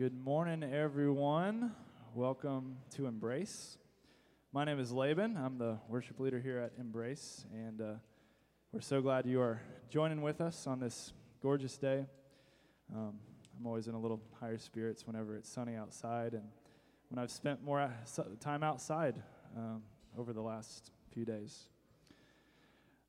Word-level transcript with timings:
Good 0.00 0.18
morning, 0.24 0.64
everyone. 0.64 1.72
Welcome 2.14 2.78
to 2.96 3.04
Embrace. 3.04 3.76
My 4.50 4.64
name 4.64 4.80
is 4.80 4.90
Laban. 4.90 5.36
I'm 5.36 5.58
the 5.58 5.76
worship 5.90 6.18
leader 6.18 6.40
here 6.40 6.56
at 6.56 6.72
Embrace, 6.80 7.44
and 7.52 7.82
uh, 7.82 7.92
we're 8.72 8.80
so 8.80 9.02
glad 9.02 9.26
you 9.26 9.42
are 9.42 9.60
joining 9.90 10.22
with 10.22 10.40
us 10.40 10.66
on 10.66 10.80
this 10.80 11.12
gorgeous 11.42 11.76
day. 11.76 12.06
Um, 12.96 13.18
I'm 13.58 13.66
always 13.66 13.88
in 13.88 13.94
a 13.94 14.00
little 14.00 14.22
higher 14.40 14.56
spirits 14.56 15.06
whenever 15.06 15.36
it's 15.36 15.50
sunny 15.52 15.76
outside, 15.76 16.32
and 16.32 16.44
when 17.10 17.22
I've 17.22 17.30
spent 17.30 17.62
more 17.62 17.92
time 18.40 18.62
outside 18.62 19.22
um, 19.54 19.82
over 20.16 20.32
the 20.32 20.40
last 20.40 20.92
few 21.12 21.26
days. 21.26 21.68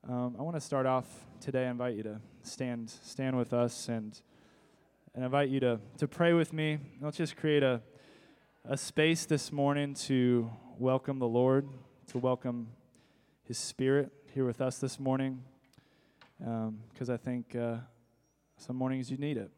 Um, 0.09 0.35
I 0.37 0.41
want 0.41 0.57
to 0.57 0.61
start 0.61 0.85
off 0.85 1.07
today. 1.39 1.67
I 1.67 1.71
invite 1.71 1.95
you 1.95 2.03
to 2.03 2.19
stand 2.43 2.89
stand 2.89 3.37
with 3.37 3.53
us 3.53 3.87
and 3.87 4.21
and 5.13 5.23
I 5.23 5.25
invite 5.25 5.49
you 5.49 5.59
to, 5.59 5.79
to 5.97 6.07
pray 6.07 6.31
with 6.33 6.53
me. 6.53 6.77
Let's 7.01 7.17
just 7.17 7.35
create 7.35 7.63
a, 7.63 7.81
a 8.63 8.77
space 8.77 9.25
this 9.25 9.51
morning 9.51 9.93
to 10.05 10.49
welcome 10.79 11.19
the 11.19 11.27
Lord, 11.27 11.67
to 12.07 12.17
welcome 12.17 12.69
His 13.43 13.57
Spirit 13.57 14.11
here 14.33 14.45
with 14.45 14.61
us 14.61 14.77
this 14.77 14.99
morning, 14.99 15.43
because 16.39 17.09
um, 17.09 17.13
I 17.13 17.17
think 17.17 17.55
uh, 17.57 17.77
some 18.55 18.77
mornings 18.77 19.11
you 19.11 19.17
need 19.17 19.35
it. 19.35 19.51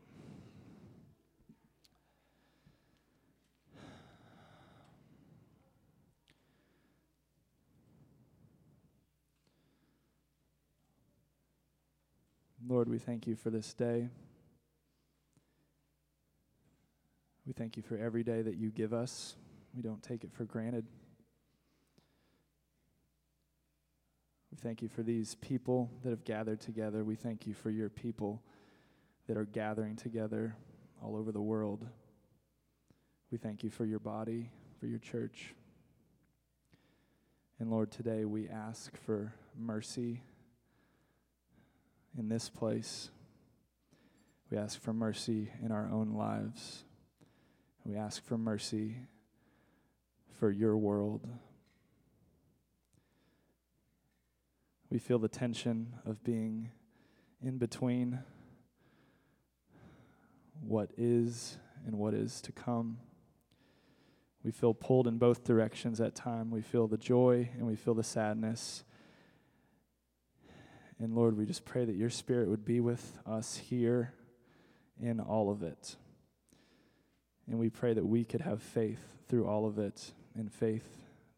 Lord, 12.68 12.90
we 12.90 12.98
thank 12.98 13.28
you 13.28 13.36
for 13.36 13.52
this 13.52 13.72
day. 13.74 14.08
We 17.46 17.54
thank 17.54 17.76
you 17.76 17.84
for 17.84 17.98
every 17.98 18.24
day 18.24 18.42
that 18.42 18.56
you 18.56 18.70
give 18.70 18.94
us. 18.94 19.36
We 19.76 19.82
don't 19.82 20.02
take 20.02 20.24
it 20.24 20.32
for 20.34 20.46
granted. 20.46 20.86
We 24.52 24.58
thank 24.62 24.82
you 24.82 24.88
for 24.88 25.04
these 25.04 25.36
people 25.36 25.90
that 26.04 26.12
have 26.12 26.24
gathered 26.24 26.62
together. 26.62 27.04
We 27.04 27.16
thank 27.16 27.48
you 27.48 27.54
for 27.54 27.70
your 27.70 27.90
people 27.90 28.42
that 29.28 29.36
are 29.36 29.46
gathering 29.46 29.96
together 29.96 30.56
all 31.02 31.16
over 31.16 31.32
the 31.32 31.42
world. 31.42 31.86
We 33.32 33.38
thank 33.38 33.64
you 33.64 33.70
for 33.70 33.84
your 33.84 34.00
body, 34.00 34.52
for 34.80 34.86
your 34.86 35.00
church. 35.00 35.54
And 37.60 37.72
Lord, 37.72 37.92
today 37.92 38.26
we 38.26 38.48
ask 38.48 38.96
for 39.06 39.34
mercy 39.58 40.22
in 42.18 42.30
this 42.30 42.48
place. 42.48 43.10
We 44.52 44.58
ask 44.58 44.80
for 44.80 44.94
mercy 44.94 45.52
in 45.64 45.72
our 45.72 45.90
own 45.92 46.14
lives. 46.14 46.84
We 47.86 47.96
ask 47.98 48.24
for 48.24 48.38
mercy 48.38 48.96
for 50.40 50.50
your 50.50 50.78
world. 50.78 51.28
We 54.90 55.00
feel 55.00 55.20
the 55.20 55.28
tension 55.28 55.94
of 56.06 56.24
being 56.24 56.70
in 57.42 57.58
between 57.58 58.20
what 60.62 60.92
is 60.98 61.58
and 61.86 61.98
what 61.98 62.14
is 62.14 62.40
to 62.42 62.54
come. 62.54 63.00
We 64.44 64.52
feel 64.52 64.74
pulled 64.74 65.08
in 65.08 65.18
both 65.18 65.44
directions 65.44 66.00
at 66.00 66.16
time. 66.16 66.52
We 66.52 66.62
feel 66.62 66.88
the 66.88 66.98
joy 66.98 67.50
and 67.58 67.68
we 67.68 67.76
feel 67.76 67.94
the 67.94 68.04
sadness. 68.04 68.86
And 71.00 71.16
Lord, 71.16 71.36
we 71.36 71.46
just 71.46 71.66
pray 71.66 71.84
that 71.84 71.96
your 71.96 72.10
spirit 72.10 72.48
would 72.48 72.64
be 72.64 72.80
with 72.80 73.20
us 73.26 73.58
here 73.58 74.14
in 75.02 75.20
all 75.20 75.52
of 75.52 75.64
it. 75.64 75.98
And 77.48 77.60
we 77.60 77.70
pray 77.70 77.94
that 77.94 78.06
we 78.06 78.24
could 78.24 78.42
have 78.42 78.62
faith 78.62 79.02
through 79.28 79.48
all 79.48 79.66
of 79.66 79.78
it 79.78 80.14
and 80.36 80.52
faith 80.52 80.88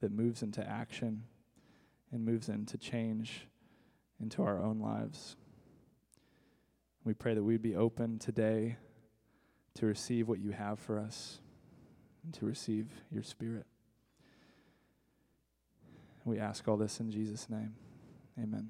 that 0.02 0.12
moves 0.12 0.44
into 0.44 0.68
action 0.68 1.24
and 2.12 2.24
moves 2.24 2.50
into 2.50 2.78
change 2.78 3.48
into 4.22 4.44
our 4.44 4.62
own 4.62 4.80
lives. 4.80 5.36
We 7.04 7.14
pray 7.14 7.34
that 7.34 7.44
we'd 7.44 7.62
be 7.62 7.76
open 7.76 8.20
today 8.20 8.78
to 9.76 9.86
receive 9.86 10.28
what 10.28 10.40
you 10.40 10.52
have 10.52 10.80
for 10.80 10.98
us 10.98 11.40
and 12.24 12.34
to 12.36 12.46
receive 12.46 12.88
your 13.12 13.24
spirit. 13.24 13.66
We 16.24 16.40
ask 16.40 16.68
all 16.68 16.78
this 16.78 17.00
in 17.00 17.12
Jesus' 17.12 17.50
name. 17.50 17.76
Amen. 18.42 18.70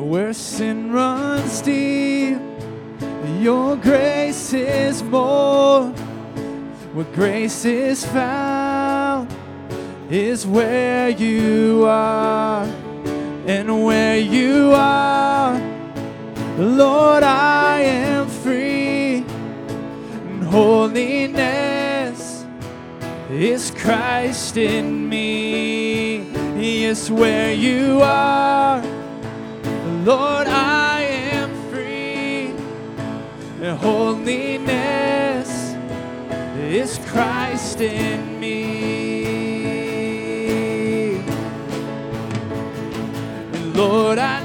Where 0.00 0.32
sin 0.32 0.92
runs 0.92 1.60
deep, 1.60 2.38
your 3.38 3.76
grace 3.76 4.52
is 4.52 5.02
more. 5.02 5.90
where 6.94 7.04
grace 7.12 7.64
is 7.64 8.04
found 8.06 9.28
is 10.10 10.46
where 10.46 11.10
you 11.10 11.84
are. 11.86 12.64
And 13.46 13.84
where 13.84 14.18
you 14.18 14.72
are, 14.74 15.54
Lord, 16.58 17.22
I 17.22 17.80
am 17.80 18.28
free. 18.28 19.24
And 20.26 20.44
holiness 20.44 22.44
is 23.30 23.70
Christ 23.70 24.56
in 24.56 25.08
me. 25.08 26.30
Yes, 26.60 27.10
where 27.10 27.52
you 27.52 28.00
are, 28.02 28.82
Lord, 30.04 30.46
I 30.46 31.02
am 31.02 31.50
free. 31.70 32.54
And 33.60 33.78
holiness 33.78 35.74
is 36.56 36.98
Christ 37.06 37.82
in 37.82 38.40
me. 38.40 38.80
Lord, 43.74 44.18
I 44.18 44.39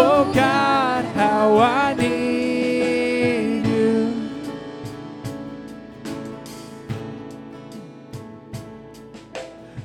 Oh 0.00 0.32
God, 0.32 1.04
how 1.06 1.58
I 1.58 1.92
need 1.94 3.66
you. 3.66 4.14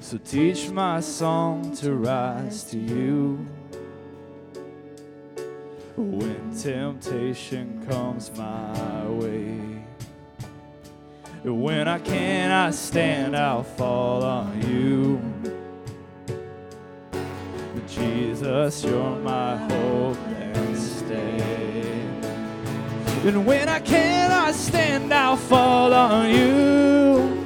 So 0.02 0.20
teach 0.20 0.70
my 0.70 1.00
song 1.00 1.76
to 1.78 1.96
rise 1.96 2.64
to 2.66 2.78
you. 2.78 3.44
When 5.98 6.56
temptation 6.56 7.84
comes 7.90 8.30
my 8.38 9.08
way. 9.08 9.84
When 11.44 11.88
I 11.88 11.98
cannot 11.98 12.76
stand, 12.76 13.36
I'll 13.36 13.64
fall 13.64 14.24
on 14.24 14.62
you. 14.70 15.63
Jesus, 17.96 18.84
you're 18.84 19.16
my 19.18 19.56
hope 19.56 20.18
and 20.28 20.78
stay. 20.78 22.02
And 23.26 23.46
when 23.46 23.70
I 23.70 23.80
cannot 23.80 24.56
stand, 24.56 25.14
I'll 25.14 25.38
fall 25.38 25.94
on 25.94 26.30
you. 26.32 27.44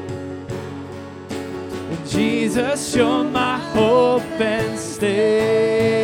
Jesus, 2.07 2.95
you're 2.95 3.25
my 3.25 3.57
hope 3.57 4.23
and 4.39 4.79
stay. 4.79 5.96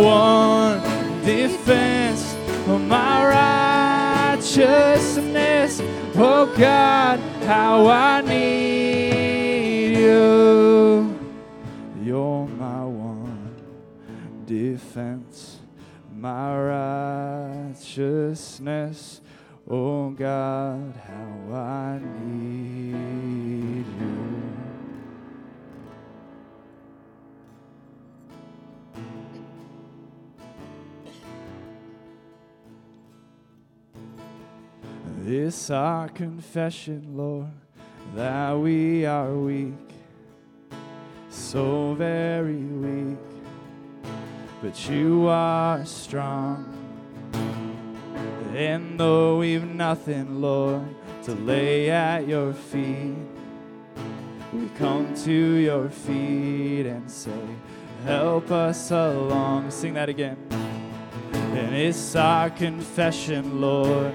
One 0.00 0.80
defense, 1.24 2.36
my 2.66 4.34
righteousness. 4.36 5.80
Oh 6.14 6.46
God, 6.56 7.18
how 7.44 7.86
I 7.86 8.20
need 8.20 9.96
you. 9.98 11.18
You're 12.02 12.46
my 12.46 12.84
one 12.84 13.54
defense, 14.46 15.60
my 16.14 16.56
righteousness. 17.74 19.20
Oh 19.68 20.10
God, 20.10 20.94
This 35.44 35.70
our 35.70 36.08
confession, 36.08 37.16
Lord, 37.16 37.50
that 38.14 38.52
we 38.52 39.04
are 39.04 39.34
weak, 39.34 39.90
so 41.30 41.94
very 41.94 42.62
weak, 42.62 43.18
but 44.62 44.88
you 44.88 45.26
are 45.26 45.84
strong. 45.84 46.72
And 48.54 49.00
though 49.00 49.38
we've 49.38 49.64
nothing, 49.64 50.40
Lord, 50.40 50.86
to 51.24 51.32
lay 51.32 51.90
at 51.90 52.28
your 52.28 52.52
feet, 52.52 53.16
we 54.52 54.68
come 54.78 55.12
to 55.24 55.32
your 55.32 55.88
feet 55.88 56.86
and 56.86 57.10
say, 57.10 57.44
Help 58.04 58.52
us 58.52 58.92
along. 58.92 59.72
Sing 59.72 59.94
that 59.94 60.08
again. 60.08 60.36
And 61.32 61.74
it's 61.74 62.14
our 62.14 62.48
confession, 62.48 63.60
Lord, 63.60 64.14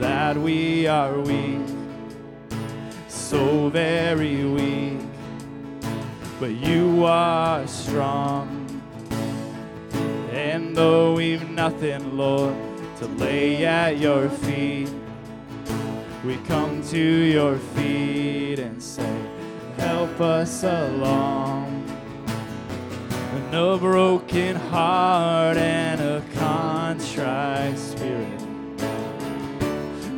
that 0.00 0.36
we 0.36 0.86
are 0.86 1.18
weak, 1.20 1.66
so 3.08 3.68
very 3.70 4.44
weak, 4.44 5.00
but 6.38 6.50
you 6.50 7.04
are 7.04 7.66
strong. 7.66 8.54
And 10.32 10.76
though 10.76 11.14
we've 11.14 11.48
nothing, 11.50 12.16
Lord, 12.16 12.54
to 12.98 13.06
lay 13.06 13.64
at 13.64 13.98
your 13.98 14.28
feet, 14.28 14.90
we 16.24 16.36
come 16.46 16.82
to 16.90 16.98
your 16.98 17.56
feet 17.74 18.58
and 18.58 18.82
say, 18.82 19.10
Help 19.76 20.20
us 20.20 20.64
along. 20.64 21.84
And 23.08 23.54
a 23.54 23.78
broken 23.78 24.56
heart 24.56 25.56
and 25.56 26.00
a 26.00 26.22
contrite 26.34 27.78
spirit 27.78 28.37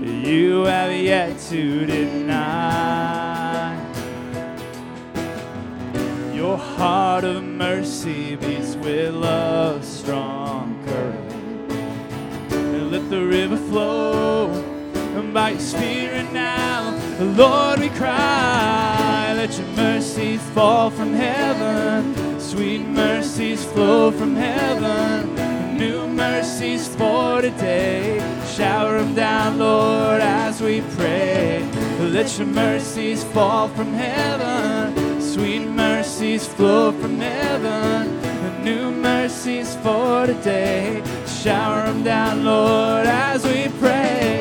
you 0.03 0.65
have 0.65 0.93
yet 0.93 1.39
to 1.51 1.87
deny. 1.87 3.77
Your 6.35 6.57
heart 6.57 7.25
of 7.25 7.43
mercy 7.45 8.37
beats 8.37 8.75
with 8.77 9.15
love's 9.15 9.87
strong 9.89 10.83
current. 10.87 11.73
And 12.53 12.91
let 12.91 13.09
the 13.11 13.25
river 13.25 13.57
flow 13.57 14.71
by 15.33 15.51
your 15.51 15.61
spirit 15.61 16.33
now. 16.33 16.99
Lord, 17.21 17.81
we 17.81 17.89
cry, 17.91 19.33
let 19.37 19.57
your 19.57 19.67
mercies 19.77 20.41
fall 20.55 20.91
from 20.91 21.13
heaven. 21.13 22.41
Sweet 22.41 22.81
mercies 22.81 23.65
flow 23.65 24.11
from 24.11 24.35
heaven. 24.35 25.60
New 25.81 26.07
mercies 26.07 26.89
for 26.89 27.41
today. 27.41 28.19
Shower 28.55 28.99
them 28.99 29.15
down, 29.15 29.59
Lord, 29.59 30.21
as 30.21 30.61
we 30.61 30.83
pray. 30.95 31.67
Let 32.01 32.37
your 32.37 32.49
mercies 32.49 33.25
fall 33.25 33.69
from 33.69 33.95
heaven. 33.95 35.23
Sweet 35.23 35.65
mercies 35.65 36.47
flow 36.47 36.93
from 36.93 37.19
heaven. 37.19 38.21
New 38.63 38.91
mercies 38.91 39.75
for 39.77 40.27
today. 40.27 41.03
Shower 41.27 41.87
them 41.87 42.05
down, 42.05 42.45
Lord, 42.45 43.07
as 43.07 43.43
we 43.47 43.69
pray. 43.81 44.40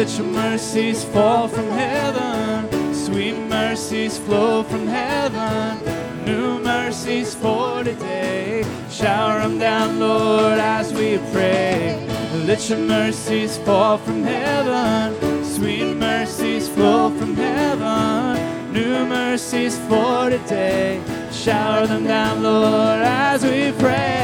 Let 0.00 0.16
your 0.16 0.28
mercies 0.28 1.04
fall 1.04 1.46
from 1.46 1.68
heaven, 1.68 2.94
sweet 2.94 3.36
mercies 3.36 4.16
flow 4.16 4.62
from 4.62 4.86
heaven, 4.86 5.78
new 6.24 6.58
mercies 6.58 7.34
for 7.34 7.84
today. 7.84 8.64
Shower 8.88 9.40
them 9.40 9.58
down, 9.58 10.00
Lord, 10.00 10.58
as 10.58 10.90
we 10.94 11.18
pray. 11.34 12.02
Let 12.46 12.66
your 12.70 12.78
mercies 12.78 13.58
fall 13.58 13.98
from 13.98 14.22
heaven, 14.22 15.44
sweet 15.44 15.92
mercies 15.92 16.66
flow 16.66 17.10
from 17.18 17.34
heaven, 17.34 18.72
new 18.72 19.04
mercies 19.04 19.78
for 19.80 20.30
today. 20.30 21.02
Shower 21.30 21.86
them 21.86 22.04
down, 22.04 22.42
Lord, 22.42 23.02
as 23.02 23.42
we 23.42 23.72
pray. 23.78 24.19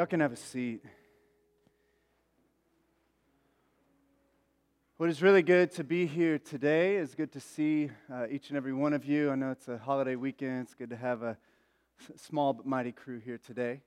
Y'all, 0.00 0.06
can 0.06 0.20
have 0.20 0.32
a 0.32 0.36
seat. 0.36 0.82
What 4.96 5.10
is 5.10 5.20
really 5.20 5.42
good 5.42 5.70
to 5.72 5.84
be 5.84 6.06
here 6.06 6.38
today 6.38 6.96
is 6.96 7.14
good 7.14 7.30
to 7.32 7.40
see 7.40 7.90
uh, 8.10 8.24
each 8.30 8.48
and 8.48 8.56
every 8.56 8.72
one 8.72 8.94
of 8.94 9.04
you. 9.04 9.30
I 9.30 9.34
know 9.34 9.50
it's 9.50 9.68
a 9.68 9.76
holiday 9.76 10.16
weekend. 10.16 10.62
It's 10.62 10.72
good 10.72 10.88
to 10.88 10.96
have 10.96 11.22
a 11.22 11.36
small 12.16 12.54
but 12.54 12.64
mighty 12.64 12.92
crew 12.92 13.18
here 13.18 13.36
today. 13.36 13.82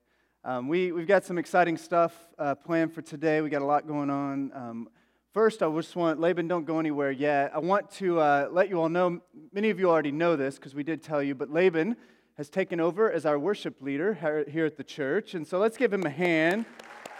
Um, 0.45 0.67
we, 0.67 0.91
we've 0.91 1.07
got 1.07 1.25
some 1.25 1.39
exciting 1.39 1.77
stuff 1.77 2.15
uh, 2.37 2.53
planned 2.53 2.93
for 2.93 3.01
today. 3.01 3.41
We 3.41 3.49
got 3.49 3.63
a 3.63 3.65
lot 3.65 3.87
going 3.87 4.11
on. 4.11 4.51
Um, 4.53 4.89
first, 5.33 5.63
I 5.63 5.71
just 5.71 5.95
want, 5.95 6.19
Laban, 6.19 6.47
don't 6.47 6.65
go 6.65 6.77
anywhere 6.77 7.09
yet. 7.09 7.55
I 7.55 7.57
want 7.57 7.89
to 7.93 8.19
uh, 8.19 8.49
let 8.51 8.69
you 8.69 8.79
all 8.79 8.87
know, 8.87 9.19
many 9.51 9.71
of 9.71 9.79
you 9.79 9.89
already 9.89 10.11
know 10.11 10.35
this 10.35 10.57
because 10.57 10.75
we 10.75 10.83
did 10.83 11.01
tell 11.01 11.23
you, 11.23 11.33
but 11.33 11.49
Laban 11.49 11.97
has 12.37 12.49
taken 12.49 12.79
over 12.79 13.11
as 13.11 13.25
our 13.25 13.37
worship 13.37 13.81
leader 13.81 14.15
here- 14.15 14.65
at 14.65 14.77
the 14.77 14.83
church. 14.83 15.35
And 15.35 15.47
so 15.47 15.59
let's 15.59 15.77
give 15.77 15.93
him 15.93 16.03
a 16.03 16.09
hand 16.09 16.65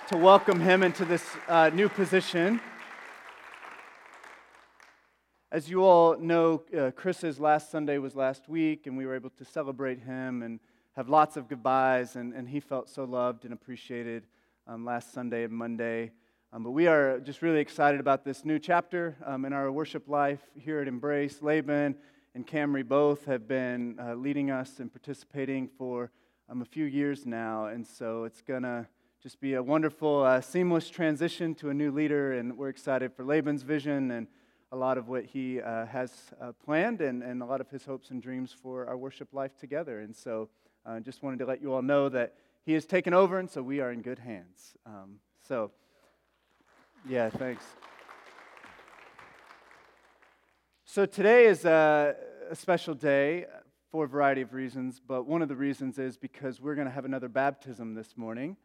to 0.07 0.17
welcome 0.17 0.59
him 0.59 0.81
into 0.81 1.05
this 1.05 1.23
uh, 1.47 1.69
new 1.73 1.87
position. 1.87 2.59
As 5.51 5.69
you 5.69 5.83
all 5.83 6.17
know, 6.17 6.63
uh, 6.75 6.89
Chris's 6.91 7.39
last 7.39 7.69
Sunday 7.69 7.99
was 7.99 8.15
last 8.15 8.49
week, 8.49 8.87
and 8.87 8.97
we 8.97 9.05
were 9.05 9.13
able 9.13 9.29
to 9.29 9.45
celebrate 9.45 9.99
him 9.99 10.41
and 10.41 10.59
have 10.95 11.09
lots 11.09 11.37
of 11.37 11.47
goodbyes, 11.47 12.15
and, 12.15 12.33
and 12.33 12.49
he 12.49 12.59
felt 12.59 12.89
so 12.89 13.03
loved 13.03 13.45
and 13.45 13.53
appreciated 13.53 14.25
um, 14.65 14.83
last 14.83 15.13
Sunday 15.13 15.43
and 15.43 15.53
Monday. 15.53 16.11
Um, 16.51 16.63
but 16.63 16.71
we 16.71 16.87
are 16.87 17.19
just 17.19 17.43
really 17.43 17.59
excited 17.59 17.99
about 17.99 18.25
this 18.25 18.45
new 18.45 18.57
chapter 18.57 19.15
um, 19.25 19.45
in 19.45 19.53
our 19.53 19.71
worship 19.71 20.07
life 20.07 20.41
here 20.55 20.79
at 20.81 20.87
Embrace. 20.87 21.41
Laban 21.41 21.95
and 22.35 22.47
Camry 22.47 22.87
both 22.87 23.25
have 23.25 23.47
been 23.47 23.97
uh, 23.99 24.15
leading 24.15 24.49
us 24.49 24.79
and 24.79 24.91
participating 24.91 25.67
for 25.67 26.11
um, 26.49 26.61
a 26.61 26.65
few 26.65 26.85
years 26.85 27.25
now, 27.25 27.67
and 27.67 27.85
so 27.85 28.23
it's 28.23 28.41
going 28.41 28.63
to 28.63 28.87
just 29.21 29.39
be 29.39 29.53
a 29.53 29.63
wonderful, 29.63 30.23
uh, 30.23 30.41
seamless 30.41 30.89
transition 30.89 31.55
to 31.55 31.69
a 31.69 31.73
new 31.73 31.91
leader, 31.91 32.33
and 32.33 32.57
we're 32.57 32.69
excited 32.69 33.13
for 33.13 33.23
Laban's 33.23 33.63
vision 33.63 34.11
and 34.11 34.27
a 34.71 34.75
lot 34.75 34.97
of 34.97 35.07
what 35.07 35.23
he 35.23 35.61
uh, 35.61 35.85
has 35.85 36.11
uh, 36.41 36.51
planned 36.65 36.99
and, 36.99 37.21
and 37.21 37.41
a 37.41 37.45
lot 37.45 37.61
of 37.61 37.69
his 37.69 37.85
hopes 37.85 38.09
and 38.09 38.21
dreams 38.21 38.51
for 38.51 38.87
our 38.87 38.97
worship 38.97 39.31
life 39.31 39.55
together. 39.55 39.99
And 39.99 40.15
so 40.15 40.49
I 40.85 40.97
uh, 40.97 40.99
just 40.99 41.21
wanted 41.21 41.39
to 41.39 41.45
let 41.45 41.61
you 41.61 41.71
all 41.71 41.83
know 41.83 42.09
that 42.09 42.33
he 42.65 42.73
has 42.73 42.85
taken 42.85 43.13
over, 43.13 43.37
and 43.37 43.49
so 43.49 43.61
we 43.61 43.79
are 43.79 43.91
in 43.91 44.01
good 44.01 44.19
hands. 44.19 44.73
Um, 44.85 45.19
so, 45.47 45.71
yeah, 47.07 47.29
thanks. 47.29 47.63
So 50.93 51.07
today 51.07 51.47
is 51.47 51.65
a, 51.65 52.15
a 52.51 52.55
special 52.55 52.93
day 52.93 53.47
for 53.89 54.05
a 54.05 54.07
variety 54.07 54.41
of 54.41 54.53
reasons, 54.53 55.01
but 55.03 55.25
one 55.25 55.41
of 55.41 55.49
the 55.49 55.55
reasons 55.55 55.97
is 55.97 56.17
because 56.17 56.61
we're 56.61 56.75
going 56.75 56.85
to 56.85 56.93
have 56.93 57.03
another 57.03 57.27
baptism 57.27 57.95
this 57.95 58.15
morning. 58.15 58.57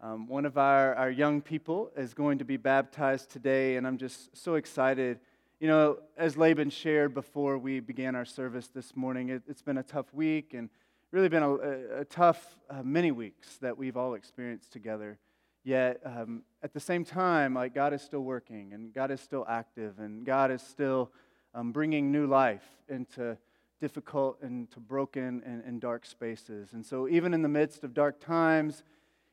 Um, 0.00 0.28
one 0.28 0.46
of 0.46 0.56
our, 0.56 0.94
our 0.94 1.10
young 1.10 1.40
people 1.40 1.90
is 1.96 2.14
going 2.14 2.38
to 2.38 2.44
be 2.44 2.56
baptized 2.56 3.30
today, 3.30 3.74
and 3.74 3.84
I'm 3.84 3.98
just 3.98 4.30
so 4.36 4.54
excited 4.54 5.18
You 5.58 5.66
know, 5.66 5.98
as 6.16 6.36
Laban 6.36 6.70
shared 6.70 7.14
before 7.14 7.58
we 7.58 7.80
began 7.80 8.14
our 8.14 8.26
service 8.26 8.68
this 8.68 8.94
morning, 8.94 9.30
it, 9.30 9.42
has 9.48 9.60
been 9.60 9.78
a 9.78 9.82
tough 9.82 10.14
week 10.14 10.54
and 10.54 10.70
really 11.10 11.28
been 11.28 11.42
a, 11.42 11.52
a, 11.52 12.00
a 12.02 12.04
tough 12.04 12.58
uh, 12.70 12.84
many 12.84 13.10
weeks 13.10 13.56
that 13.56 13.76
we've 13.76 13.96
all 13.96 14.14
experienced 14.14 14.72
together. 14.72 15.18
Yet, 15.64 16.00
um, 16.04 16.42
at 16.62 16.74
the 16.74 16.80
same 16.80 17.04
time, 17.04 17.54
like 17.54 17.74
God 17.74 17.92
is 17.92 18.02
still 18.02 18.22
working 18.22 18.72
and 18.72 18.94
God 18.94 19.10
is 19.10 19.20
still 19.20 19.44
active 19.48 19.98
and 19.98 20.24
God 20.24 20.52
is 20.52 20.62
still 20.62 21.10
um, 21.54 21.72
bringing 21.72 22.10
new 22.10 22.26
life 22.26 22.64
into 22.88 23.36
difficult 23.80 24.38
and 24.42 24.70
to 24.70 24.80
broken 24.80 25.42
and, 25.44 25.62
and 25.64 25.80
dark 25.80 26.06
spaces. 26.06 26.72
And 26.72 26.84
so, 26.84 27.08
even 27.08 27.34
in 27.34 27.42
the 27.42 27.48
midst 27.48 27.84
of 27.84 27.94
dark 27.94 28.20
times, 28.20 28.84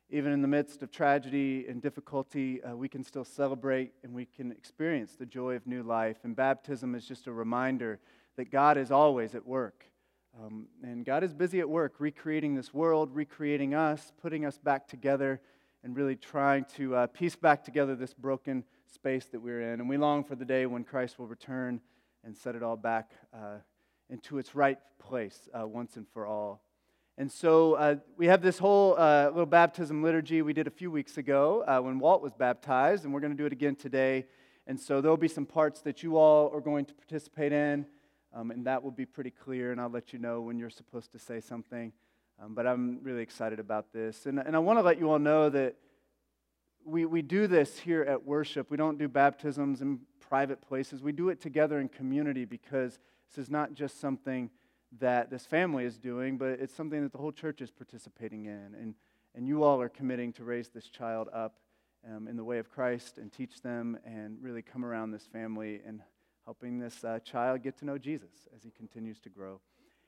even 0.10 0.32
in 0.32 0.42
the 0.42 0.48
midst 0.48 0.82
of 0.82 0.92
tragedy 0.92 1.66
and 1.68 1.82
difficulty, 1.82 2.64
uh, 2.64 2.76
we 2.76 2.90
can 2.90 3.04
still 3.04 3.24
celebrate 3.24 3.92
and 4.04 4.14
we 4.14 4.26
can 4.26 4.52
experience 4.52 5.14
the 5.16 5.26
joy 5.26 5.56
of 5.56 5.68
new 5.68 5.84
life. 5.84 6.18
And 6.24 6.36
baptism 6.36 6.96
is 6.96 7.06
just 7.06 7.28
a 7.28 7.32
reminder 7.32 8.00
that 8.36 8.50
God 8.50 8.78
is 8.78 8.92
always 8.92 9.36
at 9.36 9.46
work. 9.46 9.86
Um, 10.42 10.68
and 10.82 11.06
God 11.06 11.24
is 11.24 11.34
busy 11.34 11.60
at 11.60 11.70
work 11.70 11.96
recreating 12.00 12.56
this 12.56 12.74
world, 12.74 13.10
recreating 13.14 13.76
us, 13.76 14.12
putting 14.22 14.46
us 14.46 14.58
back 14.58 14.88
together, 14.88 15.42
and 15.84 15.96
really 15.96 16.16
trying 16.16 16.66
to 16.76 16.96
uh, 16.96 17.08
piece 17.08 17.36
back 17.36 17.64
together 17.64 17.96
this 17.96 18.14
broken 18.14 18.64
space 18.88 19.26
that 19.26 19.40
we're 19.40 19.74
in. 19.74 19.80
And 19.80 19.88
we 19.88 19.98
long 19.98 20.24
for 20.24 20.36
the 20.36 20.46
day 20.46 20.66
when 20.66 20.84
Christ 20.84 21.20
will 21.20 21.28
return 21.28 21.82
and 22.24 22.36
set 22.36 22.56
it 22.56 22.64
all 22.64 22.76
back 22.78 23.12
uh, 23.34 23.58
into 24.10 24.38
its 24.38 24.56
right 24.56 24.80
place 25.00 25.50
uh, 25.60 25.68
once 25.68 25.96
and 25.96 26.08
for 26.14 26.26
all. 26.26 26.62
And 27.18 27.30
so 27.30 27.74
uh, 27.74 27.96
we 28.18 28.28
have 28.28 28.42
this 28.42 28.58
whole 28.58 28.96
uh, 28.98 29.26
little 29.28 29.46
baptism 29.46 30.02
liturgy 30.02 30.42
we 30.42 30.54
did 30.54 30.68
a 30.68 30.72
few 30.72 30.90
weeks 30.90 31.18
ago 31.18 31.64
uh, 31.68 31.80
when 31.80 32.00
Walt 32.00 32.22
was 32.22 32.34
baptized, 32.34 33.04
and 33.04 33.14
we're 33.14 33.20
going 33.20 33.34
to 33.34 33.38
do 33.38 33.46
it 33.46 33.52
again 33.52 33.76
today. 33.76 34.26
And 34.68 34.80
so 34.80 35.02
there'll 35.02 35.18
be 35.18 35.28
some 35.28 35.46
parts 35.46 35.82
that 35.82 36.02
you 36.02 36.18
all 36.18 36.50
are 36.54 36.62
going 36.62 36.86
to 36.86 36.94
participate 36.94 37.52
in, 37.52 37.86
um, 38.34 38.52
and 38.52 38.66
that 38.68 38.84
will 38.84 38.92
be 38.92 39.06
pretty 39.06 39.32
clear, 39.32 39.72
and 39.72 39.82
I'll 39.82 39.90
let 39.90 40.14
you 40.14 40.20
know 40.20 40.42
when 40.42 40.58
you're 40.58 40.70
supposed 40.70 41.12
to 41.12 41.20
say 41.20 41.42
something. 41.42 41.92
Um, 42.42 42.54
but 42.54 42.66
I'm 42.66 43.00
really 43.04 43.22
excited 43.22 43.60
about 43.60 43.92
this. 43.92 44.26
And, 44.26 44.40
and 44.40 44.56
I 44.56 44.60
want 44.60 44.80
to 44.80 44.84
let 44.84 44.98
you 44.98 45.10
all 45.12 45.20
know 45.20 45.50
that 45.50 45.76
we, 46.86 47.05
we 47.05 47.21
do 47.21 47.48
this 47.48 47.79
here 47.79 48.03
at 48.03 48.25
worship. 48.25 48.71
We 48.71 48.77
don't 48.77 48.98
do 48.98 49.07
baptisms 49.07 49.81
in 49.81 50.00
private 50.29 50.62
places, 50.62 51.01
we 51.01 51.12
do 51.12 51.29
it 51.29 51.41
together 51.41 51.79
in 51.79 51.89
community 51.89 52.45
because 52.45 53.00
this 53.29 53.43
is 53.43 53.50
not 53.50 53.74
just 53.74 54.00
something 54.00 54.51
that 55.00 55.31
this 55.31 55.45
family 55.45 55.86
is 55.86 55.98
doing, 55.98 56.38
but 56.38 56.50
it's 56.59 56.74
something 56.74 57.01
that 57.01 57.12
the 57.12 57.17
whole 57.17 57.31
church 57.31 57.62
is 57.62 57.71
participating 57.71 58.45
in. 58.45 58.75
And, 58.79 58.93
and 59.36 59.48
you 59.48 59.63
all 59.63 59.81
are 59.81 59.89
committing 59.89 60.31
to 60.33 60.43
raise 60.43 60.69
this 60.69 60.86
child 60.86 61.29
up 61.33 61.55
um, 62.07 62.27
in 62.27 62.36
the 62.36 62.43
way 62.43 62.59
of 62.59 62.69
Christ 62.69 63.17
and 63.17 63.31
teach 63.31 63.62
them 63.62 63.98
and 64.05 64.38
really 64.41 64.62
come 64.62 64.86
around 64.86 65.12
this 65.12 65.25
family 65.25 65.81
and 65.86 66.01
helping 66.45 66.79
this 66.79 67.03
uh, 67.03 67.19
child 67.19 67.63
get 67.63 67.77
to 67.79 67.86
know 67.86 67.98
Jesus 67.98 68.48
as 68.55 68.63
he 68.63 68.71
continues 68.71 69.19
to 69.21 69.29
grow. 69.29 69.59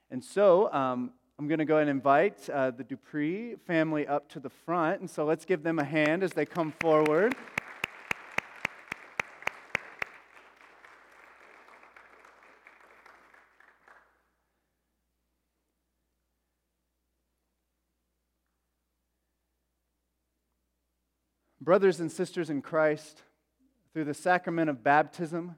And 0.09 0.23
so 0.23 0.71
um, 0.73 1.11
I'm 1.41 1.47
going 1.47 1.57
to 1.57 1.65
go 1.65 1.77
and 1.77 1.89
invite 1.89 2.47
uh, 2.51 2.69
the 2.69 2.83
Dupree 2.83 3.55
family 3.65 4.05
up 4.05 4.29
to 4.29 4.39
the 4.39 4.51
front. 4.51 5.01
And 5.01 5.09
so 5.09 5.25
let's 5.25 5.43
give 5.43 5.63
them 5.63 5.79
a 5.79 5.83
hand 5.83 6.21
as 6.21 6.33
they 6.33 6.45
come 6.45 6.71
forward. 6.79 7.33
Brothers 21.59 21.99
and 21.99 22.11
sisters 22.11 22.51
in 22.51 22.61
Christ, 22.61 23.23
through 23.95 24.05
the 24.05 24.13
sacrament 24.13 24.69
of 24.69 24.83
baptism, 24.83 25.55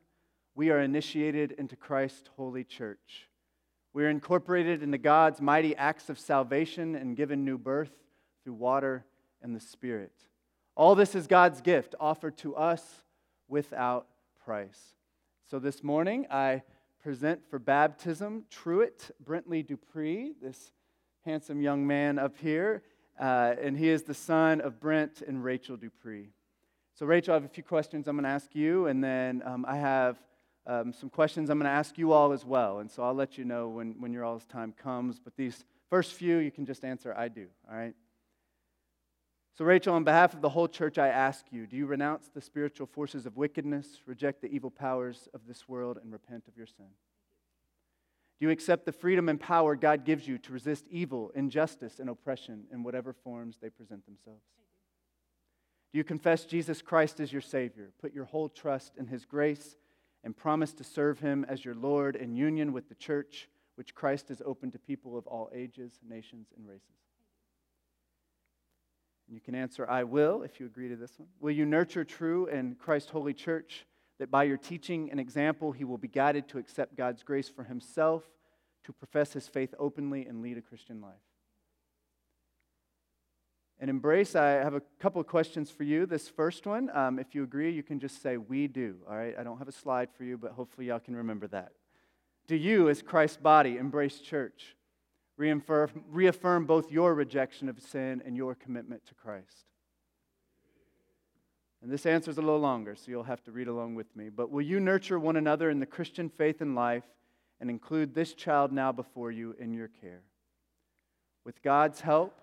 we 0.56 0.70
are 0.70 0.80
initiated 0.80 1.52
into 1.52 1.76
Christ's 1.76 2.30
holy 2.38 2.64
church. 2.64 3.28
We 3.94 4.04
are 4.06 4.10
incorporated 4.10 4.82
into 4.82 4.98
God's 4.98 5.40
mighty 5.40 5.76
acts 5.76 6.10
of 6.10 6.18
salvation 6.18 6.96
and 6.96 7.16
given 7.16 7.46
new 7.46 7.60
birth 7.60 7.92
through 8.44 8.54
water 8.54 9.06
and 9.44 9.56
the 9.56 9.60
Spirit. 9.60 10.12
All 10.76 10.96
this 10.96 11.14
is 11.14 11.28
God's 11.28 11.62
gift 11.62 11.94
offered 12.00 12.36
to 12.38 12.56
us 12.56 13.04
without 13.48 14.08
price. 14.44 14.96
So 15.48 15.60
this 15.60 15.84
morning, 15.84 16.26
I 16.32 16.64
present 17.04 17.42
for 17.48 17.60
baptism 17.60 18.46
Truett 18.50 19.12
Brentley 19.24 19.62
Dupree, 19.64 20.34
this 20.42 20.72
handsome 21.24 21.62
young 21.62 21.86
man 21.86 22.18
up 22.18 22.36
here, 22.38 22.82
uh, 23.20 23.54
and 23.62 23.78
he 23.78 23.90
is 23.90 24.02
the 24.02 24.16
son 24.16 24.60
of 24.60 24.80
Brent 24.80 25.22
and 25.22 25.44
Rachel 25.44 25.78
Dupree. 25.78 26.30
So, 26.96 27.06
Rachel, 27.06 27.34
I 27.34 27.36
have 27.36 27.46
a 27.46 27.50
few 27.50 27.64
questions 27.64 28.08
I'm 28.08 28.16
going 28.16 28.24
to 28.24 28.30
ask 28.30 28.56
you, 28.56 28.88
and 28.88 29.04
then 29.04 29.44
um, 29.46 29.66
I 29.68 29.78
have 29.78 30.18
um, 30.66 30.94
some 30.94 31.10
questions 31.10 31.50
I'm 31.50 31.60
going 31.60 31.70
to 31.70 31.76
ask 31.76 31.98
you 31.98 32.12
all 32.12 32.32
as 32.32 32.46
well. 32.46 32.80
And 32.80 32.90
so 32.90 33.04
I'll 33.04 33.14
let 33.14 33.38
you 33.38 33.46
know 33.46 33.70
when, 33.70 33.96
when 34.00 34.14
your 34.14 34.24
all's 34.24 34.46
time 34.46 34.74
comes. 34.74 35.20
But 35.20 35.36
these 35.36 35.66
first 35.90 36.14
few, 36.14 36.38
you 36.38 36.52
can 36.52 36.66
just 36.66 36.86
answer, 36.86 37.14
I 37.18 37.28
do, 37.28 37.48
all 37.70 37.76
right? 37.78 37.96
So, 39.56 39.66
Rachel, 39.66 39.94
on 39.94 40.04
behalf 40.04 40.34
of 40.34 40.42
the 40.42 40.50
whole 40.50 40.68
church, 40.68 40.98
I 40.98 41.10
ask 41.10 41.46
you 41.52 41.68
do 41.68 41.78
you 41.78 41.86
renounce 41.86 42.28
the 42.34 42.42
spiritual 42.42 42.88
forces 42.88 43.28
of 43.28 43.38
wickedness, 43.38 44.02
reject 44.08 44.42
the 44.42 44.52
evil 44.52 44.72
powers 44.72 45.30
of 45.34 45.42
this 45.48 45.70
world, 45.70 46.00
and 46.02 46.12
repent 46.12 46.48
of 46.48 46.58
your 46.58 46.66
sin? 46.66 46.88
Do 48.40 48.48
you 48.48 48.52
accept 48.52 48.86
the 48.86 48.92
freedom 48.92 49.30
and 49.30 49.40
power 49.40 49.76
God 49.76 50.06
gives 50.06 50.28
you 50.28 50.40
to 50.40 50.54
resist 50.54 50.88
evil, 50.90 51.32
injustice, 51.36 52.00
and 52.00 52.10
oppression 52.10 52.64
in 52.74 52.82
whatever 52.82 53.14
forms 53.14 53.58
they 53.62 53.70
present 53.70 54.06
themselves? 54.06 54.42
Do 55.92 56.00
you 56.00 56.04
confess 56.04 56.46
Jesus 56.46 56.82
Christ 56.82 57.20
as 57.20 57.32
your 57.32 57.42
Savior, 57.42 57.92
put 58.02 58.12
your 58.12 58.26
whole 58.26 58.50
trust 58.50 58.94
in 58.98 59.06
His 59.06 59.24
grace, 59.24 59.78
and 60.24 60.36
promise 60.36 60.74
to 60.74 60.84
serve 60.84 61.20
Him 61.20 61.46
as 61.48 61.64
your 61.64 61.76
Lord 61.76 62.16
in 62.16 62.36
union 62.36 62.74
with 62.74 62.90
the 62.90 62.96
church, 62.96 63.50
which 63.76 63.96
Christ 63.96 64.30
has 64.30 64.42
opened 64.46 64.74
to 64.74 64.80
people 64.80 65.18
of 65.18 65.28
all 65.28 65.50
ages, 65.54 66.00
nations, 66.08 66.48
and 66.56 66.68
races? 66.68 66.88
And 69.28 69.36
you 69.36 69.42
can 69.42 69.56
answer, 69.56 69.90
I 69.90 70.04
will, 70.04 70.44
if 70.44 70.60
you 70.60 70.66
agree 70.66 70.90
to 70.90 70.96
this 70.96 71.18
one. 71.18 71.30
Will 71.40 71.52
you 71.52 71.66
nurture 71.66 72.04
true 72.04 72.48
and 72.48 72.78
Christ 72.78 73.10
holy 73.10 73.34
church? 73.34 73.86
that 74.20 74.32
by 74.32 74.44
your 74.44 74.58
teaching 74.58 75.10
and 75.12 75.20
example, 75.20 75.72
he 75.72 75.84
will 75.84 75.98
be 75.98 76.08
guided 76.08 76.48
to 76.50 76.58
accept 76.58 76.96
God's 76.96 77.24
grace 77.24 77.50
for 77.50 77.64
himself, 77.64 78.24
to 78.86 78.94
profess 78.94 79.34
his 79.34 79.48
faith 79.48 79.74
openly, 79.80 80.26
and 80.26 80.42
lead 80.42 80.58
a 80.58 80.62
Christian 80.62 81.02
life. 81.02 81.14
And 83.84 83.90
Embrace, 83.90 84.34
I 84.34 84.52
have 84.52 84.76
a 84.76 84.82
couple 84.98 85.20
of 85.20 85.28
questions 85.28 85.70
for 85.70 85.84
you. 85.84 86.06
This 86.06 86.30
first 86.30 86.66
one, 86.66 86.90
um, 86.94 87.20
if 87.20 87.36
you 87.36 87.44
agree, 87.44 87.70
you 87.70 87.84
can 87.84 88.00
just 88.00 88.22
say, 88.22 88.38
We 88.38 88.66
do. 88.68 88.96
All 89.10 89.18
right? 89.18 89.36
I 89.38 89.44
don't 89.44 89.58
have 89.58 89.68
a 89.68 89.74
slide 89.74 90.08
for 90.18 90.24
you, 90.24 90.38
but 90.38 90.54
hopefully 90.54 90.88
y'all 90.88 91.02
can 91.02 91.18
remember 91.18 91.48
that. 91.48 91.74
Do 92.48 92.56
you, 92.56 92.88
as 92.88 93.02
Christ's 93.02 93.36
body, 93.36 93.76
Embrace 93.76 94.20
Church, 94.22 94.78
reaffirm, 95.36 95.90
reaffirm 96.08 96.66
both 96.66 96.94
your 96.94 97.14
rejection 97.14 97.68
of 97.68 97.78
sin 97.78 98.24
and 98.26 98.38
your 98.38 98.56
commitment 98.56 99.06
to 99.08 99.16
Christ? 99.16 99.66
And 101.82 101.92
this 101.92 102.06
answer 102.06 102.32
is 102.32 102.38
a 102.38 102.42
little 102.42 102.62
longer, 102.62 102.96
so 102.96 103.12
you'll 103.12 103.24
have 103.24 103.44
to 103.44 103.52
read 103.52 103.68
along 103.68 103.96
with 103.96 104.16
me. 104.16 104.30
But 104.30 104.50
will 104.50 104.62
you 104.62 104.80
nurture 104.80 105.20
one 105.20 105.36
another 105.36 105.70
in 105.70 105.82
the 105.82 105.86
Christian 105.86 106.30
faith 106.30 106.62
and 106.62 106.74
life 106.74 107.04
and 107.60 107.70
include 107.70 108.16
this 108.16 108.34
child 108.34 108.72
now 108.72 108.94
before 108.94 109.30
you 109.30 109.58
in 109.60 109.74
your 109.74 109.90
care? 109.90 110.22
With 111.44 111.62
God's 111.62 112.00
help, 112.00 112.40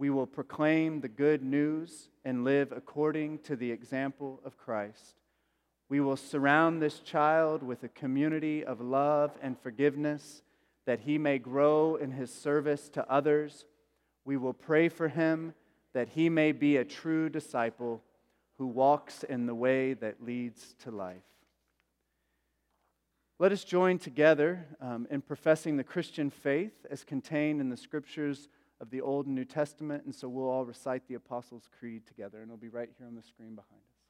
we 0.00 0.08
will 0.08 0.26
proclaim 0.26 1.02
the 1.02 1.08
good 1.08 1.42
news 1.42 2.08
and 2.24 2.42
live 2.42 2.72
according 2.72 3.38
to 3.40 3.54
the 3.54 3.70
example 3.70 4.40
of 4.46 4.56
Christ. 4.56 5.16
We 5.90 6.00
will 6.00 6.16
surround 6.16 6.80
this 6.80 7.00
child 7.00 7.62
with 7.62 7.84
a 7.84 7.88
community 7.88 8.64
of 8.64 8.80
love 8.80 9.32
and 9.42 9.60
forgiveness 9.60 10.40
that 10.86 11.00
he 11.00 11.18
may 11.18 11.38
grow 11.38 11.96
in 11.96 12.12
his 12.12 12.32
service 12.32 12.88
to 12.94 13.06
others. 13.12 13.66
We 14.24 14.38
will 14.38 14.54
pray 14.54 14.88
for 14.88 15.08
him 15.08 15.52
that 15.92 16.08
he 16.08 16.30
may 16.30 16.52
be 16.52 16.78
a 16.78 16.84
true 16.84 17.28
disciple 17.28 18.02
who 18.56 18.68
walks 18.68 19.22
in 19.22 19.44
the 19.44 19.54
way 19.54 19.92
that 19.92 20.24
leads 20.24 20.76
to 20.84 20.90
life. 20.90 21.16
Let 23.38 23.52
us 23.52 23.64
join 23.64 23.98
together 23.98 24.66
um, 24.80 25.06
in 25.10 25.20
professing 25.20 25.76
the 25.76 25.84
Christian 25.84 26.30
faith 26.30 26.86
as 26.90 27.04
contained 27.04 27.60
in 27.60 27.68
the 27.68 27.76
scriptures 27.76 28.48
of 28.80 28.90
the 28.90 29.00
Old 29.00 29.26
and 29.26 29.34
New 29.34 29.44
Testament. 29.44 30.04
And 30.04 30.14
so 30.14 30.28
we'll 30.28 30.48
all 30.48 30.64
recite 30.64 31.06
the 31.06 31.14
Apostles' 31.14 31.68
Creed 31.78 32.06
together, 32.06 32.38
and 32.38 32.48
it'll 32.48 32.56
be 32.56 32.68
right 32.68 32.90
here 32.98 33.06
on 33.06 33.14
the 33.14 33.22
screen 33.22 33.54
behind 33.54 33.80
us. 33.80 34.00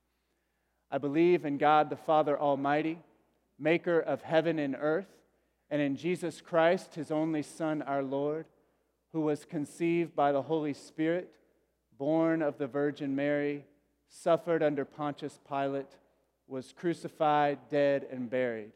I 0.91 0.99
believe 0.99 1.45
in 1.45 1.59
God 1.59 1.91
the 1.91 1.97
Father 1.97 2.39
Almighty, 2.39 2.99
maker 3.59 4.01
of 4.01 4.23
heaven 4.23 4.59
and 4.59 4.77
earth, 4.79 5.09
and 5.71 5.81
in 5.81 5.97
Jesus 5.97 6.41
Christ, 6.41 6.95
his 6.95 7.11
only 7.11 7.43
Son, 7.43 7.83
our 7.83 8.03
Lord, 8.03 8.47
who 9.13 9.21
was 9.21 9.45
conceived 9.45 10.15
by 10.17 10.33
the 10.33 10.43
Holy 10.43 10.75
Spirit, 10.75 11.33
born 11.99 12.43
of 12.43 12.59
the 12.59 12.67
Virgin 12.67 13.15
Mary 13.15 13.65
suffered 14.09 14.63
under 14.63 14.85
Pontius 14.85 15.39
Pilate, 15.49 15.97
was 16.49 16.73
crucified, 16.73 17.59
dead, 17.69 18.07
and 18.11 18.29
buried. 18.29 18.73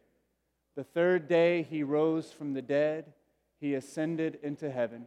The 0.77 0.85
third 0.85 1.29
day 1.29 1.63
he 1.63 1.83
rose 1.83 2.31
from 2.31 2.55
the 2.55 2.63
dead, 2.63 3.13
he 3.61 3.75
ascended 3.75 4.39
into 4.43 4.71
heaven, 4.71 5.07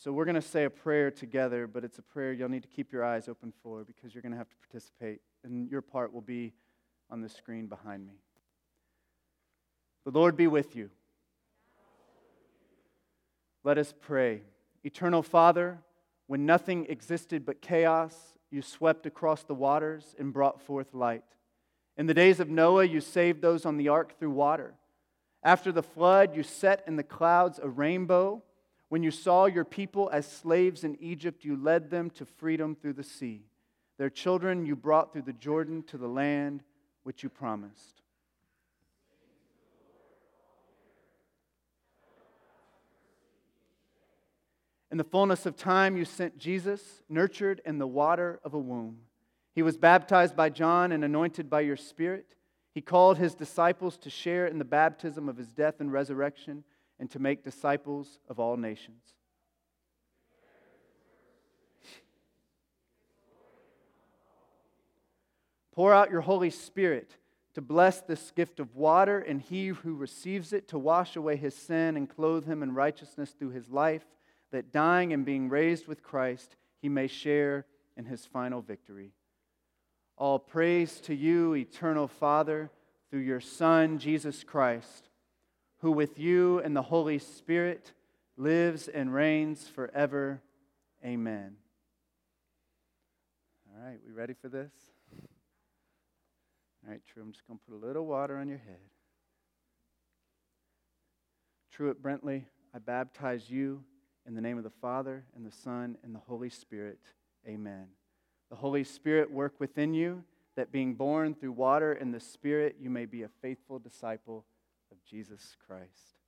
So, 0.00 0.12
we're 0.12 0.26
going 0.26 0.36
to 0.36 0.40
say 0.40 0.62
a 0.62 0.70
prayer 0.70 1.10
together, 1.10 1.66
but 1.66 1.82
it's 1.82 1.98
a 1.98 2.02
prayer 2.02 2.32
you'll 2.32 2.48
need 2.48 2.62
to 2.62 2.68
keep 2.68 2.92
your 2.92 3.04
eyes 3.04 3.28
open 3.28 3.52
for 3.64 3.82
because 3.82 4.14
you're 4.14 4.22
going 4.22 4.30
to 4.30 4.38
have 4.38 4.48
to 4.48 4.56
participate, 4.56 5.20
and 5.42 5.68
your 5.68 5.82
part 5.82 6.14
will 6.14 6.20
be 6.20 6.52
on 7.10 7.20
the 7.20 7.28
screen 7.28 7.66
behind 7.66 8.06
me. 8.06 8.12
The 10.04 10.12
Lord 10.12 10.36
be 10.36 10.46
with 10.46 10.76
you. 10.76 10.90
Let 13.64 13.76
us 13.76 13.92
pray. 14.00 14.42
Eternal 14.84 15.24
Father, 15.24 15.80
when 16.28 16.46
nothing 16.46 16.86
existed 16.88 17.44
but 17.44 17.60
chaos, 17.60 18.14
you 18.52 18.62
swept 18.62 19.04
across 19.04 19.42
the 19.42 19.54
waters 19.54 20.14
and 20.16 20.32
brought 20.32 20.62
forth 20.62 20.94
light. 20.94 21.24
In 21.96 22.06
the 22.06 22.14
days 22.14 22.38
of 22.38 22.48
Noah, 22.48 22.84
you 22.84 23.00
saved 23.00 23.42
those 23.42 23.66
on 23.66 23.76
the 23.78 23.88
ark 23.88 24.16
through 24.16 24.30
water. 24.30 24.74
After 25.42 25.72
the 25.72 25.82
flood, 25.82 26.36
you 26.36 26.44
set 26.44 26.84
in 26.86 26.94
the 26.94 27.02
clouds 27.02 27.58
a 27.60 27.68
rainbow. 27.68 28.44
When 28.88 29.02
you 29.02 29.10
saw 29.10 29.46
your 29.46 29.64
people 29.64 30.08
as 30.12 30.26
slaves 30.26 30.82
in 30.82 30.96
Egypt, 31.00 31.44
you 31.44 31.56
led 31.56 31.90
them 31.90 32.10
to 32.10 32.24
freedom 32.24 32.74
through 32.74 32.94
the 32.94 33.02
sea. 33.02 33.42
Their 33.98 34.10
children 34.10 34.64
you 34.64 34.76
brought 34.76 35.12
through 35.12 35.22
the 35.22 35.32
Jordan 35.32 35.82
to 35.84 35.98
the 35.98 36.08
land 36.08 36.62
which 37.02 37.22
you 37.22 37.28
promised. 37.28 38.02
In 44.90 44.96
the 44.96 45.04
fullness 45.04 45.44
of 45.44 45.54
time, 45.54 45.98
you 45.98 46.06
sent 46.06 46.38
Jesus, 46.38 47.02
nurtured 47.10 47.60
in 47.66 47.78
the 47.78 47.86
water 47.86 48.40
of 48.42 48.54
a 48.54 48.58
womb. 48.58 49.00
He 49.54 49.62
was 49.62 49.76
baptized 49.76 50.34
by 50.34 50.48
John 50.48 50.92
and 50.92 51.04
anointed 51.04 51.50
by 51.50 51.60
your 51.60 51.76
Spirit. 51.76 52.36
He 52.72 52.80
called 52.80 53.18
his 53.18 53.34
disciples 53.34 53.98
to 53.98 54.08
share 54.08 54.46
in 54.46 54.58
the 54.58 54.64
baptism 54.64 55.28
of 55.28 55.36
his 55.36 55.52
death 55.52 55.80
and 55.80 55.92
resurrection 55.92 56.64
and 56.98 57.10
to 57.10 57.18
make 57.18 57.44
disciples 57.44 58.18
of 58.28 58.38
all 58.40 58.56
nations. 58.56 59.02
Pour 65.72 65.94
out 65.94 66.10
your 66.10 66.22
Holy 66.22 66.50
Spirit 66.50 67.16
to 67.54 67.62
bless 67.62 68.00
this 68.00 68.30
gift 68.32 68.60
of 68.60 68.76
water, 68.76 69.18
and 69.18 69.40
he 69.40 69.68
who 69.68 69.94
receives 69.94 70.52
it 70.52 70.68
to 70.68 70.78
wash 70.78 71.16
away 71.16 71.36
his 71.36 71.54
sin 71.54 71.96
and 71.96 72.08
clothe 72.08 72.46
him 72.46 72.62
in 72.62 72.74
righteousness 72.74 73.30
through 73.30 73.50
his 73.50 73.70
life 73.70 74.04
that 74.50 74.72
dying 74.72 75.12
and 75.12 75.24
being 75.24 75.48
raised 75.48 75.86
with 75.86 76.02
Christ, 76.02 76.56
he 76.80 76.88
may 76.88 77.06
share 77.06 77.66
in 77.96 78.06
his 78.06 78.24
final 78.24 78.60
victory. 78.60 79.12
All 80.16 80.38
praise 80.38 81.00
to 81.02 81.14
you, 81.14 81.54
eternal 81.54 82.08
Father, 82.08 82.70
through 83.10 83.20
your 83.20 83.40
Son, 83.40 83.98
Jesus 83.98 84.42
Christ, 84.44 85.07
who 85.78 85.92
with 85.92 86.18
you 86.18 86.60
and 86.60 86.74
the 86.76 86.82
Holy 86.82 87.18
Spirit 87.18 87.92
lives 88.36 88.88
and 88.88 89.12
reigns 89.12 89.68
forever. 89.68 90.40
Amen. 91.04 91.56
All 93.68 93.84
right, 93.84 93.98
we 94.06 94.12
ready 94.12 94.34
for 94.34 94.48
this? 94.48 94.72
All 96.84 96.90
right, 96.90 97.00
True, 97.06 97.22
I'm 97.22 97.32
just 97.32 97.46
going 97.46 97.58
to 97.58 97.64
put 97.64 97.74
a 97.74 97.86
little 97.86 98.06
water 98.06 98.36
on 98.36 98.48
your 98.48 98.58
head. 98.58 98.80
Truett 101.70 102.02
Brentley, 102.02 102.44
I 102.74 102.78
baptize 102.78 103.48
you 103.48 103.84
in 104.26 104.34
the 104.34 104.40
name 104.40 104.58
of 104.58 104.64
the 104.64 104.70
Father, 104.70 105.24
and 105.34 105.46
the 105.46 105.50
Son, 105.50 105.96
and 106.04 106.14
the 106.14 106.18
Holy 106.18 106.50
Spirit. 106.50 106.98
Amen. 107.46 107.86
The 108.50 108.56
Holy 108.56 108.84
Spirit 108.84 109.30
work 109.30 109.54
within 109.58 109.94
you, 109.94 110.22
that 110.54 110.70
being 110.70 110.94
born 110.94 111.34
through 111.34 111.52
water 111.52 111.92
and 111.92 112.12
the 112.12 112.20
Spirit, 112.20 112.76
you 112.78 112.90
may 112.90 113.06
be 113.06 113.22
a 113.22 113.30
faithful 113.40 113.78
disciple 113.78 114.44
of 114.90 115.02
Jesus 115.04 115.56
Christ. 115.66 116.18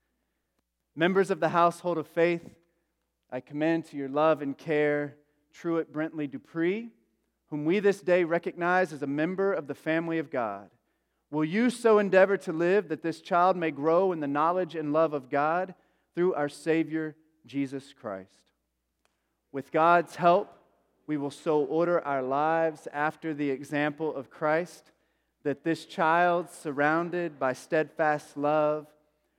Members 0.96 1.30
of 1.30 1.40
the 1.40 1.48
household 1.50 1.98
of 1.98 2.06
faith, 2.06 2.48
I 3.30 3.40
commend 3.40 3.86
to 3.86 3.96
your 3.96 4.08
love 4.08 4.42
and 4.42 4.56
care 4.56 5.16
Truett 5.52 5.92
Brentley 5.92 6.30
Dupree, 6.30 6.90
whom 7.48 7.64
we 7.64 7.80
this 7.80 8.00
day 8.00 8.24
recognize 8.24 8.92
as 8.92 9.02
a 9.02 9.06
member 9.06 9.52
of 9.52 9.66
the 9.66 9.74
family 9.74 10.18
of 10.18 10.30
God. 10.30 10.70
Will 11.30 11.44
you 11.44 11.70
so 11.70 11.98
endeavor 11.98 12.36
to 12.38 12.52
live 12.52 12.88
that 12.88 13.02
this 13.02 13.20
child 13.20 13.56
may 13.56 13.70
grow 13.70 14.12
in 14.12 14.20
the 14.20 14.26
knowledge 14.26 14.74
and 14.74 14.92
love 14.92 15.12
of 15.12 15.30
God 15.30 15.74
through 16.14 16.34
our 16.34 16.48
Savior 16.48 17.16
Jesus 17.46 17.92
Christ. 17.92 18.52
With 19.52 19.72
God's 19.72 20.16
help, 20.16 20.56
we 21.06 21.16
will 21.16 21.30
so 21.30 21.64
order 21.64 22.00
our 22.06 22.22
lives 22.22 22.86
after 22.92 23.34
the 23.34 23.50
example 23.50 24.14
of 24.14 24.30
Christ 24.30 24.92
that 25.42 25.64
this 25.64 25.86
child, 25.86 26.50
surrounded 26.50 27.38
by 27.38 27.52
steadfast 27.52 28.36
love, 28.36 28.86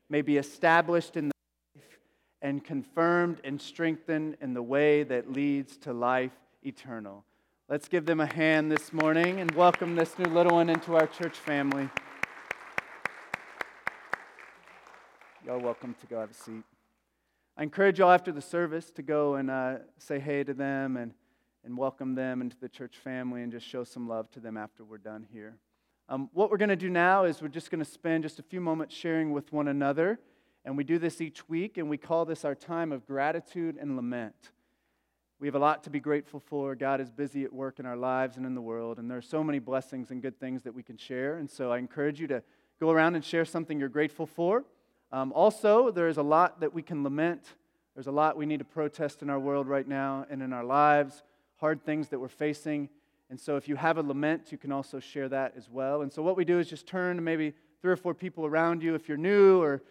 may 0.10 0.22
be 0.22 0.38
established 0.38 1.16
in 1.16 1.30
the 1.30 1.34
faith 1.76 1.84
and 2.42 2.64
confirmed 2.64 3.40
and 3.44 3.62
strengthened 3.62 4.36
in 4.42 4.54
the 4.54 4.64
way 4.64 5.04
that 5.04 5.32
leads 5.32 5.78
to 5.78 5.94
life 5.94 6.32
eternal. 6.64 7.24
Let's 7.70 7.88
give 7.88 8.06
them 8.06 8.20
a 8.20 8.26
hand 8.26 8.72
this 8.72 8.92
morning 8.92 9.40
and 9.40 9.52
welcome 9.52 9.96
this 9.96 10.18
new 10.18 10.26
little 10.26 10.54
one 10.56 10.70
into 10.70 10.96
our 10.96 11.08
church 11.08 11.38
family. 11.38 11.88
Y'all 15.46 15.60
welcome 15.60 15.96
to 16.02 16.08
go 16.08 16.20
have 16.20 16.32
a 16.32 16.34
seat. 16.34 16.64
I 17.56 17.64
encourage 17.64 18.00
y'all 18.00 18.12
after 18.12 18.32
the 18.32 18.42
service 18.42 18.92
to 18.92 19.02
go 19.02 19.36
and 19.36 19.52
uh, 19.52 19.76
say 20.00 20.20
hey 20.20 20.44
to 20.44 20.54
them 20.54 20.98
and, 20.98 21.14
and 21.64 21.78
welcome 21.78 22.16
them 22.16 22.42
into 22.42 22.58
the 22.60 22.70
church 22.70 22.98
family 22.98 23.44
and 23.44 23.52
just 23.52 23.68
show 23.68 23.84
some 23.84 24.08
love 24.08 24.32
to 24.32 24.40
them 24.40 24.58
after 24.58 24.84
we're 24.84 24.98
done 24.98 25.28
here. 25.32 25.58
Um, 26.10 26.30
what 26.34 26.52
we're 26.52 26.58
going 26.58 26.70
to 26.70 26.76
do 26.76 26.90
now 26.90 27.24
is 27.24 27.42
we're 27.42 27.48
just 27.48 27.72
going 27.72 27.84
to 27.84 27.90
spend 27.90 28.24
just 28.24 28.40
a 28.40 28.44
few 28.44 28.60
moments 28.60 28.96
sharing 28.96 29.32
with 29.32 29.52
one 29.54 29.68
another. 29.68 30.20
And 30.64 30.78
we 30.78 30.84
do 30.84 31.00
this 31.00 31.22
each 31.22 31.48
week, 31.50 31.78
and 31.78 31.90
we 31.90 31.98
call 31.98 32.26
this 32.26 32.46
our 32.46 32.54
time 32.54 32.92
of 32.92 33.08
gratitude 33.08 33.78
and 33.80 33.96
lament. 33.96 34.52
We 35.40 35.48
have 35.48 35.56
a 35.56 35.60
lot 35.60 35.84
to 35.86 35.90
be 35.90 36.00
grateful 36.00 36.40
for. 36.40 36.76
God 36.76 37.02
is 37.02 37.10
busy 37.10 37.44
at 37.44 37.52
work 37.52 37.80
in 37.80 37.88
our 37.88 37.98
lives 37.98 38.38
and 38.38 38.46
in 38.46 38.54
the 38.54 38.62
world, 38.62 39.00
and 39.00 39.10
there 39.10 39.18
are 39.18 39.24
so 39.24 39.44
many 39.44 39.58
blessings 39.58 40.12
and 40.12 40.22
good 40.22 40.40
things 40.40 40.62
that 40.64 40.74
we 40.76 40.84
can 40.84 40.98
share. 40.98 41.38
And 41.38 41.50
so 41.50 41.72
I 41.72 41.80
encourage 41.80 42.22
you 42.22 42.28
to 42.28 42.44
go 42.80 42.92
around 42.92 43.16
and 43.16 43.26
share 43.26 43.44
something 43.44 43.80
you're 43.80 43.90
grateful 43.90 44.28
for. 44.28 44.66
Um, 45.12 45.34
also, 45.34 45.90
there 45.90 46.08
is 46.08 46.18
a 46.18 46.24
lot 46.24 46.60
that 46.60 46.74
we 46.74 46.84
can 46.84 47.04
lament. 47.04 47.56
There's 47.96 48.08
a 48.08 48.12
lot 48.12 48.38
we 48.38 48.46
need 48.46 48.60
to 48.60 48.66
protest 48.66 49.24
in 49.24 49.32
our 49.32 49.40
world 49.40 49.68
right 49.68 49.88
now 49.88 50.28
and 50.30 50.44
in 50.44 50.54
our 50.54 50.64
lives, 50.64 51.24
hard 51.56 51.84
things 51.84 52.10
that 52.10 52.20
we're 52.20 52.28
facing. 52.28 52.90
And 53.32 53.39
so, 53.39 53.56
if 53.56 53.70
you 53.70 53.78
have 53.78 53.98
a 53.98 54.04
lament, 54.04 54.52
you 54.52 54.58
can 54.58 54.74
also 54.74 55.00
share 55.00 55.30
that 55.30 55.54
as 55.56 55.70
well. 55.70 56.02
And 56.02 56.12
so, 56.12 56.22
what 56.22 56.36
we 56.36 56.44
do 56.44 56.60
is 56.60 56.67
just 56.67 56.86
turn 56.86 57.15
to 57.15 57.22
maybe 57.22 57.54
three 57.82 57.89
or 57.89 57.96
four 57.96 58.13
people 58.13 58.46
around 58.46 58.84
you. 58.84 58.94
If 58.94 59.08
you're 59.08 59.17
new 59.17 59.62
or 59.62 59.82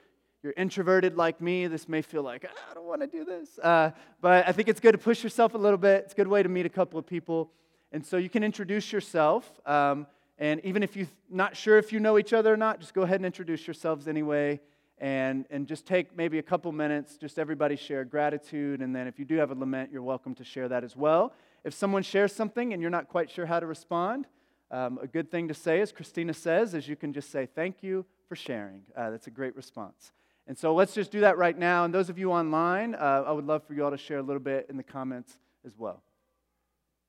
you're 0.42 0.52
introverted 0.58 1.16
like 1.16 1.40
me, 1.40 1.66
this 1.66 1.88
may 1.88 2.02
feel 2.02 2.22
like, 2.22 2.44
ah, 2.46 2.70
I 2.70 2.74
don't 2.74 2.84
want 2.84 3.00
to 3.00 3.06
do 3.06 3.24
this. 3.24 3.58
Uh, 3.58 3.92
but 4.20 4.46
I 4.46 4.52
think 4.52 4.68
it's 4.68 4.78
good 4.78 4.92
to 4.92 4.98
push 4.98 5.24
yourself 5.24 5.54
a 5.54 5.58
little 5.58 5.78
bit. 5.78 6.04
It's 6.04 6.12
a 6.12 6.16
good 6.16 6.28
way 6.28 6.42
to 6.42 6.50
meet 6.50 6.66
a 6.66 6.68
couple 6.68 6.98
of 6.98 7.06
people. 7.06 7.50
And 7.92 8.04
so, 8.04 8.18
you 8.18 8.28
can 8.28 8.44
introduce 8.44 8.92
yourself. 8.92 9.50
Um, 9.64 10.06
and 10.36 10.62
even 10.62 10.82
if 10.82 10.94
you're 10.94 11.08
not 11.30 11.56
sure 11.56 11.78
if 11.78 11.94
you 11.94 11.98
know 11.98 12.18
each 12.18 12.34
other 12.34 12.52
or 12.52 12.58
not, 12.58 12.78
just 12.78 12.92
go 12.92 13.02
ahead 13.02 13.20
and 13.20 13.26
introduce 13.26 13.66
yourselves 13.66 14.06
anyway 14.06 14.60
and, 14.98 15.46
and 15.48 15.66
just 15.66 15.86
take 15.86 16.14
maybe 16.14 16.38
a 16.38 16.42
couple 16.42 16.70
minutes, 16.72 17.16
just 17.16 17.38
everybody 17.38 17.76
share 17.76 18.04
gratitude. 18.04 18.82
And 18.82 18.94
then 18.94 19.06
if 19.06 19.18
you 19.18 19.24
do 19.24 19.36
have 19.36 19.50
a 19.50 19.54
lament, 19.54 19.90
you're 19.90 20.02
welcome 20.02 20.34
to 20.34 20.44
share 20.44 20.68
that 20.68 20.84
as 20.84 20.94
well. 20.94 21.32
If 21.64 21.74
someone 21.74 22.02
shares 22.02 22.32
something 22.32 22.72
and 22.72 22.80
you're 22.80 22.90
not 22.90 23.08
quite 23.08 23.30
sure 23.30 23.46
how 23.46 23.60
to 23.60 23.66
respond, 23.66 24.26
um, 24.70 24.98
a 25.02 25.06
good 25.06 25.30
thing 25.30 25.48
to 25.48 25.54
say, 25.54 25.80
as 25.80 25.92
Christina 25.92 26.32
says, 26.32 26.74
is 26.74 26.88
you 26.88 26.96
can 26.96 27.12
just 27.12 27.30
say, 27.30 27.46
Thank 27.46 27.82
you 27.82 28.06
for 28.28 28.36
sharing. 28.36 28.82
Uh, 28.96 29.10
that's 29.10 29.26
a 29.26 29.30
great 29.30 29.56
response. 29.56 30.12
And 30.46 30.56
so 30.56 30.74
let's 30.74 30.94
just 30.94 31.10
do 31.10 31.20
that 31.20 31.38
right 31.38 31.56
now. 31.56 31.84
And 31.84 31.94
those 31.94 32.08
of 32.08 32.18
you 32.18 32.32
online, 32.32 32.94
uh, 32.94 33.24
I 33.26 33.32
would 33.32 33.46
love 33.46 33.64
for 33.64 33.74
you 33.74 33.84
all 33.84 33.90
to 33.90 33.98
share 33.98 34.18
a 34.18 34.22
little 34.22 34.40
bit 34.40 34.66
in 34.68 34.76
the 34.76 34.82
comments 34.82 35.36
as 35.64 35.76
well. 35.76 36.02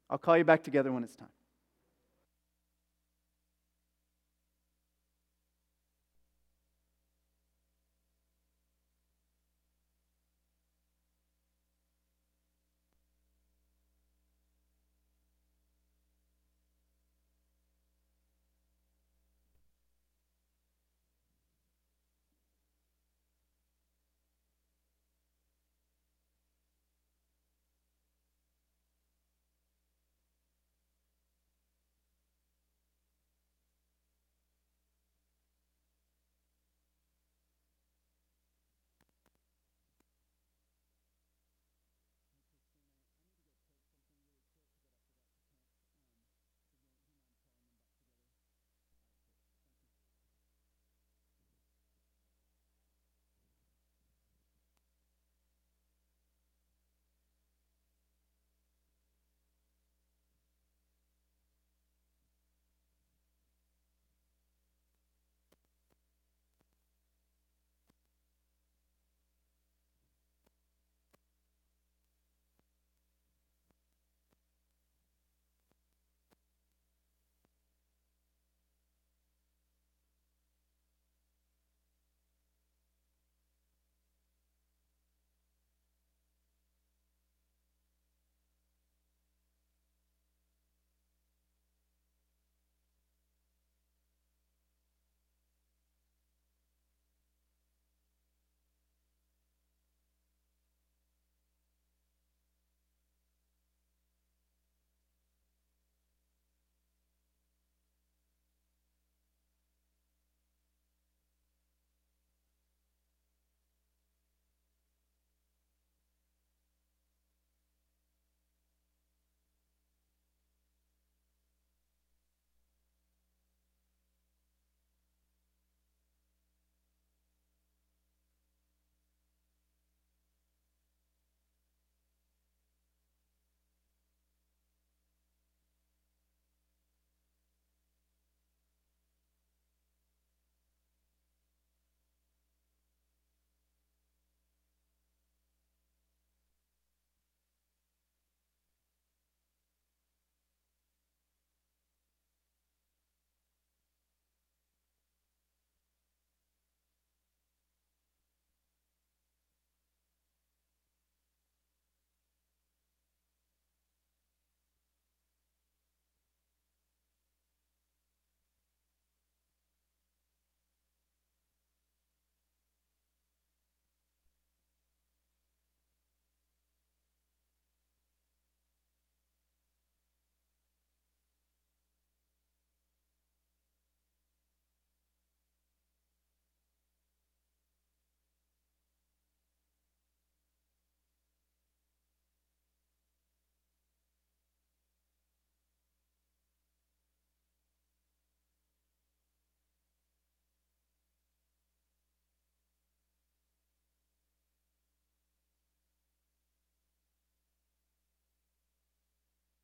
I'll 0.09 0.17
call 0.17 0.37
you 0.37 0.43
back 0.43 0.63
together 0.63 0.91
when 0.91 1.03
it's 1.03 1.15
time. 1.15 1.29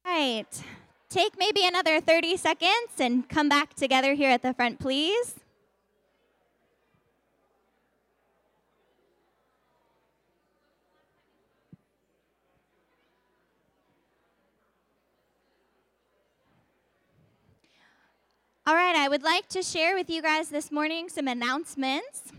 Right. 0.07 0.45
Take 1.09 1.37
maybe 1.37 1.65
another 1.65 1.99
30 2.01 2.37
seconds 2.37 2.99
and 2.99 3.27
come 3.27 3.49
back 3.49 3.73
together 3.73 4.13
here 4.13 4.29
at 4.29 4.41
the 4.41 4.53
front, 4.53 4.79
please. 4.79 5.35
All 18.65 18.75
right, 18.75 18.95
I 18.97 19.07
would 19.07 19.23
like 19.23 19.47
to 19.49 19.63
share 19.63 19.95
with 19.95 20.09
you 20.09 20.21
guys 20.21 20.49
this 20.49 20.73
morning 20.73 21.07
some 21.07 21.29
announcements. 21.29 22.33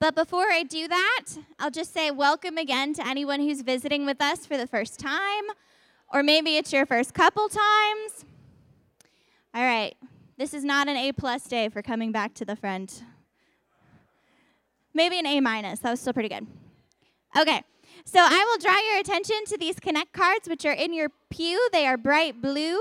But 0.00 0.14
before 0.14 0.46
I 0.50 0.62
do 0.62 0.88
that, 0.88 1.24
I'll 1.58 1.70
just 1.70 1.92
say 1.92 2.10
welcome 2.10 2.56
again 2.56 2.94
to 2.94 3.06
anyone 3.06 3.40
who's 3.40 3.60
visiting 3.60 4.06
with 4.06 4.22
us 4.22 4.46
for 4.46 4.56
the 4.56 4.66
first 4.66 4.98
time, 4.98 5.44
or 6.12 6.22
maybe 6.22 6.56
it's 6.56 6.72
your 6.72 6.86
first 6.86 7.14
couple 7.14 7.48
times. 7.48 8.24
All 9.54 9.62
right, 9.62 9.94
this 10.36 10.54
is 10.54 10.64
not 10.64 10.88
an 10.88 10.96
A 10.96 11.12
plus 11.12 11.44
day 11.44 11.68
for 11.68 11.82
coming 11.82 12.12
back 12.12 12.34
to 12.34 12.44
the 12.44 12.56
front. 12.56 13.02
Maybe 14.94 15.18
an 15.18 15.26
A 15.26 15.40
minus. 15.40 15.80
That 15.80 15.90
was 15.90 16.00
still 16.00 16.12
pretty 16.12 16.28
good. 16.28 16.46
Okay, 17.38 17.62
so 18.04 18.20
I 18.20 18.44
will 18.44 18.58
draw 18.58 18.78
your 18.90 19.00
attention 19.00 19.44
to 19.46 19.58
these 19.58 19.78
Connect 19.78 20.12
cards, 20.12 20.48
which 20.48 20.64
are 20.64 20.72
in 20.72 20.92
your 20.92 21.08
pew. 21.30 21.68
They 21.72 21.86
are 21.86 21.96
bright 21.96 22.40
blue. 22.40 22.80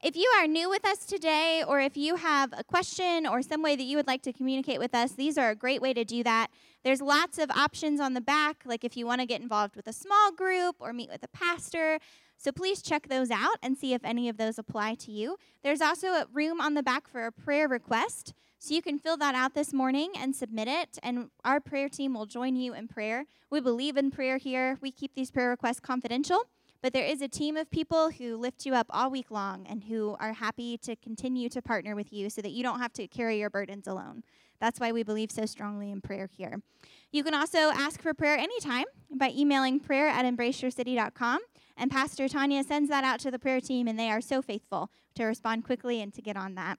If 0.00 0.14
you 0.14 0.32
are 0.38 0.46
new 0.46 0.70
with 0.70 0.86
us 0.86 1.04
today, 1.04 1.64
or 1.66 1.80
if 1.80 1.96
you 1.96 2.14
have 2.14 2.54
a 2.56 2.62
question 2.62 3.26
or 3.26 3.42
some 3.42 3.62
way 3.62 3.74
that 3.74 3.82
you 3.82 3.96
would 3.96 4.06
like 4.06 4.22
to 4.22 4.32
communicate 4.32 4.78
with 4.78 4.94
us, 4.94 5.12
these 5.12 5.36
are 5.36 5.50
a 5.50 5.56
great 5.56 5.82
way 5.82 5.92
to 5.92 6.04
do 6.04 6.22
that. 6.22 6.48
There's 6.84 7.02
lots 7.02 7.38
of 7.38 7.50
options 7.50 7.98
on 7.98 8.14
the 8.14 8.20
back, 8.20 8.62
like 8.64 8.84
if 8.84 8.96
you 8.96 9.06
want 9.06 9.20
to 9.20 9.26
get 9.26 9.40
involved 9.40 9.74
with 9.74 9.88
a 9.88 9.92
small 9.92 10.30
group 10.30 10.76
or 10.78 10.92
meet 10.92 11.10
with 11.10 11.24
a 11.24 11.28
pastor. 11.28 11.98
So 12.38 12.52
please 12.52 12.80
check 12.80 13.08
those 13.08 13.30
out 13.30 13.58
and 13.62 13.76
see 13.76 13.92
if 13.92 14.04
any 14.04 14.28
of 14.28 14.36
those 14.36 14.58
apply 14.58 14.94
to 14.94 15.10
you. 15.10 15.36
There's 15.62 15.80
also 15.80 16.08
a 16.08 16.26
room 16.32 16.60
on 16.60 16.74
the 16.74 16.82
back 16.82 17.08
for 17.08 17.26
a 17.26 17.32
prayer 17.32 17.68
request. 17.68 18.32
So 18.60 18.74
you 18.74 18.80
can 18.80 18.98
fill 18.98 19.16
that 19.18 19.34
out 19.34 19.54
this 19.54 19.72
morning 19.72 20.12
and 20.16 20.34
submit 20.34 20.66
it, 20.66 20.98
and 21.02 21.30
our 21.44 21.60
prayer 21.60 21.88
team 21.88 22.14
will 22.14 22.26
join 22.26 22.56
you 22.56 22.74
in 22.74 22.88
prayer. 22.88 23.26
We 23.50 23.60
believe 23.60 23.96
in 23.96 24.10
prayer 24.10 24.36
here. 24.36 24.78
We 24.80 24.90
keep 24.90 25.14
these 25.14 25.30
prayer 25.30 25.50
requests 25.50 25.80
confidential. 25.80 26.44
But 26.80 26.92
there 26.92 27.04
is 27.04 27.22
a 27.22 27.28
team 27.28 27.56
of 27.56 27.70
people 27.70 28.10
who 28.10 28.36
lift 28.36 28.64
you 28.64 28.74
up 28.74 28.86
all 28.90 29.10
week 29.10 29.30
long 29.30 29.66
and 29.68 29.84
who 29.84 30.16
are 30.20 30.32
happy 30.32 30.78
to 30.78 30.94
continue 30.94 31.48
to 31.48 31.60
partner 31.60 31.96
with 31.96 32.12
you 32.12 32.30
so 32.30 32.40
that 32.40 32.52
you 32.52 32.62
don't 32.62 32.78
have 32.78 32.92
to 32.94 33.08
carry 33.08 33.40
your 33.40 33.50
burdens 33.50 33.88
alone. 33.88 34.22
That's 34.60 34.78
why 34.78 34.92
we 34.92 35.02
believe 35.02 35.30
so 35.32 35.44
strongly 35.46 35.90
in 35.90 36.00
prayer 36.00 36.28
here. 36.36 36.62
You 37.10 37.24
can 37.24 37.34
also 37.34 37.58
ask 37.58 38.00
for 38.00 38.14
prayer 38.14 38.36
anytime 38.36 38.84
by 39.10 39.32
emailing 39.36 39.80
prayer 39.80 40.08
at 40.08 40.24
embraceyourcity.com. 40.24 41.40
And 41.80 41.92
Pastor 41.92 42.28
Tanya 42.28 42.64
sends 42.64 42.90
that 42.90 43.04
out 43.04 43.20
to 43.20 43.30
the 43.30 43.38
prayer 43.38 43.60
team, 43.60 43.86
and 43.86 43.96
they 43.96 44.10
are 44.10 44.20
so 44.20 44.42
faithful 44.42 44.90
to 45.14 45.24
respond 45.24 45.64
quickly 45.64 46.02
and 46.02 46.12
to 46.12 46.20
get 46.20 46.36
on 46.36 46.56
that. 46.56 46.78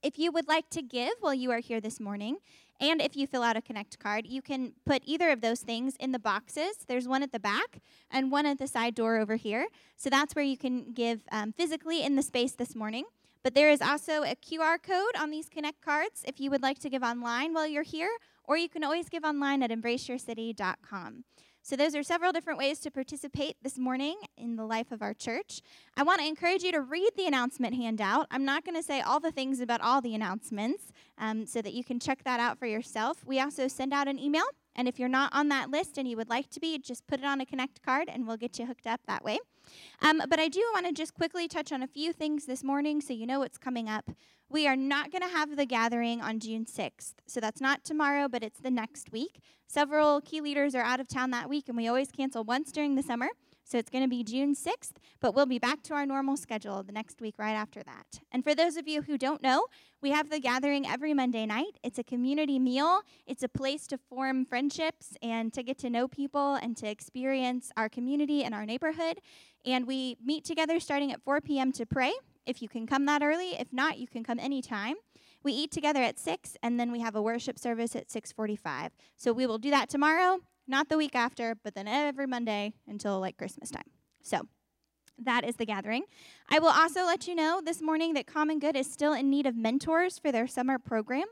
If 0.00 0.16
you 0.16 0.30
would 0.30 0.46
like 0.46 0.70
to 0.70 0.82
give 0.82 1.14
while 1.20 1.34
you 1.34 1.50
are 1.50 1.58
here 1.58 1.80
this 1.80 1.98
morning, 1.98 2.36
and 2.80 3.02
if 3.02 3.16
you 3.16 3.26
fill 3.26 3.42
out 3.42 3.56
a 3.56 3.62
Connect 3.62 3.98
card, 3.98 4.26
you 4.26 4.40
can 4.40 4.74
put 4.86 5.02
either 5.04 5.30
of 5.30 5.40
those 5.40 5.60
things 5.60 5.96
in 5.96 6.12
the 6.12 6.18
boxes. 6.20 6.84
There's 6.86 7.08
one 7.08 7.22
at 7.22 7.32
the 7.32 7.40
back 7.40 7.80
and 8.10 8.30
one 8.30 8.46
at 8.46 8.58
the 8.58 8.66
side 8.68 8.94
door 8.94 9.18
over 9.18 9.36
here. 9.36 9.66
So 9.96 10.08
that's 10.08 10.34
where 10.34 10.44
you 10.44 10.56
can 10.56 10.92
give 10.92 11.22
um, 11.30 11.52
physically 11.52 12.02
in 12.02 12.16
the 12.16 12.22
space 12.22 12.52
this 12.52 12.74
morning. 12.74 13.04
But 13.42 13.54
there 13.54 13.70
is 13.70 13.82
also 13.82 14.22
a 14.22 14.36
QR 14.36 14.80
code 14.80 15.16
on 15.18 15.30
these 15.30 15.48
Connect 15.48 15.80
cards 15.80 16.22
if 16.26 16.40
you 16.40 16.50
would 16.50 16.62
like 16.62 16.78
to 16.80 16.90
give 16.90 17.02
online 17.02 17.54
while 17.54 17.66
you're 17.66 17.82
here, 17.82 18.10
or 18.44 18.56
you 18.56 18.68
can 18.68 18.84
always 18.84 19.08
give 19.08 19.24
online 19.24 19.62
at 19.62 19.70
embraceyourcity.com. 19.70 21.24
So, 21.64 21.76
those 21.76 21.94
are 21.94 22.02
several 22.02 22.32
different 22.32 22.58
ways 22.58 22.80
to 22.80 22.90
participate 22.90 23.56
this 23.62 23.78
morning 23.78 24.16
in 24.36 24.56
the 24.56 24.64
life 24.64 24.90
of 24.90 25.00
our 25.00 25.14
church. 25.14 25.60
I 25.96 26.02
want 26.02 26.20
to 26.20 26.26
encourage 26.26 26.64
you 26.64 26.72
to 26.72 26.80
read 26.80 27.10
the 27.16 27.26
announcement 27.26 27.76
handout. 27.76 28.26
I'm 28.32 28.44
not 28.44 28.64
going 28.64 28.74
to 28.74 28.82
say 28.82 29.00
all 29.00 29.20
the 29.20 29.30
things 29.30 29.60
about 29.60 29.80
all 29.80 30.00
the 30.00 30.12
announcements 30.16 30.92
um, 31.18 31.46
so 31.46 31.62
that 31.62 31.72
you 31.72 31.84
can 31.84 32.00
check 32.00 32.24
that 32.24 32.40
out 32.40 32.58
for 32.58 32.66
yourself. 32.66 33.24
We 33.24 33.40
also 33.40 33.68
send 33.68 33.92
out 33.92 34.08
an 34.08 34.18
email, 34.18 34.42
and 34.74 34.88
if 34.88 34.98
you're 34.98 35.08
not 35.08 35.32
on 35.32 35.50
that 35.50 35.70
list 35.70 35.98
and 35.98 36.08
you 36.08 36.16
would 36.16 36.28
like 36.28 36.50
to 36.50 36.58
be, 36.58 36.78
just 36.78 37.06
put 37.06 37.20
it 37.20 37.24
on 37.24 37.40
a 37.40 37.46
Connect 37.46 37.80
card 37.82 38.08
and 38.12 38.26
we'll 38.26 38.36
get 38.36 38.58
you 38.58 38.66
hooked 38.66 38.88
up 38.88 39.00
that 39.06 39.22
way. 39.22 39.38
Um, 40.00 40.20
but 40.28 40.40
I 40.40 40.48
do 40.48 40.60
want 40.74 40.86
to 40.86 40.92
just 40.92 41.14
quickly 41.14 41.46
touch 41.46 41.70
on 41.70 41.80
a 41.80 41.86
few 41.86 42.12
things 42.12 42.46
this 42.46 42.64
morning 42.64 43.00
so 43.00 43.12
you 43.12 43.24
know 43.24 43.38
what's 43.38 43.58
coming 43.58 43.88
up. 43.88 44.10
We 44.52 44.68
are 44.68 44.76
not 44.76 45.10
going 45.10 45.22
to 45.22 45.34
have 45.34 45.56
the 45.56 45.64
gathering 45.64 46.20
on 46.20 46.38
June 46.38 46.66
6th. 46.66 47.14
So 47.26 47.40
that's 47.40 47.62
not 47.62 47.84
tomorrow, 47.84 48.28
but 48.28 48.42
it's 48.42 48.60
the 48.60 48.70
next 48.70 49.10
week. 49.10 49.40
Several 49.66 50.20
key 50.20 50.42
leaders 50.42 50.74
are 50.74 50.82
out 50.82 51.00
of 51.00 51.08
town 51.08 51.30
that 51.30 51.48
week, 51.48 51.68
and 51.68 51.76
we 51.76 51.88
always 51.88 52.10
cancel 52.10 52.44
once 52.44 52.70
during 52.70 52.94
the 52.94 53.02
summer. 53.02 53.28
So 53.64 53.78
it's 53.78 53.88
going 53.88 54.04
to 54.04 54.10
be 54.10 54.22
June 54.22 54.54
6th, 54.54 54.96
but 55.20 55.34
we'll 55.34 55.46
be 55.46 55.58
back 55.58 55.82
to 55.84 55.94
our 55.94 56.04
normal 56.04 56.36
schedule 56.36 56.82
the 56.82 56.92
next 56.92 57.22
week 57.22 57.36
right 57.38 57.54
after 57.54 57.82
that. 57.84 58.20
And 58.30 58.44
for 58.44 58.54
those 58.54 58.76
of 58.76 58.86
you 58.86 59.00
who 59.00 59.16
don't 59.16 59.42
know, 59.42 59.64
we 60.02 60.10
have 60.10 60.28
the 60.28 60.38
gathering 60.38 60.86
every 60.86 61.14
Monday 61.14 61.46
night. 61.46 61.78
It's 61.82 61.98
a 61.98 62.04
community 62.04 62.58
meal, 62.58 63.00
it's 63.26 63.42
a 63.42 63.48
place 63.48 63.86
to 63.86 63.96
form 63.96 64.44
friendships 64.44 65.16
and 65.22 65.50
to 65.54 65.62
get 65.62 65.78
to 65.78 65.88
know 65.88 66.08
people 66.08 66.56
and 66.56 66.76
to 66.76 66.86
experience 66.86 67.72
our 67.78 67.88
community 67.88 68.44
and 68.44 68.54
our 68.54 68.66
neighborhood. 68.66 69.18
And 69.64 69.86
we 69.86 70.18
meet 70.22 70.44
together 70.44 70.78
starting 70.78 71.10
at 71.10 71.22
4 71.22 71.40
p.m. 71.40 71.72
to 71.72 71.86
pray 71.86 72.12
if 72.46 72.62
you 72.62 72.68
can 72.68 72.86
come 72.86 73.06
that 73.06 73.22
early. 73.22 73.50
If 73.58 73.72
not, 73.72 73.98
you 73.98 74.06
can 74.06 74.24
come 74.24 74.38
anytime. 74.38 74.96
We 75.42 75.52
eat 75.52 75.72
together 75.72 76.02
at 76.02 76.18
6 76.18 76.56
and 76.62 76.78
then 76.78 76.92
we 76.92 77.00
have 77.00 77.16
a 77.16 77.22
worship 77.22 77.58
service 77.58 77.96
at 77.96 78.10
6:45. 78.10 78.90
So 79.16 79.32
we 79.32 79.46
will 79.46 79.58
do 79.58 79.70
that 79.70 79.88
tomorrow, 79.88 80.40
not 80.66 80.88
the 80.88 80.96
week 80.96 81.14
after, 81.14 81.54
but 81.54 81.74
then 81.74 81.88
every 81.88 82.26
Monday 82.26 82.74
until 82.86 83.20
like 83.20 83.36
Christmas 83.36 83.70
time. 83.70 83.90
So 84.22 84.46
that 85.18 85.44
is 85.44 85.56
the 85.56 85.66
gathering. 85.66 86.04
I 86.48 86.58
will 86.58 86.68
also 86.68 87.04
let 87.04 87.26
you 87.26 87.34
know 87.34 87.60
this 87.64 87.82
morning 87.82 88.14
that 88.14 88.26
Common 88.26 88.58
Good 88.58 88.76
is 88.76 88.90
still 88.90 89.12
in 89.12 89.30
need 89.30 89.46
of 89.46 89.56
mentors 89.56 90.18
for 90.18 90.32
their 90.32 90.46
summer 90.46 90.78
program. 90.78 91.26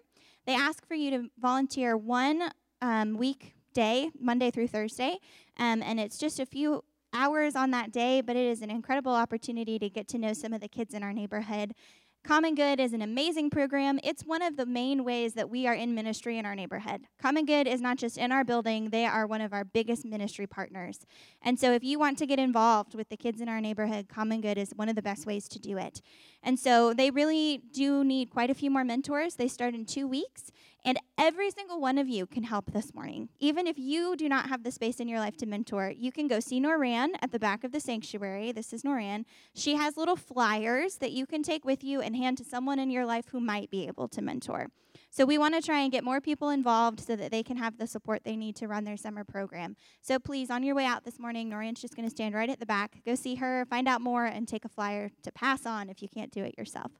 They 0.46 0.54
ask 0.54 0.86
for 0.86 0.94
you 0.94 1.10
to 1.10 1.30
volunteer 1.38 1.96
one 1.96 2.50
um, 2.82 3.16
week 3.16 3.54
day, 3.72 4.10
Monday 4.18 4.50
through 4.50 4.68
Thursday, 4.68 5.18
um, 5.58 5.82
and 5.82 6.00
it's 6.00 6.18
just 6.18 6.40
a 6.40 6.46
few 6.46 6.82
hours 7.12 7.56
on 7.56 7.70
that 7.72 7.92
day, 7.92 8.20
but 8.20 8.36
it 8.36 8.46
is 8.46 8.62
an 8.62 8.70
incredible 8.70 9.12
opportunity 9.12 9.78
to 9.78 9.88
get 9.88 10.08
to 10.08 10.18
know 10.18 10.32
some 10.32 10.52
of 10.52 10.60
the 10.60 10.68
kids 10.68 10.94
in 10.94 11.02
our 11.02 11.12
neighborhood. 11.12 11.74
Common 12.22 12.54
Good 12.54 12.80
is 12.80 12.92
an 12.92 13.00
amazing 13.00 13.48
program. 13.48 13.98
It's 14.04 14.24
one 14.24 14.42
of 14.42 14.58
the 14.58 14.66
main 14.66 15.04
ways 15.04 15.32
that 15.34 15.48
we 15.48 15.66
are 15.66 15.72
in 15.72 15.94
ministry 15.94 16.36
in 16.36 16.44
our 16.44 16.54
neighborhood. 16.54 17.06
Common 17.18 17.46
Good 17.46 17.66
is 17.66 17.80
not 17.80 17.96
just 17.96 18.18
in 18.18 18.30
our 18.30 18.44
building, 18.44 18.90
they 18.90 19.06
are 19.06 19.26
one 19.26 19.40
of 19.40 19.54
our 19.54 19.64
biggest 19.64 20.04
ministry 20.04 20.46
partners. 20.46 21.06
And 21.40 21.58
so, 21.58 21.72
if 21.72 21.82
you 21.82 21.98
want 21.98 22.18
to 22.18 22.26
get 22.26 22.38
involved 22.38 22.94
with 22.94 23.08
the 23.08 23.16
kids 23.16 23.40
in 23.40 23.48
our 23.48 23.60
neighborhood, 23.60 24.08
Common 24.08 24.42
Good 24.42 24.58
is 24.58 24.72
one 24.76 24.90
of 24.90 24.96
the 24.96 25.02
best 25.02 25.24
ways 25.24 25.48
to 25.48 25.58
do 25.58 25.78
it. 25.78 26.02
And 26.42 26.58
so, 26.58 26.92
they 26.92 27.10
really 27.10 27.62
do 27.72 28.04
need 28.04 28.30
quite 28.30 28.50
a 28.50 28.54
few 28.54 28.70
more 28.70 28.84
mentors. 28.84 29.36
They 29.36 29.48
start 29.48 29.74
in 29.74 29.86
two 29.86 30.06
weeks, 30.06 30.50
and 30.84 30.98
every 31.18 31.50
single 31.50 31.80
one 31.80 31.98
of 31.98 32.08
you 32.08 32.26
can 32.26 32.44
help 32.44 32.72
this 32.72 32.94
morning. 32.94 33.28
Even 33.38 33.66
if 33.66 33.78
you 33.78 34.16
do 34.16 34.28
not 34.28 34.48
have 34.48 34.62
the 34.62 34.70
space 34.70 35.00
in 35.00 35.08
your 35.08 35.18
life 35.18 35.36
to 35.38 35.46
mentor, 35.46 35.92
you 35.94 36.10
can 36.10 36.26
go 36.26 36.40
see 36.40 36.60
Noran 36.60 37.10
at 37.20 37.32
the 37.32 37.38
back 37.38 37.64
of 37.64 37.72
the 37.72 37.80
sanctuary. 37.80 38.52
This 38.52 38.72
is 38.72 38.82
Noran. 38.82 39.24
She 39.54 39.76
has 39.76 39.96
little 39.96 40.16
flyers 40.16 40.96
that 40.96 41.12
you 41.12 41.26
can 41.26 41.42
take 41.42 41.64
with 41.64 41.84
you 41.84 42.00
and 42.00 42.16
hand 42.16 42.38
to 42.38 42.44
someone 42.44 42.78
in 42.78 42.90
your 42.90 43.04
life 43.04 43.26
who 43.30 43.40
might 43.40 43.70
be 43.70 43.86
able 43.86 44.08
to 44.08 44.22
mentor. 44.22 44.68
So 45.10 45.24
we 45.24 45.38
want 45.38 45.54
to 45.54 45.60
try 45.60 45.80
and 45.80 45.90
get 45.90 46.04
more 46.04 46.20
people 46.20 46.50
involved 46.50 47.00
so 47.00 47.16
that 47.16 47.30
they 47.30 47.42
can 47.42 47.56
have 47.56 47.78
the 47.78 47.86
support 47.86 48.22
they 48.24 48.36
need 48.36 48.56
to 48.56 48.68
run 48.68 48.84
their 48.84 48.96
summer 48.96 49.24
program. 49.24 49.76
So 50.00 50.18
please, 50.18 50.50
on 50.50 50.62
your 50.62 50.74
way 50.74 50.84
out 50.84 51.04
this 51.04 51.18
morning, 51.18 51.50
Noran's 51.50 51.80
just 51.80 51.96
going 51.96 52.06
to 52.06 52.10
stand 52.10 52.34
right 52.34 52.48
at 52.48 52.60
the 52.60 52.66
back. 52.66 53.02
Go 53.04 53.14
see 53.14 53.36
her, 53.36 53.66
find 53.66 53.88
out 53.88 54.00
more, 54.00 54.24
and 54.24 54.46
take 54.46 54.64
a 54.64 54.68
flyer 54.68 55.10
to 55.22 55.32
pass 55.32 55.66
on 55.66 55.90
if 55.90 56.00
you 56.00 56.08
can't 56.08 56.30
do 56.30 56.44
it 56.44 56.56
yourself. 56.56 56.92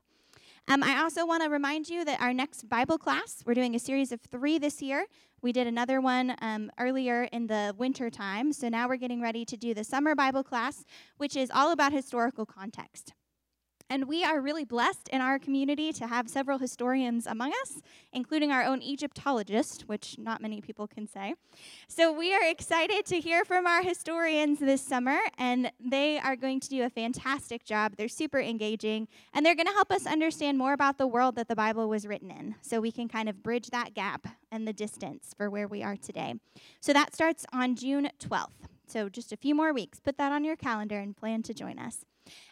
Um, 0.71 0.85
I 0.85 1.01
also 1.01 1.27
want 1.27 1.43
to 1.43 1.49
remind 1.49 1.89
you 1.89 2.05
that 2.05 2.21
our 2.21 2.33
next 2.33 2.69
Bible 2.69 2.97
class, 2.97 3.43
we're 3.45 3.55
doing 3.55 3.75
a 3.75 3.79
series 3.81 4.13
of 4.13 4.21
three 4.21 4.57
this 4.57 4.81
year. 4.81 5.05
We 5.43 5.51
did 5.51 5.67
another 5.67 6.01
one 6.01 6.37
um, 6.41 6.71
earlier 6.79 7.25
in 7.33 7.49
the 7.49 7.75
winter 7.77 8.09
time. 8.09 8.53
So 8.53 8.69
now 8.69 8.87
we're 8.87 8.95
getting 8.95 9.21
ready 9.21 9.45
to 9.47 9.57
do 9.57 9.75
the 9.75 9.83
summer 9.83 10.15
Bible 10.15 10.45
class, 10.45 10.85
which 11.17 11.35
is 11.35 11.51
all 11.53 11.73
about 11.73 11.93
historical 11.93 12.47
context. 12.47 13.15
And 13.91 14.07
we 14.07 14.23
are 14.23 14.41
really 14.41 14.65
blessed 14.65 15.09
in 15.09 15.21
our 15.21 15.41
community 15.41 15.93
to 15.95 16.07
have 16.07 16.29
several 16.29 16.59
historians 16.59 17.27
among 17.27 17.53
us, 17.63 17.83
including 18.13 18.53
our 18.53 18.63
own 18.63 18.81
Egyptologist, 18.83 19.83
which 19.89 20.17
not 20.17 20.41
many 20.41 20.61
people 20.61 20.87
can 20.87 21.09
say. 21.09 21.35
So 21.89 22.13
we 22.13 22.33
are 22.33 22.49
excited 22.49 23.05
to 23.07 23.19
hear 23.19 23.45
from 23.45 23.67
our 23.67 23.83
historians 23.83 24.61
this 24.61 24.81
summer, 24.81 25.19
and 25.37 25.73
they 25.81 26.21
are 26.21 26.37
going 26.37 26.61
to 26.61 26.69
do 26.69 26.85
a 26.85 26.89
fantastic 26.89 27.65
job. 27.65 27.97
They're 27.97 28.07
super 28.07 28.39
engaging, 28.39 29.09
and 29.35 29.45
they're 29.45 29.57
going 29.57 29.67
to 29.67 29.73
help 29.73 29.91
us 29.91 30.07
understand 30.07 30.57
more 30.57 30.73
about 30.73 30.97
the 30.97 31.09
world 31.09 31.35
that 31.35 31.49
the 31.49 31.57
Bible 31.57 31.89
was 31.89 32.07
written 32.07 32.31
in, 32.31 32.55
so 32.63 32.81
we 32.81 32.93
can 32.93 33.09
kind 33.09 33.29
of 33.29 33.43
bridge 33.43 33.71
that 33.71 33.93
gap 33.95 34.29
and 34.53 34.69
the 34.69 34.73
distance 34.73 35.35
for 35.37 35.51
where 35.51 35.67
we 35.67 35.83
are 35.83 35.97
today. 35.97 36.37
So 36.81 36.93
that 36.93 37.13
starts 37.13 37.45
on 37.53 37.75
June 37.75 38.09
12th. 38.21 38.69
So 38.87 39.09
just 39.09 39.33
a 39.33 39.37
few 39.37 39.57
more 39.57 39.73
weeks. 39.73 39.99
Put 39.99 40.17
that 40.19 40.31
on 40.31 40.45
your 40.45 40.57
calendar 40.57 40.99
and 40.99 41.17
plan 41.17 41.43
to 41.43 41.55
join 41.55 41.79
us. 41.79 42.05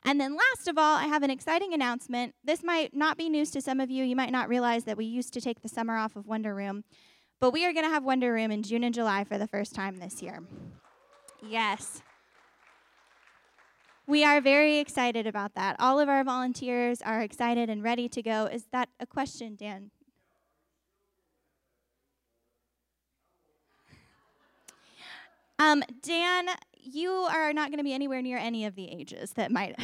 And 0.04 0.20
then, 0.20 0.36
last 0.36 0.68
of 0.68 0.78
all, 0.78 0.96
I 0.96 1.06
have 1.06 1.22
an 1.22 1.30
exciting 1.30 1.72
announcement. 1.72 2.34
This 2.44 2.62
might 2.62 2.94
not 2.94 3.16
be 3.16 3.28
news 3.28 3.50
to 3.52 3.60
some 3.60 3.80
of 3.80 3.90
you. 3.90 4.04
You 4.04 4.16
might 4.16 4.32
not 4.32 4.48
realize 4.48 4.84
that 4.84 4.96
we 4.96 5.04
used 5.04 5.32
to 5.34 5.40
take 5.40 5.62
the 5.62 5.68
summer 5.68 5.96
off 5.96 6.16
of 6.16 6.26
Wonder 6.26 6.54
Room, 6.54 6.84
but 7.40 7.52
we 7.52 7.64
are 7.64 7.72
going 7.72 7.84
to 7.84 7.90
have 7.90 8.04
Wonder 8.04 8.32
Room 8.32 8.50
in 8.50 8.62
June 8.62 8.84
and 8.84 8.94
July 8.94 9.24
for 9.24 9.38
the 9.38 9.46
first 9.46 9.74
time 9.74 9.98
this 9.98 10.22
year. 10.22 10.42
Yes. 11.46 12.02
We 14.06 14.24
are 14.24 14.40
very 14.40 14.78
excited 14.78 15.26
about 15.26 15.54
that. 15.54 15.76
All 15.78 16.00
of 16.00 16.08
our 16.08 16.24
volunteers 16.24 17.02
are 17.02 17.20
excited 17.20 17.68
and 17.68 17.82
ready 17.82 18.08
to 18.08 18.22
go. 18.22 18.46
Is 18.46 18.64
that 18.72 18.88
a 18.98 19.06
question, 19.06 19.54
Dan? 19.54 19.90
Um, 25.58 25.82
Dan, 26.02 26.48
you 26.92 27.10
are 27.10 27.52
not 27.52 27.70
going 27.70 27.78
to 27.78 27.84
be 27.84 27.92
anywhere 27.92 28.22
near 28.22 28.38
any 28.38 28.64
of 28.66 28.74
the 28.74 28.90
ages 28.90 29.32
that 29.32 29.50
might 29.50 29.78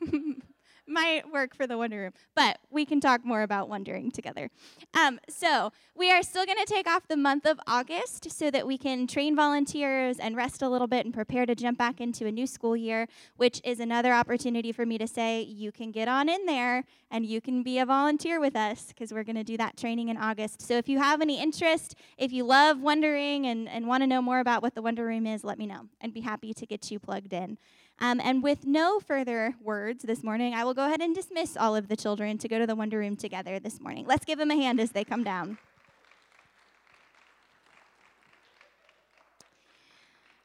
might 0.86 1.30
work 1.32 1.54
for 1.54 1.66
the 1.66 1.76
Wonder 1.76 1.98
Room, 1.98 2.12
but 2.34 2.58
we 2.70 2.84
can 2.84 3.00
talk 3.00 3.24
more 3.24 3.42
about 3.42 3.68
wondering 3.68 4.10
together. 4.10 4.50
Um, 4.94 5.18
so, 5.28 5.72
we 5.94 6.10
are 6.10 6.22
still 6.22 6.44
going 6.44 6.58
to 6.58 6.72
take 6.72 6.86
off 6.86 7.08
the 7.08 7.16
month 7.16 7.46
of 7.46 7.58
August 7.66 8.30
so 8.30 8.50
that 8.50 8.66
we 8.66 8.76
can 8.76 9.06
train 9.06 9.34
volunteers 9.34 10.18
and 10.18 10.36
rest 10.36 10.62
a 10.62 10.68
little 10.68 10.86
bit 10.86 11.04
and 11.04 11.14
prepare 11.14 11.46
to 11.46 11.54
jump 11.54 11.78
back 11.78 12.00
into 12.00 12.26
a 12.26 12.32
new 12.32 12.46
school 12.46 12.76
year, 12.76 13.08
which 13.36 13.60
is 13.64 13.80
another 13.80 14.12
opportunity 14.12 14.72
for 14.72 14.84
me 14.84 14.98
to 14.98 15.06
say 15.06 15.40
you 15.42 15.72
can 15.72 15.90
get 15.90 16.08
on 16.08 16.28
in 16.28 16.44
there 16.46 16.84
and 17.10 17.24
you 17.24 17.40
can 17.40 17.62
be 17.62 17.78
a 17.78 17.86
volunteer 17.86 18.38
with 18.40 18.54
us 18.56 18.86
because 18.88 19.12
we're 19.12 19.24
going 19.24 19.36
to 19.36 19.44
do 19.44 19.56
that 19.56 19.76
training 19.76 20.08
in 20.08 20.16
August. 20.16 20.60
So, 20.60 20.74
if 20.74 20.88
you 20.88 20.98
have 20.98 21.20
any 21.20 21.40
interest, 21.40 21.94
if 22.18 22.32
you 22.32 22.44
love 22.44 22.80
wondering 22.80 23.46
and, 23.46 23.68
and 23.68 23.86
want 23.86 24.02
to 24.02 24.06
know 24.06 24.22
more 24.22 24.40
about 24.40 24.62
what 24.62 24.74
the 24.74 24.82
Wonder 24.82 25.06
Room 25.06 25.26
is, 25.26 25.44
let 25.44 25.58
me 25.58 25.66
know. 25.66 25.88
I'd 26.02 26.14
be 26.14 26.20
happy 26.20 26.52
to 26.54 26.66
get 26.66 26.90
you 26.90 26.98
plugged 26.98 27.32
in. 27.32 27.58
Um, 27.98 28.20
and 28.22 28.42
with 28.42 28.66
no 28.66 29.00
further 29.00 29.54
words 29.62 30.04
this 30.04 30.22
morning, 30.22 30.52
I 30.54 30.64
will 30.64 30.74
go 30.74 30.86
ahead 30.86 31.00
and 31.00 31.14
dismiss 31.14 31.56
all 31.56 31.74
of 31.74 31.88
the 31.88 31.96
children 31.96 32.36
to 32.38 32.48
go 32.48 32.58
to 32.58 32.66
the 32.66 32.74
Wonder 32.74 32.98
Room 32.98 33.16
together 33.16 33.58
this 33.58 33.80
morning. 33.80 34.04
Let's 34.06 34.24
give 34.24 34.38
them 34.38 34.50
a 34.50 34.54
hand 34.54 34.80
as 34.80 34.90
they 34.90 35.02
come 35.02 35.24
down. 35.24 35.58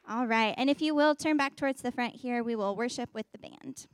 All 0.08 0.26
right, 0.26 0.54
and 0.56 0.68
if 0.68 0.82
you 0.82 0.94
will 0.94 1.14
turn 1.14 1.36
back 1.36 1.56
towards 1.56 1.82
the 1.82 1.92
front 1.92 2.16
here, 2.16 2.42
we 2.42 2.56
will 2.56 2.74
worship 2.74 3.10
with 3.14 3.26
the 3.32 3.38
band. 3.38 3.86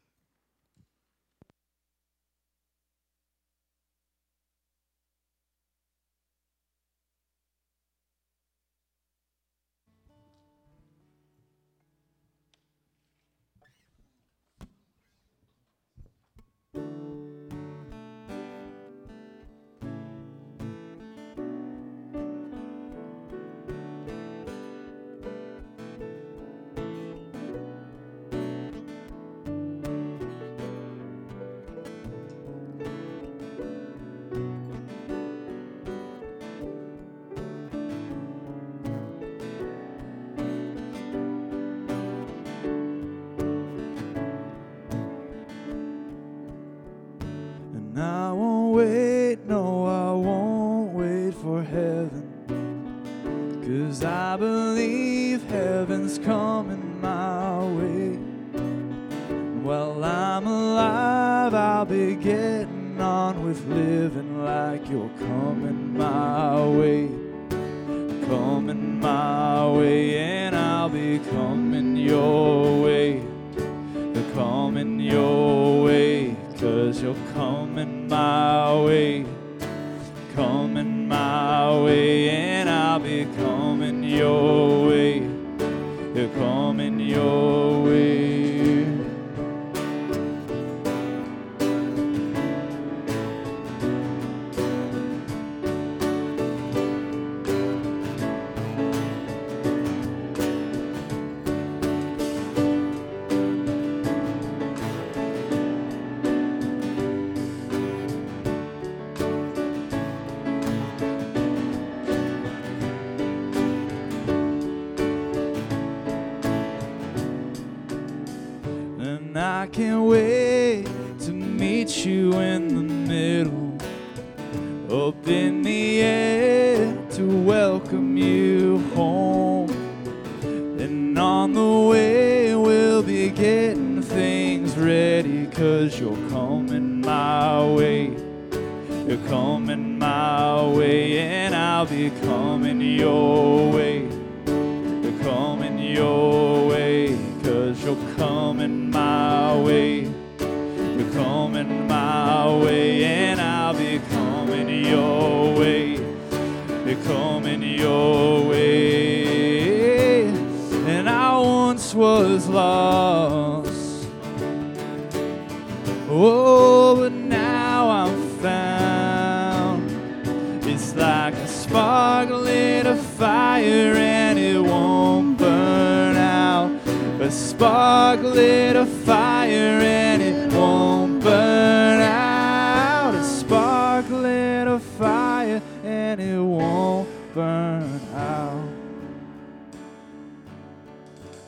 Fire 179.09 179.81
and 179.81 180.21
it 180.21 180.53
won't 180.53 181.23
burn 181.23 181.99
out. 182.03 183.15
A 183.15 183.25
spark 183.25 184.07
lit 184.11 184.69
a 184.69 184.79
fire 184.79 185.63
and 185.83 186.21
it 186.21 186.39
won't 186.39 187.09
burn 187.33 188.01
out. 188.15 188.69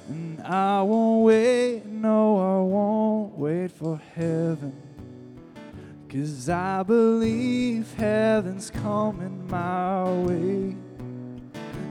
And 0.09 0.41
I 0.41 0.81
won't 0.81 1.25
wait, 1.27 1.85
no, 1.85 2.39
I 2.39 2.61
won't 2.65 3.39
wait 3.39 3.73
for 3.73 4.01
heaven. 4.15 4.73
Cause 6.09 6.49
I 6.49 6.83
believe 6.83 7.93
heaven's 7.93 8.71
coming 8.71 9.47
my 9.49 10.11
way. 10.11 10.75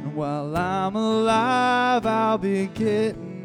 And 0.02 0.16
while 0.16 0.58
I'm 0.58 0.96
alive, 0.96 2.08
I'll 2.08 2.40
be 2.40 2.66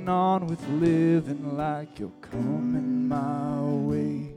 on 0.08 0.46
with 0.46 0.66
living 0.68 1.56
like 1.56 1.98
you're 1.98 2.10
coming 2.20 3.08
my 3.08 3.60
way. 3.62 4.34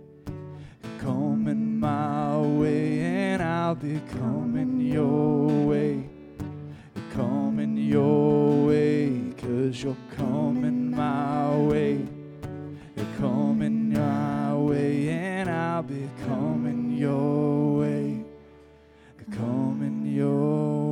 Coming 1.00 1.80
my 1.80 2.38
way, 2.38 3.00
and 3.00 3.42
I'll 3.42 3.76
be 3.76 4.02
coming 4.12 4.82
your 4.82 5.48
way. 5.66 6.04
Coming 7.14 7.78
your 7.78 8.68
way, 8.68 9.34
cause 9.38 9.84
you're 9.84 9.96
coming 10.16 10.92
my 10.92 11.56
way. 11.56 12.06
You're 12.96 13.16
coming 13.18 13.94
my 13.94 14.54
way, 14.56 15.10
and 15.10 15.50
I'll 15.50 15.84
be 15.84 16.10
coming 16.26 16.98
your 16.98 17.78
way. 17.80 18.24
Coming 19.32 20.06
your 20.06 20.82
way. 20.82 20.87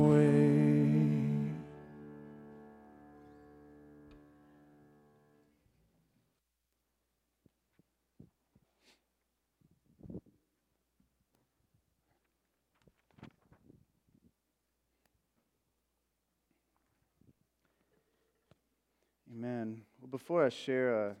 Amen. 19.46 19.82
Well, 20.00 20.08
before 20.08 20.44
I 20.44 20.48
share 20.48 21.06
a 21.06 21.16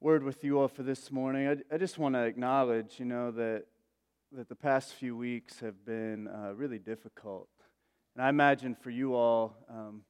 word 0.00 0.24
with 0.24 0.42
you 0.42 0.58
all 0.58 0.66
for 0.66 0.82
this 0.82 1.12
morning, 1.12 1.46
I, 1.46 1.74
I 1.74 1.78
just 1.78 1.96
want 1.96 2.16
to 2.16 2.24
acknowledge, 2.24 2.98
you 2.98 3.04
know, 3.04 3.30
that, 3.30 3.66
that 4.32 4.48
the 4.48 4.56
past 4.56 4.94
few 4.94 5.16
weeks 5.16 5.60
have 5.60 5.84
been 5.86 6.26
uh, 6.26 6.54
really 6.56 6.80
difficult. 6.80 7.48
And 8.16 8.24
I 8.24 8.28
imagine 8.28 8.74
for 8.74 8.90
you 8.90 9.14
all, 9.14 9.54
um, 9.70 10.02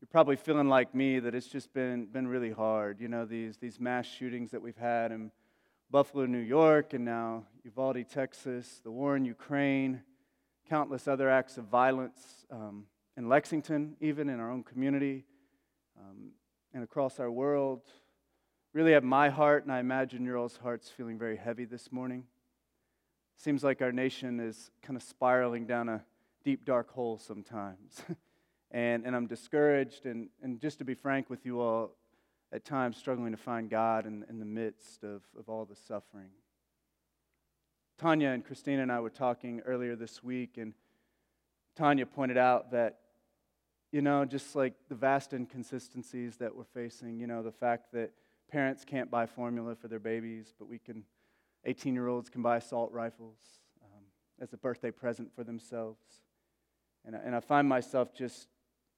you're 0.00 0.06
probably 0.12 0.36
feeling 0.36 0.68
like 0.68 0.94
me 0.94 1.18
that 1.18 1.34
it's 1.34 1.48
just 1.48 1.74
been, 1.74 2.06
been 2.06 2.28
really 2.28 2.52
hard. 2.52 3.00
You 3.00 3.08
know, 3.08 3.24
these, 3.24 3.56
these 3.56 3.80
mass 3.80 4.06
shootings 4.06 4.52
that 4.52 4.62
we've 4.62 4.76
had 4.76 5.10
in 5.10 5.32
Buffalo, 5.90 6.26
New 6.26 6.38
York, 6.38 6.94
and 6.94 7.04
now 7.04 7.46
Uvalde, 7.64 8.08
Texas, 8.08 8.80
the 8.84 8.92
war 8.92 9.16
in 9.16 9.24
Ukraine, 9.24 10.02
countless 10.68 11.08
other 11.08 11.28
acts 11.28 11.58
of 11.58 11.64
violence 11.64 12.46
um, 12.52 12.84
in 13.16 13.28
Lexington, 13.28 13.96
even 14.00 14.28
in 14.28 14.38
our 14.38 14.52
own 14.52 14.62
community 14.62 15.24
um, 16.02 16.32
and 16.74 16.82
across 16.82 17.20
our 17.20 17.30
world 17.30 17.82
really 18.72 18.92
have 18.92 19.04
my 19.04 19.28
heart, 19.28 19.64
and 19.64 19.72
I 19.72 19.80
imagine 19.80 20.24
your 20.24 20.38
all's 20.38 20.56
hearts 20.56 20.88
feeling 20.88 21.18
very 21.18 21.36
heavy 21.36 21.64
this 21.64 21.92
morning. 21.92 22.24
Seems 23.36 23.62
like 23.62 23.82
our 23.82 23.92
nation 23.92 24.40
is 24.40 24.70
kind 24.82 24.96
of 24.96 25.02
spiraling 25.02 25.66
down 25.66 25.88
a 25.88 26.04
deep, 26.42 26.64
dark 26.64 26.90
hole 26.90 27.18
sometimes. 27.18 28.02
and, 28.70 29.04
and 29.04 29.14
I'm 29.14 29.26
discouraged, 29.26 30.06
and, 30.06 30.28
and 30.42 30.60
just 30.60 30.78
to 30.78 30.84
be 30.84 30.94
frank 30.94 31.28
with 31.28 31.44
you 31.44 31.60
all, 31.60 31.96
at 32.52 32.64
times 32.64 32.96
struggling 32.96 33.32
to 33.32 33.38
find 33.38 33.70
God 33.70 34.06
in, 34.06 34.24
in 34.28 34.38
the 34.38 34.44
midst 34.44 35.04
of, 35.04 35.22
of 35.38 35.48
all 35.48 35.64
the 35.64 35.76
suffering. 35.76 36.30
Tanya 37.98 38.28
and 38.28 38.44
Christina 38.44 38.82
and 38.82 38.92
I 38.92 39.00
were 39.00 39.10
talking 39.10 39.60
earlier 39.60 39.96
this 39.96 40.22
week, 40.22 40.56
and 40.56 40.74
Tanya 41.76 42.06
pointed 42.06 42.36
out 42.36 42.72
that 42.72 42.98
you 43.92 44.00
know, 44.00 44.24
just 44.24 44.56
like 44.56 44.72
the 44.88 44.94
vast 44.94 45.34
inconsistencies 45.34 46.38
that 46.38 46.56
we're 46.56 46.64
facing, 46.64 47.20
you 47.20 47.26
know, 47.26 47.42
the 47.42 47.52
fact 47.52 47.92
that 47.92 48.10
parents 48.50 48.84
can't 48.84 49.10
buy 49.10 49.26
formula 49.26 49.74
for 49.74 49.86
their 49.86 49.98
babies, 49.98 50.54
but 50.58 50.66
we 50.66 50.78
can, 50.78 51.04
18 51.66 51.94
year 51.94 52.08
olds 52.08 52.30
can 52.30 52.42
buy 52.42 52.56
assault 52.56 52.90
rifles 52.90 53.36
um, 53.82 54.04
as 54.40 54.52
a 54.54 54.56
birthday 54.56 54.90
present 54.90 55.30
for 55.34 55.44
themselves. 55.44 56.00
And, 57.04 57.14
and 57.14 57.36
I 57.36 57.40
find 57.40 57.68
myself 57.68 58.14
just 58.14 58.48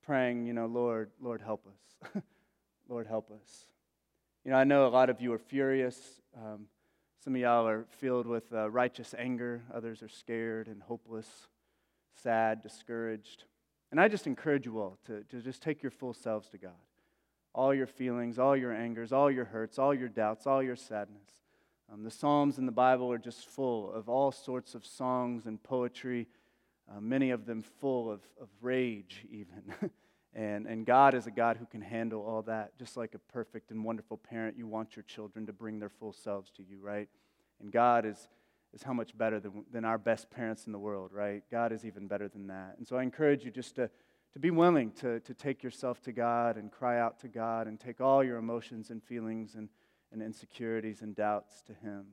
praying, 0.07 0.47
you 0.47 0.53
know, 0.53 0.67
Lord, 0.67 1.11
Lord, 1.21 1.43
help 1.43 1.67
us. 1.67 2.23
Lord, 2.89 3.07
help 3.09 3.31
us. 3.33 3.67
You 4.45 4.53
know, 4.53 4.59
I 4.59 4.65
know 4.65 4.87
a 4.87 4.89
lot 4.89 5.11
of 5.11 5.21
you 5.21 5.33
are 5.33 5.39
furious. 5.39 5.99
Um, 6.37 6.67
some 7.25 7.35
of 7.35 7.41
y'all 7.41 7.67
are 7.67 7.87
filled 7.99 8.27
with 8.27 8.53
uh, 8.53 8.71
righteous 8.71 9.15
anger. 9.19 9.63
Others 9.75 10.03
are 10.03 10.09
scared 10.09 10.69
and 10.69 10.83
hopeless, 10.83 11.49
sad, 12.23 12.63
discouraged. 12.63 13.45
And 13.95 14.01
I 14.01 14.09
just 14.09 14.27
encourage 14.27 14.67
you 14.67 14.81
all 14.81 14.99
to, 15.07 15.23
to 15.23 15.41
just 15.41 15.63
take 15.63 15.81
your 15.81 15.93
full 15.93 16.13
selves 16.13 16.49
to 16.49 16.59
God. 16.59 16.73
All 17.55 17.73
your 17.73 17.87
feelings, 17.87 18.41
all 18.41 18.57
your 18.57 18.73
angers, 18.73 19.13
all 19.13 19.31
your 19.31 19.45
hurts, 19.45 19.79
all 19.79 19.95
your 19.95 20.09
doubts, 20.09 20.49
all 20.49 20.61
your 20.61 20.75
sadness. 20.75 21.31
Um, 21.93 22.03
the 22.03 22.11
Psalms 22.11 22.59
in 22.59 22.67
the 22.67 22.73
Bible 22.73 23.13
are 23.13 23.19
just 23.19 23.47
full 23.47 23.93
of 23.93 24.09
all 24.09 24.33
sorts 24.33 24.75
of 24.75 24.85
songs 24.85 25.47
and 25.47 25.63
poetry, 25.63 26.27
uh, 26.91 27.01
many 27.01 27.31
of 27.31 27.47
them 27.47 27.63
full 27.63 28.11
of, 28.11 28.21
of 28.43 28.49
rage, 28.61 29.27
even. 29.31 29.63
and, 30.35 30.67
and 30.67 30.85
God 30.85 31.15
is 31.15 31.29
a 31.29 31.31
God 31.31 31.57
who 31.57 31.67
can 31.67 31.81
handle 31.81 32.21
all 32.27 32.43
that. 32.43 32.77
Just 32.77 32.97
like 32.97 33.15
a 33.15 33.21
perfect 33.33 33.71
and 33.71 33.85
wonderful 33.85 34.17
parent, 34.17 34.59
you 34.59 34.67
want 34.67 34.97
your 34.97 35.05
children 35.05 35.47
to 35.47 35.53
bring 35.53 35.79
their 35.79 35.89
full 35.89 36.13
selves 36.13 36.51
to 36.57 36.65
you, 36.65 36.81
right? 36.81 37.09
And 37.63 37.71
God 37.71 38.07
is 38.07 38.27
is 38.75 38.83
how 38.83 38.93
much 38.93 39.17
better 39.17 39.39
than, 39.39 39.65
than 39.73 39.85
our 39.85 39.99
best 39.99 40.31
parents 40.31 40.67
in 40.67 40.73
the 40.73 40.79
world, 40.79 41.13
right? 41.13 41.43
God 41.51 41.73
is 41.73 41.85
even 41.85 42.09
better 42.09 42.29
than 42.29 42.49
that. 42.49 42.75
And 42.77 42.87
so 42.87 42.97
I 42.97 43.03
encourage 43.03 43.45
you 43.45 43.51
just 43.51 43.77
to, 43.77 43.89
to 44.33 44.39
be 44.41 44.51
willing 44.51 44.91
to, 44.93 45.21
to 45.21 45.35
take 45.35 45.63
yourself 45.63 46.03
to 46.03 46.13
God 46.13 46.57
and 46.57 46.71
cry 46.73 46.99
out 46.99 47.21
to 47.21 47.29
God 47.29 47.69
and 47.69 47.79
take 47.79 48.01
all 48.01 48.25
your 48.25 48.37
emotions 48.37 48.91
and 48.91 49.03
feelings 49.03 49.55
and, 49.55 49.69
and 50.13 50.21
insecurities 50.21 51.03
and 51.03 51.15
doubts 51.15 51.63
to 51.63 51.73
Him. 51.73 52.07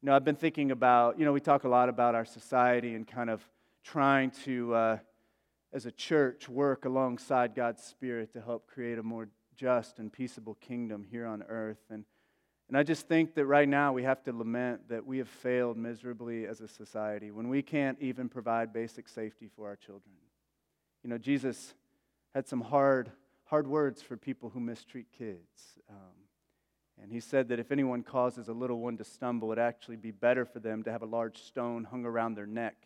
You 0.00 0.06
know, 0.06 0.16
I've 0.16 0.24
been 0.24 0.34
thinking 0.34 0.70
about, 0.70 1.18
you 1.18 1.26
know, 1.26 1.32
we 1.32 1.40
talk 1.40 1.64
a 1.64 1.68
lot 1.68 1.88
about 1.88 2.14
our 2.14 2.24
society 2.24 2.94
and 2.94 3.06
kind 3.06 3.28
of 3.28 3.46
trying 3.82 4.30
to, 4.44 4.74
uh, 4.74 4.98
as 5.72 5.84
a 5.84 5.92
church, 5.92 6.48
work 6.48 6.86
alongside 6.86 7.54
God's 7.54 7.82
Spirit 7.82 8.32
to 8.32 8.40
help 8.40 8.66
create 8.66 8.98
a 8.98 9.02
more 9.02 9.28
just 9.56 9.98
and 9.98 10.12
peaceable 10.12 10.54
kingdom 10.54 11.04
here 11.10 11.26
on 11.26 11.42
earth. 11.48 11.82
And 11.90 12.04
and 12.68 12.78
I 12.78 12.82
just 12.82 13.06
think 13.08 13.34
that 13.34 13.44
right 13.44 13.68
now 13.68 13.92
we 13.92 14.04
have 14.04 14.22
to 14.24 14.32
lament 14.32 14.88
that 14.88 15.04
we 15.06 15.18
have 15.18 15.28
failed 15.28 15.76
miserably 15.76 16.46
as 16.46 16.60
a 16.60 16.68
society 16.68 17.30
when 17.30 17.48
we 17.48 17.60
can't 17.62 17.98
even 18.00 18.28
provide 18.28 18.72
basic 18.72 19.08
safety 19.08 19.50
for 19.54 19.66
our 19.66 19.76
children. 19.76 20.14
You 21.02 21.10
know, 21.10 21.18
Jesus 21.18 21.74
had 22.34 22.48
some 22.48 22.62
hard, 22.62 23.12
hard 23.44 23.66
words 23.66 24.00
for 24.00 24.16
people 24.16 24.48
who 24.48 24.60
mistreat 24.60 25.06
kids. 25.16 25.78
Um, 25.90 25.96
and 27.02 27.12
he 27.12 27.20
said 27.20 27.48
that 27.48 27.60
if 27.60 27.70
anyone 27.70 28.02
causes 28.02 28.48
a 28.48 28.54
little 28.54 28.80
one 28.80 28.96
to 28.96 29.04
stumble, 29.04 29.52
it'd 29.52 29.62
actually 29.62 29.96
be 29.96 30.10
better 30.10 30.46
for 30.46 30.58
them 30.58 30.82
to 30.84 30.92
have 30.92 31.02
a 31.02 31.06
large 31.06 31.42
stone 31.42 31.84
hung 31.84 32.06
around 32.06 32.34
their 32.34 32.46
neck 32.46 32.76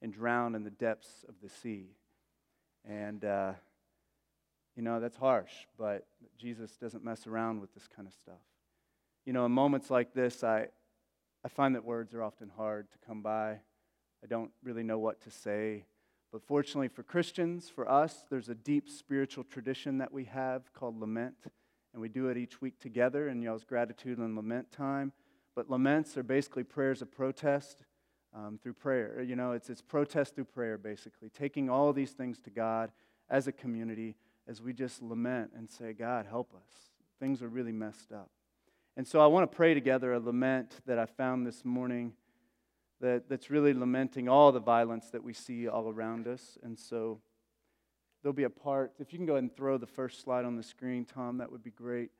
and 0.00 0.14
drown 0.14 0.54
in 0.54 0.64
the 0.64 0.70
depths 0.70 1.26
of 1.28 1.34
the 1.42 1.50
sea. 1.50 1.90
And, 2.88 3.22
uh, 3.22 3.52
you 4.76 4.82
know, 4.82 4.98
that's 4.98 5.16
harsh, 5.16 5.52
but 5.76 6.06
Jesus 6.38 6.76
doesn't 6.76 7.04
mess 7.04 7.26
around 7.26 7.60
with 7.60 7.74
this 7.74 7.86
kind 7.86 8.08
of 8.08 8.14
stuff 8.14 8.40
you 9.26 9.32
know, 9.32 9.44
in 9.44 9.52
moments 9.52 9.90
like 9.90 10.14
this, 10.14 10.44
I, 10.44 10.68
I 11.44 11.48
find 11.48 11.74
that 11.74 11.84
words 11.84 12.14
are 12.14 12.22
often 12.22 12.50
hard 12.56 12.90
to 12.92 12.98
come 13.04 13.22
by. 13.22 13.58
I 14.22 14.26
don't 14.28 14.52
really 14.62 14.84
know 14.84 14.98
what 14.98 15.20
to 15.22 15.30
say. 15.30 15.84
But 16.32 16.46
fortunately 16.46 16.88
for 16.88 17.02
Christians, 17.02 17.68
for 17.68 17.90
us, 17.90 18.24
there's 18.30 18.48
a 18.48 18.54
deep 18.54 18.88
spiritual 18.88 19.44
tradition 19.44 19.98
that 19.98 20.12
we 20.12 20.24
have 20.24 20.72
called 20.72 20.98
lament. 20.98 21.34
And 21.92 22.00
we 22.00 22.08
do 22.08 22.28
it 22.28 22.36
each 22.36 22.60
week 22.60 22.78
together 22.78 23.28
in 23.28 23.42
y'all's 23.42 23.64
gratitude 23.64 24.18
and 24.18 24.36
lament 24.36 24.70
time. 24.70 25.12
But 25.54 25.70
laments 25.70 26.16
are 26.16 26.22
basically 26.22 26.62
prayers 26.62 27.02
of 27.02 27.10
protest 27.10 27.84
um, 28.34 28.60
through 28.62 28.74
prayer. 28.74 29.22
You 29.22 29.34
know, 29.34 29.52
it's, 29.52 29.70
it's 29.70 29.82
protest 29.82 30.34
through 30.34 30.44
prayer, 30.44 30.76
basically, 30.78 31.30
taking 31.30 31.70
all 31.70 31.92
these 31.92 32.12
things 32.12 32.38
to 32.40 32.50
God 32.50 32.92
as 33.28 33.48
a 33.48 33.52
community 33.52 34.14
as 34.46 34.60
we 34.60 34.72
just 34.72 35.02
lament 35.02 35.50
and 35.56 35.70
say, 35.70 35.94
God, 35.94 36.26
help 36.28 36.52
us. 36.54 36.90
Things 37.18 37.42
are 37.42 37.48
really 37.48 37.72
messed 37.72 38.12
up. 38.12 38.30
And 38.96 39.06
so 39.06 39.20
I 39.20 39.26
want 39.26 39.50
to 39.50 39.54
pray 39.54 39.74
together 39.74 40.14
a 40.14 40.20
lament 40.20 40.80
that 40.86 40.98
I 40.98 41.04
found 41.04 41.46
this 41.46 41.64
morning 41.64 42.14
that, 43.00 43.28
that's 43.28 43.50
really 43.50 43.74
lamenting 43.74 44.28
all 44.28 44.52
the 44.52 44.60
violence 44.60 45.10
that 45.10 45.22
we 45.22 45.34
see 45.34 45.68
all 45.68 45.90
around 45.90 46.26
us. 46.26 46.56
And 46.62 46.78
so 46.78 47.20
there'll 48.22 48.32
be 48.32 48.44
a 48.44 48.50
part, 48.50 48.94
if 48.98 49.12
you 49.12 49.18
can 49.18 49.26
go 49.26 49.34
ahead 49.34 49.42
and 49.42 49.54
throw 49.54 49.76
the 49.76 49.86
first 49.86 50.22
slide 50.22 50.46
on 50.46 50.56
the 50.56 50.62
screen, 50.62 51.04
Tom, 51.04 51.38
that 51.38 51.52
would 51.52 51.62
be 51.62 51.70
great. 51.70 52.10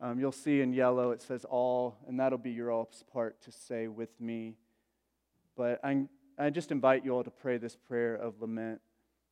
Um, 0.00 0.18
you'll 0.18 0.32
see 0.32 0.60
in 0.60 0.72
yellow 0.72 1.12
it 1.12 1.22
says 1.22 1.44
all, 1.44 1.96
and 2.08 2.18
that'll 2.18 2.36
be 2.36 2.50
your 2.50 2.72
all's 2.72 3.04
part 3.12 3.40
to 3.42 3.52
say 3.52 3.86
with 3.86 4.20
me. 4.20 4.56
But 5.56 5.78
I, 5.84 6.06
I 6.36 6.50
just 6.50 6.72
invite 6.72 7.04
you 7.04 7.12
all 7.12 7.22
to 7.22 7.30
pray 7.30 7.58
this 7.58 7.76
prayer 7.76 8.16
of 8.16 8.40
lament 8.40 8.80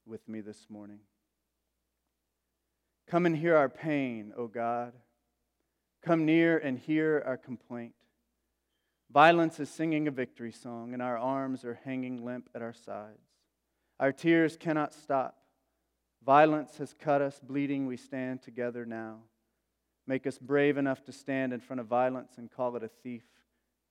with 0.07 0.27
me 0.29 0.41
this 0.41 0.67
morning. 0.71 1.01
Come 3.09 3.27
and 3.27 3.37
hear 3.37 3.57
our 3.57 3.69
pain, 3.69 4.33
O 4.37 4.47
God. 4.47 4.93
Come 6.03 6.25
near 6.25 6.59
and 6.59 6.79
hear 6.79 7.23
our 7.25 7.37
complaint. 7.37 7.95
Violence 9.13 9.61
is 9.61 9.69
singing 9.69 10.09
a 10.09 10.11
victory 10.11 10.53
song, 10.53 10.95
and 10.95 11.03
our 11.03 11.19
arms 11.19 11.65
are 11.65 11.79
hanging 11.85 12.25
limp 12.25 12.49
at 12.55 12.63
our 12.63 12.73
sides. 12.73 13.21
Our 14.01 14.11
tears 14.11 14.57
cannot 14.57 14.95
stop. 14.95 15.37
Violence 16.25 16.79
has 16.79 16.95
cut 16.99 17.21
us, 17.21 17.39
bleeding, 17.41 17.87
we 17.87 17.97
stand 17.97 18.43
together 18.43 18.85
now. 18.85 19.19
Make 20.07 20.27
us 20.27 20.39
brave 20.39 20.79
enough 20.79 21.05
to 21.05 21.13
stand 21.13 21.53
in 21.53 21.61
front 21.61 21.81
of 21.81 21.87
violence 21.87 22.33
and 22.37 22.51
call 22.51 22.75
it 22.77 22.83
a 22.83 22.89
thief 22.89 23.23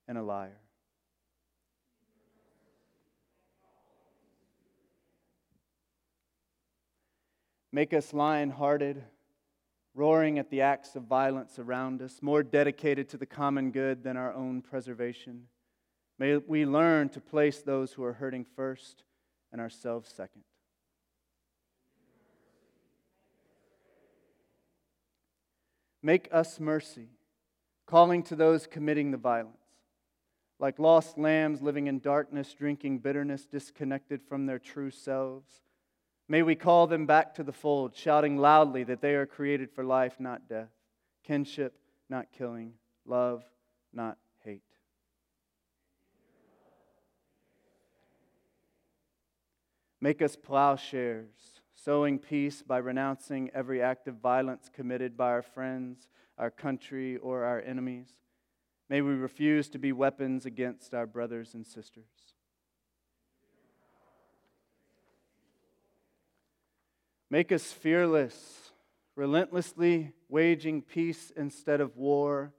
and 0.08 0.18
a 0.18 0.22
liar. 0.22 0.60
Make 7.72 7.94
us 7.94 8.12
lion 8.12 8.50
hearted, 8.50 9.02
roaring 9.94 10.38
at 10.38 10.50
the 10.50 10.62
acts 10.62 10.96
of 10.96 11.04
violence 11.04 11.58
around 11.58 12.00
us, 12.00 12.18
more 12.22 12.42
dedicated 12.42 13.08
to 13.10 13.16
the 13.16 13.26
common 13.26 13.70
good 13.70 14.02
than 14.02 14.16
our 14.16 14.32
own 14.32 14.62
preservation. 14.62 15.48
May 16.18 16.36
we 16.36 16.64
learn 16.64 17.08
to 17.10 17.20
place 17.20 17.60
those 17.60 17.92
who 17.92 18.04
are 18.04 18.14
hurting 18.14 18.46
first 18.56 19.04
and 19.50 19.60
ourselves 19.60 20.10
second. 20.10 20.44
Make 26.02 26.28
us 26.32 26.58
mercy, 26.58 27.08
calling 27.86 28.22
to 28.24 28.36
those 28.36 28.66
committing 28.66 29.10
the 29.10 29.16
violence. 29.16 29.56
Like 30.58 30.78
lost 30.78 31.18
lambs 31.18 31.60
living 31.60 31.86
in 31.86 32.00
darkness, 32.00 32.54
drinking 32.54 32.98
bitterness, 32.98 33.46
disconnected 33.46 34.22
from 34.22 34.46
their 34.46 34.58
true 34.58 34.90
selves. 34.90 35.60
May 36.32 36.42
we 36.42 36.54
call 36.54 36.86
them 36.86 37.04
back 37.04 37.34
to 37.34 37.42
the 37.42 37.52
fold, 37.52 37.94
shouting 37.94 38.38
loudly 38.38 38.84
that 38.84 39.02
they 39.02 39.16
are 39.16 39.26
created 39.26 39.70
for 39.70 39.84
life, 39.84 40.18
not 40.18 40.48
death, 40.48 40.70
kinship, 41.22 41.76
not 42.08 42.28
killing, 42.32 42.72
love, 43.04 43.44
not 43.92 44.16
hate. 44.42 44.62
Make 50.00 50.22
us 50.22 50.34
plowshares, 50.34 51.60
sowing 51.74 52.18
peace 52.18 52.62
by 52.62 52.78
renouncing 52.78 53.50
every 53.52 53.82
act 53.82 54.08
of 54.08 54.14
violence 54.14 54.70
committed 54.74 55.18
by 55.18 55.28
our 55.28 55.42
friends, 55.42 56.08
our 56.38 56.50
country, 56.50 57.18
or 57.18 57.44
our 57.44 57.60
enemies. 57.60 58.08
May 58.88 59.02
we 59.02 59.12
refuse 59.12 59.68
to 59.68 59.78
be 59.78 59.92
weapons 59.92 60.46
against 60.46 60.94
our 60.94 61.06
brothers 61.06 61.52
and 61.52 61.66
sisters. 61.66 62.21
Make 67.32 67.50
us 67.50 67.72
fearless, 67.72 68.72
relentlessly 69.16 70.12
waging 70.28 70.82
peace 70.82 71.32
instead 71.34 71.80
of 71.80 71.96
war, 71.96 72.52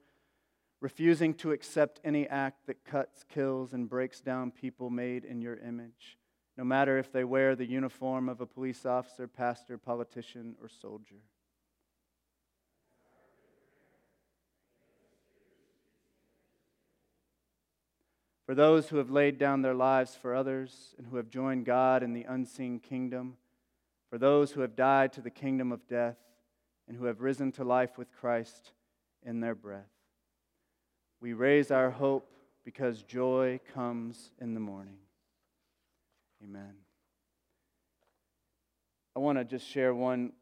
refusing 0.82 1.36
to 1.36 1.52
accept 1.52 2.00
any 2.04 2.28
act 2.28 2.66
that 2.66 2.84
cuts, 2.84 3.24
kills, 3.32 3.74
and 3.74 3.88
breaks 3.88 4.20
down 4.20 4.50
people 4.50 4.90
made 4.90 5.26
in 5.26 5.44
your 5.44 5.58
image, 5.58 6.18
no 6.58 6.64
matter 6.64 6.98
if 6.98 7.12
they 7.12 7.24
wear 7.24 7.56
the 7.56 7.68
uniform 7.68 8.28
of 8.28 8.42
a 8.42 8.48
police 8.48 8.84
officer, 8.84 9.28
pastor, 9.28 9.78
politician, 9.78 10.56
or 10.60 10.70
soldier. 10.70 11.22
For 18.48 18.56
those 18.56 18.90
who 18.90 18.98
have 18.98 19.12
laid 19.12 19.38
down 19.38 19.62
their 19.62 19.76
lives 19.76 20.16
for 20.16 20.34
others 20.34 20.96
and 20.98 21.06
who 21.06 21.18
have 21.18 21.30
joined 21.30 21.66
God 21.66 22.02
in 22.02 22.14
the 22.14 22.24
unseen 22.24 22.80
kingdom, 22.80 23.38
for 24.14 24.20
those 24.20 24.52
who 24.52 24.62
have 24.62 24.76
died 24.76 25.12
to 25.12 25.22
the 25.22 25.32
kingdom 25.32 25.72
of 25.72 25.88
death 25.88 26.18
and 26.88 26.96
who 26.96 27.06
have 27.06 27.20
risen 27.20 27.52
to 27.52 27.64
life 27.64 27.98
with 27.98 28.12
Christ 28.12 28.72
in 29.26 29.40
their 29.40 29.56
breath. 29.56 29.90
We 31.20 31.34
raise 31.34 31.72
our 31.72 31.90
hope 31.90 32.30
because 32.64 33.02
joy 33.02 33.60
comes 33.74 34.30
in 34.40 34.54
the 34.54 34.60
morning. 34.60 34.98
Amen. 36.44 36.76
I 39.16 39.20
want 39.20 39.40
to 39.40 39.44
just 39.44 39.68
share 39.68 39.96
one 39.96 40.34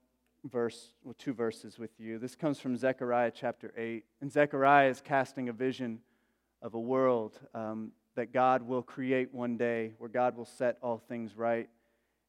verse, 0.44 0.92
well, 1.06 1.16
two 1.18 1.32
verses 1.32 1.80
with 1.80 1.92
you. 1.98 2.20
This 2.20 2.36
comes 2.36 2.60
from 2.60 2.76
Zechariah 2.76 3.32
chapter 3.34 3.72
8. 3.78 4.04
And 4.20 4.30
Zechariah 4.30 4.90
is 4.90 5.00
casting 5.00 5.48
a 5.48 5.54
vision 5.54 6.00
of 6.62 6.74
a 6.74 6.80
world 6.80 7.40
um, 7.56 7.94
that 8.18 8.34
God 8.34 8.64
will 8.64 8.84
create 8.84 9.34
one 9.34 9.56
day, 9.56 9.94
where 9.98 10.10
God 10.10 10.36
will 10.36 10.44
set 10.44 10.78
all 10.82 10.98
things 10.98 11.38
right. 11.38 11.70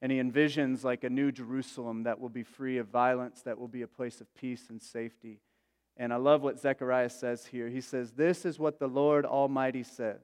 And 0.02 0.10
he 0.10 0.18
envisions 0.18 0.82
like 0.82 1.04
a 1.04 1.10
new 1.10 1.30
Jerusalem 1.30 2.02
that 2.02 2.20
will 2.20 2.28
be 2.28 2.42
free 2.42 2.78
of 2.78 2.88
violence, 2.88 3.40
that 3.42 3.58
will 3.58 3.68
be 3.68 3.82
a 3.82 3.88
place 3.88 4.20
of 4.20 4.34
peace 4.34 4.64
and 4.68 4.82
safety. 4.82 5.38
And 5.96 6.12
I 6.12 6.16
love 6.16 6.42
what 6.42 6.58
Zechariah 6.58 7.08
says 7.08 7.46
here. 7.46 7.68
He 7.68 7.80
says, 7.80 8.10
This 8.10 8.44
is 8.44 8.58
what 8.58 8.80
the 8.80 8.88
Lord 8.88 9.24
Almighty 9.24 9.84
says. 9.84 10.20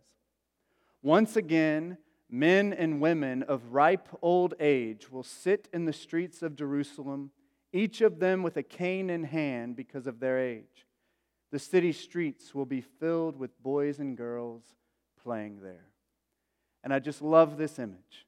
Once 1.01 1.37
again, 1.37 1.97
men 2.29 2.73
and 2.73 3.01
women 3.01 3.45
of 3.45 3.73
ripe 3.73 4.09
old 4.21 4.55
age 4.59 5.13
will 5.13 5.23
sit 5.23 5.69
in 5.73 5.85
the 5.85 5.93
streets 5.93 6.43
of 6.43 6.57
Jerusalem, 6.57 7.31
each 7.73 8.01
of 8.01 8.19
them 8.19 8.43
with 8.43 8.57
a 8.57 8.65
cane 8.65 9.09
in 9.09 9.23
hand 9.23 9.77
because 9.77 10.09
of 10.09 10.19
their 10.19 10.41
age. 10.41 10.87
The 11.53 11.59
city 11.61 11.93
streets 11.93 12.53
will 12.53 12.67
be 12.67 12.81
filled 12.81 13.39
with 13.39 13.63
boys 13.63 14.01
and 14.01 14.17
girls 14.17 14.65
playing 15.23 15.61
there. 15.63 15.87
And 16.83 16.93
I 16.93 16.99
just 16.99 17.23
love 17.23 17.57
this 17.57 17.79
image 17.79 18.27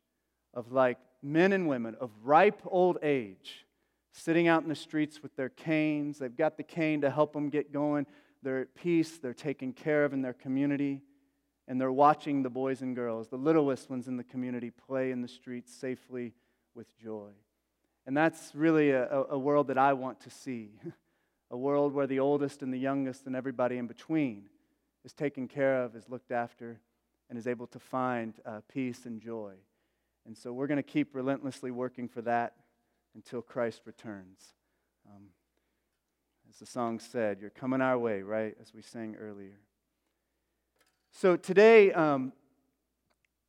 of 0.55 0.71
like 0.71 0.99
men 1.23 1.53
and 1.53 1.69
women 1.69 1.97
of 2.01 2.11
ripe 2.23 2.61
old 2.67 2.99
age 3.03 3.67
sitting 4.13 4.49
out 4.49 4.63
in 4.63 4.69
the 4.69 4.75
streets 4.75 5.23
with 5.23 5.35
their 5.37 5.49
canes. 5.49 6.19
They've 6.19 6.37
got 6.37 6.57
the 6.57 6.63
cane 6.63 7.03
to 7.03 7.11
help 7.11 7.33
them 7.33 7.49
get 7.49 7.73
going. 7.73 8.07
They're 8.43 8.61
at 8.61 8.75
peace, 8.75 9.19
they're 9.19 9.35
taken 9.35 9.73
care 9.73 10.05
of 10.05 10.13
in 10.13 10.23
their 10.23 10.33
community, 10.33 11.03
and 11.69 11.81
they're 11.81 11.93
watching 11.93 12.43
the 12.43 12.51
boys 12.51 12.81
and 12.81 12.97
girls, 12.97 13.29
the 13.29 13.37
littlest 13.37 13.91
ones 13.91 14.09
in 14.09 14.17
the 14.17 14.25
community, 14.25 14.71
play 14.71 15.11
in 15.11 15.21
the 15.21 15.29
streets 15.29 15.75
safely 15.75 16.33
with 16.75 16.87
joy. 16.99 17.31
And 18.07 18.17
that's 18.17 18.55
really 18.55 18.91
a, 18.91 19.07
a 19.31 19.39
world 19.39 19.69
that 19.69 19.79
I 19.79 19.93
want 19.93 20.21
to 20.21 20.31
see. 20.31 20.71
a 21.51 21.57
world 21.57 21.93
where 21.93 22.07
the 22.07 22.21
oldest 22.21 22.63
and 22.63 22.73
the 22.73 22.79
youngest 22.79 23.27
and 23.27 23.37
everybody 23.37 23.77
in 23.77 23.87
between 23.87 24.49
is 25.05 25.13
taken 25.13 25.49
care 25.49 25.83
of, 25.83 25.95
is 25.95 26.09
looked 26.09 26.33
after, 26.33 26.81
and 27.29 27.39
is 27.39 27.47
able 27.47 27.67
to 27.69 27.79
find 27.79 28.35
uh, 28.47 28.61
peace 28.73 29.05
and 29.05 29.21
joy. 29.21 29.55
And 30.27 30.37
so 30.37 30.53
we're 30.53 30.67
going 30.67 30.77
to 30.77 30.83
keep 30.83 31.15
relentlessly 31.15 31.71
working 31.71 32.09
for 32.09 32.23
that 32.23 32.55
until 33.15 33.43
Christ 33.43 33.83
returns. 33.85 34.55
Um, 35.09 35.29
as 36.49 36.59
the 36.59 36.67
song 36.67 36.99
said, 36.99 37.39
you're 37.41 37.51
coming 37.51 37.81
our 37.81 37.99
way, 37.99 38.23
right? 38.23 38.57
As 38.61 38.75
we 38.75 38.83
sang 38.83 39.17
earlier. 39.17 39.61
So 41.13 41.37
today, 41.37 41.93
um, 41.93 42.33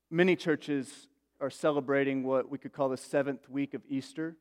many 0.10 0.36
churches 0.36 1.08
are 1.40 1.50
celebrating 1.50 2.24
what 2.24 2.50
we 2.50 2.58
could 2.58 2.74
call 2.74 2.90
the 2.90 2.98
seventh 2.98 3.50
week 3.50 3.74
of 3.74 3.82
Easter. 3.90 4.36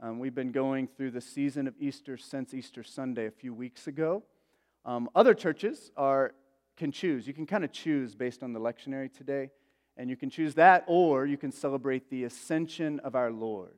Um, 0.00 0.18
we've 0.18 0.34
been 0.34 0.52
going 0.52 0.88
through 0.88 1.10
the 1.12 1.20
season 1.20 1.66
of 1.66 1.74
Easter 1.78 2.16
since 2.16 2.52
Easter 2.52 2.82
Sunday 2.82 3.26
a 3.26 3.30
few 3.30 3.54
weeks 3.54 3.86
ago. 3.86 4.22
Um, 4.84 5.08
other 5.14 5.34
churches 5.34 5.90
are, 5.96 6.34
can 6.76 6.92
choose. 6.92 7.26
You 7.26 7.34
can 7.34 7.46
kind 7.46 7.64
of 7.64 7.72
choose 7.72 8.14
based 8.14 8.42
on 8.42 8.52
the 8.52 8.60
lectionary 8.60 9.12
today, 9.12 9.50
and 9.96 10.10
you 10.10 10.16
can 10.16 10.30
choose 10.30 10.54
that, 10.54 10.84
or 10.86 11.26
you 11.26 11.36
can 11.36 11.52
celebrate 11.52 12.10
the 12.10 12.24
ascension 12.24 13.00
of 13.00 13.14
our 13.14 13.30
Lord. 13.30 13.74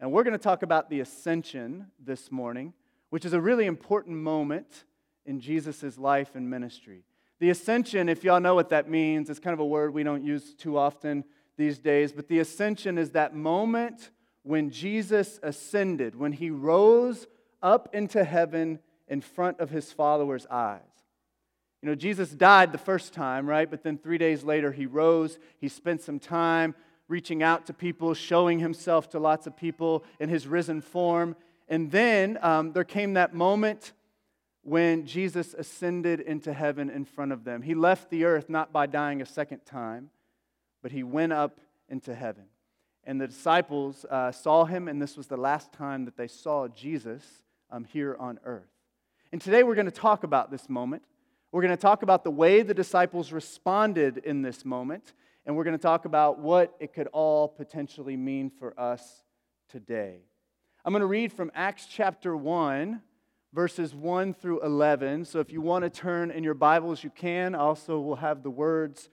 And 0.00 0.12
we're 0.12 0.24
going 0.24 0.32
to 0.32 0.38
talk 0.38 0.62
about 0.62 0.90
the 0.90 1.00
ascension 1.00 1.86
this 1.98 2.30
morning, 2.30 2.72
which 3.10 3.24
is 3.24 3.32
a 3.32 3.40
really 3.40 3.66
important 3.66 4.16
moment 4.16 4.84
in 5.26 5.40
Jesus' 5.40 5.98
life 5.98 6.34
and 6.34 6.48
ministry. 6.48 7.04
The 7.40 7.50
ascension, 7.50 8.08
if 8.08 8.24
y'all 8.24 8.40
know 8.40 8.54
what 8.54 8.70
that 8.70 8.88
means, 8.88 9.30
it's 9.30 9.38
kind 9.38 9.54
of 9.54 9.60
a 9.60 9.66
word 9.66 9.92
we 9.92 10.02
don't 10.02 10.24
use 10.24 10.54
too 10.54 10.78
often 10.78 11.24
these 11.56 11.78
days, 11.78 12.12
but 12.12 12.28
the 12.28 12.38
ascension 12.38 12.98
is 12.98 13.10
that 13.10 13.34
moment 13.34 14.10
when 14.42 14.70
Jesus 14.70 15.38
ascended, 15.42 16.14
when 16.14 16.32
he 16.32 16.50
rose 16.50 17.26
up 17.62 17.94
into 17.94 18.24
heaven 18.24 18.78
in 19.08 19.20
front 19.20 19.60
of 19.60 19.70
his 19.70 19.92
followers' 19.92 20.46
eyes. 20.50 20.80
You 21.82 21.88
know, 21.88 21.94
Jesus 21.94 22.30
died 22.30 22.72
the 22.72 22.78
first 22.78 23.12
time, 23.12 23.46
right? 23.46 23.70
But 23.70 23.82
then 23.82 23.98
three 23.98 24.18
days 24.18 24.42
later, 24.42 24.72
he 24.72 24.86
rose. 24.86 25.38
He 25.60 25.68
spent 25.68 26.02
some 26.02 26.18
time 26.18 26.74
reaching 27.06 27.42
out 27.42 27.66
to 27.66 27.72
people, 27.72 28.14
showing 28.14 28.58
himself 28.58 29.08
to 29.10 29.18
lots 29.18 29.46
of 29.46 29.56
people 29.56 30.04
in 30.18 30.28
his 30.28 30.46
risen 30.46 30.80
form. 30.80 31.36
And 31.68 31.90
then 31.90 32.38
um, 32.42 32.72
there 32.72 32.84
came 32.84 33.14
that 33.14 33.32
moment 33.32 33.92
when 34.62 35.06
Jesus 35.06 35.54
ascended 35.54 36.20
into 36.20 36.52
heaven 36.52 36.90
in 36.90 37.04
front 37.04 37.32
of 37.32 37.44
them. 37.44 37.62
He 37.62 37.74
left 37.74 38.10
the 38.10 38.24
earth 38.24 38.48
not 38.48 38.72
by 38.72 38.86
dying 38.86 39.22
a 39.22 39.26
second 39.26 39.60
time, 39.64 40.10
but 40.82 40.92
he 40.92 41.02
went 41.02 41.32
up 41.32 41.60
into 41.88 42.14
heaven. 42.14 42.44
And 43.04 43.20
the 43.20 43.28
disciples 43.28 44.04
uh, 44.10 44.32
saw 44.32 44.66
him, 44.66 44.88
and 44.88 45.00
this 45.00 45.16
was 45.16 45.28
the 45.28 45.36
last 45.36 45.72
time 45.72 46.04
that 46.04 46.16
they 46.16 46.28
saw 46.28 46.68
Jesus 46.68 47.22
um, 47.70 47.84
here 47.84 48.16
on 48.18 48.38
earth. 48.44 48.68
And 49.32 49.40
today 49.40 49.62
we're 49.62 49.74
going 49.74 49.86
to 49.86 49.90
talk 49.90 50.24
about 50.24 50.50
this 50.50 50.68
moment. 50.68 51.02
We're 51.50 51.62
going 51.62 51.74
to 51.74 51.80
talk 51.80 52.02
about 52.02 52.24
the 52.24 52.30
way 52.30 52.62
the 52.62 52.74
disciples 52.74 53.32
responded 53.32 54.18
in 54.18 54.42
this 54.42 54.66
moment, 54.66 55.14
and 55.46 55.56
we're 55.56 55.64
going 55.64 55.76
to 55.76 55.82
talk 55.82 56.04
about 56.04 56.38
what 56.38 56.74
it 56.78 56.92
could 56.92 57.06
all 57.06 57.48
potentially 57.48 58.18
mean 58.18 58.50
for 58.50 58.78
us 58.78 59.22
today. 59.70 60.20
I'm 60.84 60.92
going 60.92 61.00
to 61.00 61.06
read 61.06 61.32
from 61.32 61.50
Acts 61.54 61.86
chapter 61.86 62.36
1, 62.36 63.00
verses 63.54 63.94
1 63.94 64.34
through 64.34 64.60
11. 64.60 65.24
So 65.24 65.40
if 65.40 65.50
you 65.50 65.62
want 65.62 65.84
to 65.84 65.90
turn 65.90 66.30
in 66.30 66.44
your 66.44 66.52
Bibles, 66.52 67.02
you 67.02 67.08
can. 67.08 67.54
Also, 67.54 67.98
we'll 67.98 68.16
have 68.16 68.42
the 68.42 68.50
words 68.50 69.08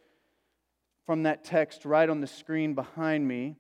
from 1.06 1.24
that 1.24 1.46
text 1.46 1.86
right 1.86 2.10
on 2.10 2.20
the 2.20 2.28
screen 2.28 2.74
behind 2.74 3.26
me. 3.26 3.56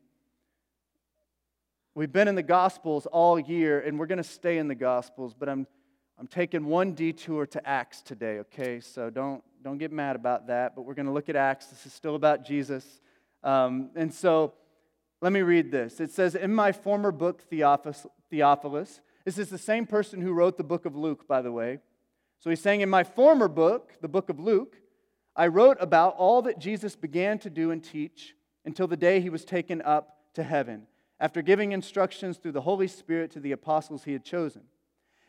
We've 1.93 2.11
been 2.11 2.27
in 2.27 2.35
the 2.35 2.43
Gospels 2.43 3.05
all 3.05 3.39
year, 3.39 3.79
and 3.79 3.97
we're 3.97 4.05
going 4.05 4.17
to 4.17 4.23
stay 4.23 4.57
in 4.57 4.67
the 4.67 4.75
Gospels, 4.75 5.33
but 5.33 5.47
I'm, 5.47 5.65
I'm 6.17 6.27
taking 6.27 6.65
one 6.65 6.93
detour 6.93 7.45
to 7.47 7.67
Acts 7.67 8.01
today, 8.01 8.39
okay? 8.39 8.79
So 8.79 9.09
don't, 9.09 9.43
don't 9.63 9.77
get 9.77 9.91
mad 9.91 10.15
about 10.15 10.47
that, 10.47 10.75
but 10.75 10.83
we're 10.83 10.93
going 10.93 11.07
to 11.07 11.11
look 11.11 11.27
at 11.27 11.35
Acts. 11.35 11.67
This 11.67 11.85
is 11.85 11.93
still 11.93 12.15
about 12.15 12.45
Jesus. 12.45 13.01
Um, 13.43 13.89
and 13.95 14.13
so 14.13 14.53
let 15.21 15.33
me 15.33 15.41
read 15.41 15.71
this. 15.71 15.99
It 15.99 16.11
says, 16.11 16.35
In 16.35 16.53
my 16.53 16.71
former 16.71 17.11
book, 17.11 17.41
Theophilus, 17.49 18.07
Theophilus, 18.29 19.01
this 19.25 19.37
is 19.37 19.49
the 19.49 19.57
same 19.57 19.85
person 19.85 20.21
who 20.21 20.31
wrote 20.31 20.57
the 20.57 20.63
book 20.63 20.85
of 20.85 20.95
Luke, 20.95 21.27
by 21.27 21.41
the 21.41 21.51
way. 21.51 21.79
So 22.39 22.49
he's 22.49 22.61
saying, 22.61 22.81
In 22.81 22.89
my 22.89 23.03
former 23.03 23.49
book, 23.49 23.93
the 24.01 24.07
book 24.07 24.29
of 24.29 24.39
Luke, 24.39 24.77
I 25.35 25.47
wrote 25.47 25.77
about 25.81 26.15
all 26.15 26.41
that 26.43 26.59
Jesus 26.59 26.95
began 26.95 27.39
to 27.39 27.49
do 27.49 27.71
and 27.71 27.83
teach 27.83 28.35
until 28.63 28.87
the 28.87 28.95
day 28.95 29.19
he 29.19 29.29
was 29.29 29.43
taken 29.43 29.81
up 29.81 30.17
to 30.35 30.43
heaven 30.43 30.87
after 31.19 31.41
giving 31.41 31.71
instructions 31.71 32.37
through 32.37 32.53
the 32.53 32.61
Holy 32.61 32.87
Spirit 32.87 33.31
to 33.31 33.39
the 33.39 33.51
apostles 33.51 34.03
he 34.03 34.13
had 34.13 34.23
chosen. 34.23 34.61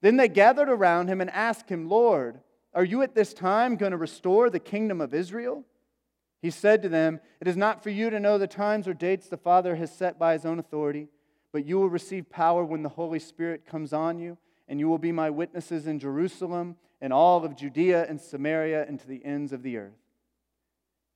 Then 0.00 0.16
they 0.16 0.28
gathered 0.28 0.68
around 0.68 1.08
him 1.08 1.20
and 1.20 1.30
asked 1.30 1.68
him, 1.68 1.88
Lord, 1.88 2.40
are 2.74 2.84
you 2.84 3.02
at 3.02 3.14
this 3.14 3.34
time 3.34 3.76
going 3.76 3.92
to 3.92 3.98
restore 3.98 4.50
the 4.50 4.60
kingdom 4.60 5.00
of 5.00 5.14
Israel? 5.14 5.64
He 6.40 6.50
said 6.50 6.82
to 6.82 6.88
them, 6.88 7.20
It 7.40 7.48
is 7.48 7.56
not 7.56 7.82
for 7.82 7.90
you 7.90 8.10
to 8.10 8.20
know 8.20 8.38
the 8.38 8.46
times 8.46 8.86
or 8.86 8.94
dates 8.94 9.28
the 9.28 9.36
Father 9.36 9.74
has 9.76 9.92
set 9.92 10.18
by 10.18 10.34
his 10.34 10.46
own 10.46 10.58
authority, 10.58 11.08
but 11.52 11.64
you 11.64 11.78
will 11.78 11.88
receive 11.88 12.30
power 12.30 12.64
when 12.64 12.82
the 12.82 12.88
Holy 12.90 13.18
Spirit 13.18 13.66
comes 13.66 13.92
on 13.92 14.18
you, 14.18 14.38
and 14.68 14.78
you 14.78 14.88
will 14.88 14.98
be 14.98 15.12
my 15.12 15.30
witnesses 15.30 15.86
in 15.86 15.98
Jerusalem 15.98 16.76
and 17.00 17.12
all 17.12 17.44
of 17.44 17.56
Judea 17.56 18.06
and 18.08 18.20
Samaria 18.20 18.84
and 18.86 19.00
to 19.00 19.06
the 19.06 19.24
ends 19.24 19.52
of 19.52 19.62
the 19.62 19.78
earth. 19.78 19.98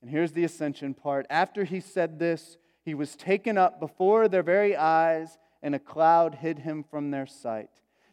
And 0.01 0.11
here's 0.11 0.33
the 0.33 0.45
ascension 0.45 0.95
part. 0.95 1.27
After 1.31 1.65
he 1.65 1.79
said 1.79 2.19
this, 2.19 2.57
he 2.85 2.95
was 2.95 3.15
taken 3.15 3.57
up 3.57 3.79
before 3.79 4.27
their 4.27 4.43
very 4.43 4.75
eyes, 4.75 5.39
and 5.63 5.75
a 5.75 5.79
cloud 5.79 6.37
hid 6.37 6.61
him 6.61 6.83
from 6.83 7.13
their 7.13 7.27
sight. 7.27 7.71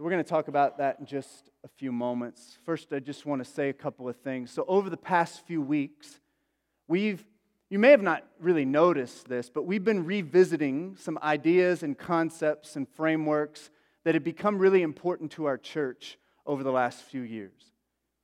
So, 0.00 0.04
we're 0.04 0.12
going 0.12 0.24
to 0.24 0.30
talk 0.30 0.48
about 0.48 0.78
that 0.78 0.98
in 0.98 1.04
just 1.04 1.50
a 1.62 1.68
few 1.68 1.92
moments. 1.92 2.56
First, 2.64 2.90
I 2.90 3.00
just 3.00 3.26
want 3.26 3.44
to 3.44 3.50
say 3.50 3.68
a 3.68 3.74
couple 3.74 4.08
of 4.08 4.16
things. 4.16 4.50
So, 4.50 4.64
over 4.66 4.88
the 4.88 4.96
past 4.96 5.46
few 5.46 5.60
weeks, 5.60 6.20
we've, 6.88 7.22
you 7.68 7.78
may 7.78 7.90
have 7.90 8.00
not 8.00 8.24
really 8.40 8.64
noticed 8.64 9.28
this, 9.28 9.50
but 9.50 9.66
we've 9.66 9.84
been 9.84 10.06
revisiting 10.06 10.96
some 10.98 11.18
ideas 11.22 11.82
and 11.82 11.98
concepts 11.98 12.76
and 12.76 12.88
frameworks 12.88 13.68
that 14.04 14.14
have 14.14 14.24
become 14.24 14.58
really 14.58 14.80
important 14.80 15.32
to 15.32 15.44
our 15.44 15.58
church 15.58 16.16
over 16.46 16.62
the 16.62 16.72
last 16.72 17.02
few 17.02 17.20
years. 17.20 17.60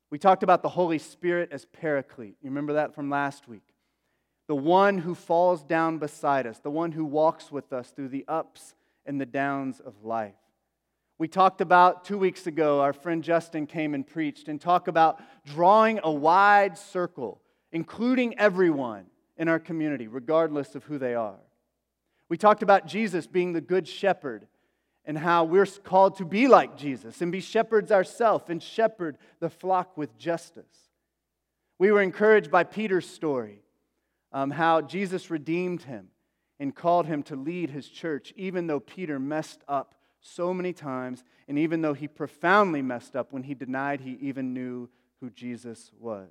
We 0.08 0.18
talked 0.18 0.42
about 0.42 0.62
the 0.62 0.70
Holy 0.70 0.96
Spirit 0.96 1.50
as 1.52 1.66
paraclete. 1.66 2.36
You 2.40 2.48
remember 2.48 2.72
that 2.72 2.94
from 2.94 3.10
last 3.10 3.48
week? 3.48 3.74
The 4.48 4.56
one 4.56 4.96
who 4.96 5.14
falls 5.14 5.62
down 5.62 5.98
beside 5.98 6.46
us, 6.46 6.58
the 6.58 6.70
one 6.70 6.92
who 6.92 7.04
walks 7.04 7.52
with 7.52 7.74
us 7.74 7.90
through 7.90 8.08
the 8.08 8.24
ups 8.28 8.74
and 9.04 9.20
the 9.20 9.26
downs 9.26 9.78
of 9.78 10.02
life. 10.02 10.36
We 11.18 11.28
talked 11.28 11.62
about 11.62 12.04
two 12.04 12.18
weeks 12.18 12.46
ago, 12.46 12.80
our 12.80 12.92
friend 12.92 13.24
Justin 13.24 13.66
came 13.66 13.94
and 13.94 14.06
preached 14.06 14.48
and 14.48 14.60
talked 14.60 14.86
about 14.86 15.22
drawing 15.46 15.98
a 16.02 16.10
wide 16.10 16.76
circle, 16.76 17.40
including 17.72 18.38
everyone 18.38 19.06
in 19.38 19.48
our 19.48 19.58
community, 19.58 20.08
regardless 20.08 20.74
of 20.74 20.84
who 20.84 20.98
they 20.98 21.14
are. 21.14 21.38
We 22.28 22.36
talked 22.36 22.62
about 22.62 22.86
Jesus 22.86 23.26
being 23.26 23.54
the 23.54 23.62
good 23.62 23.88
shepherd 23.88 24.46
and 25.06 25.16
how 25.16 25.44
we're 25.44 25.66
called 25.66 26.16
to 26.18 26.26
be 26.26 26.48
like 26.48 26.76
Jesus 26.76 27.22
and 27.22 27.32
be 27.32 27.40
shepherds 27.40 27.90
ourselves 27.90 28.50
and 28.50 28.62
shepherd 28.62 29.16
the 29.40 29.48
flock 29.48 29.96
with 29.96 30.18
justice. 30.18 30.90
We 31.78 31.92
were 31.92 32.02
encouraged 32.02 32.50
by 32.50 32.64
Peter's 32.64 33.08
story, 33.08 33.62
um, 34.32 34.50
how 34.50 34.82
Jesus 34.82 35.30
redeemed 35.30 35.82
him 35.82 36.08
and 36.58 36.74
called 36.74 37.06
him 37.06 37.22
to 37.24 37.36
lead 37.36 37.70
his 37.70 37.88
church, 37.88 38.34
even 38.36 38.66
though 38.66 38.80
Peter 38.80 39.18
messed 39.18 39.62
up 39.68 39.94
so 40.26 40.52
many 40.52 40.72
times, 40.72 41.24
and 41.48 41.58
even 41.58 41.82
though 41.82 41.94
he 41.94 42.08
profoundly 42.08 42.82
messed 42.82 43.16
up 43.16 43.32
when 43.32 43.44
he 43.44 43.54
denied 43.54 44.00
he 44.00 44.18
even 44.20 44.52
knew 44.52 44.88
who 45.20 45.30
Jesus 45.30 45.90
was. 45.98 46.28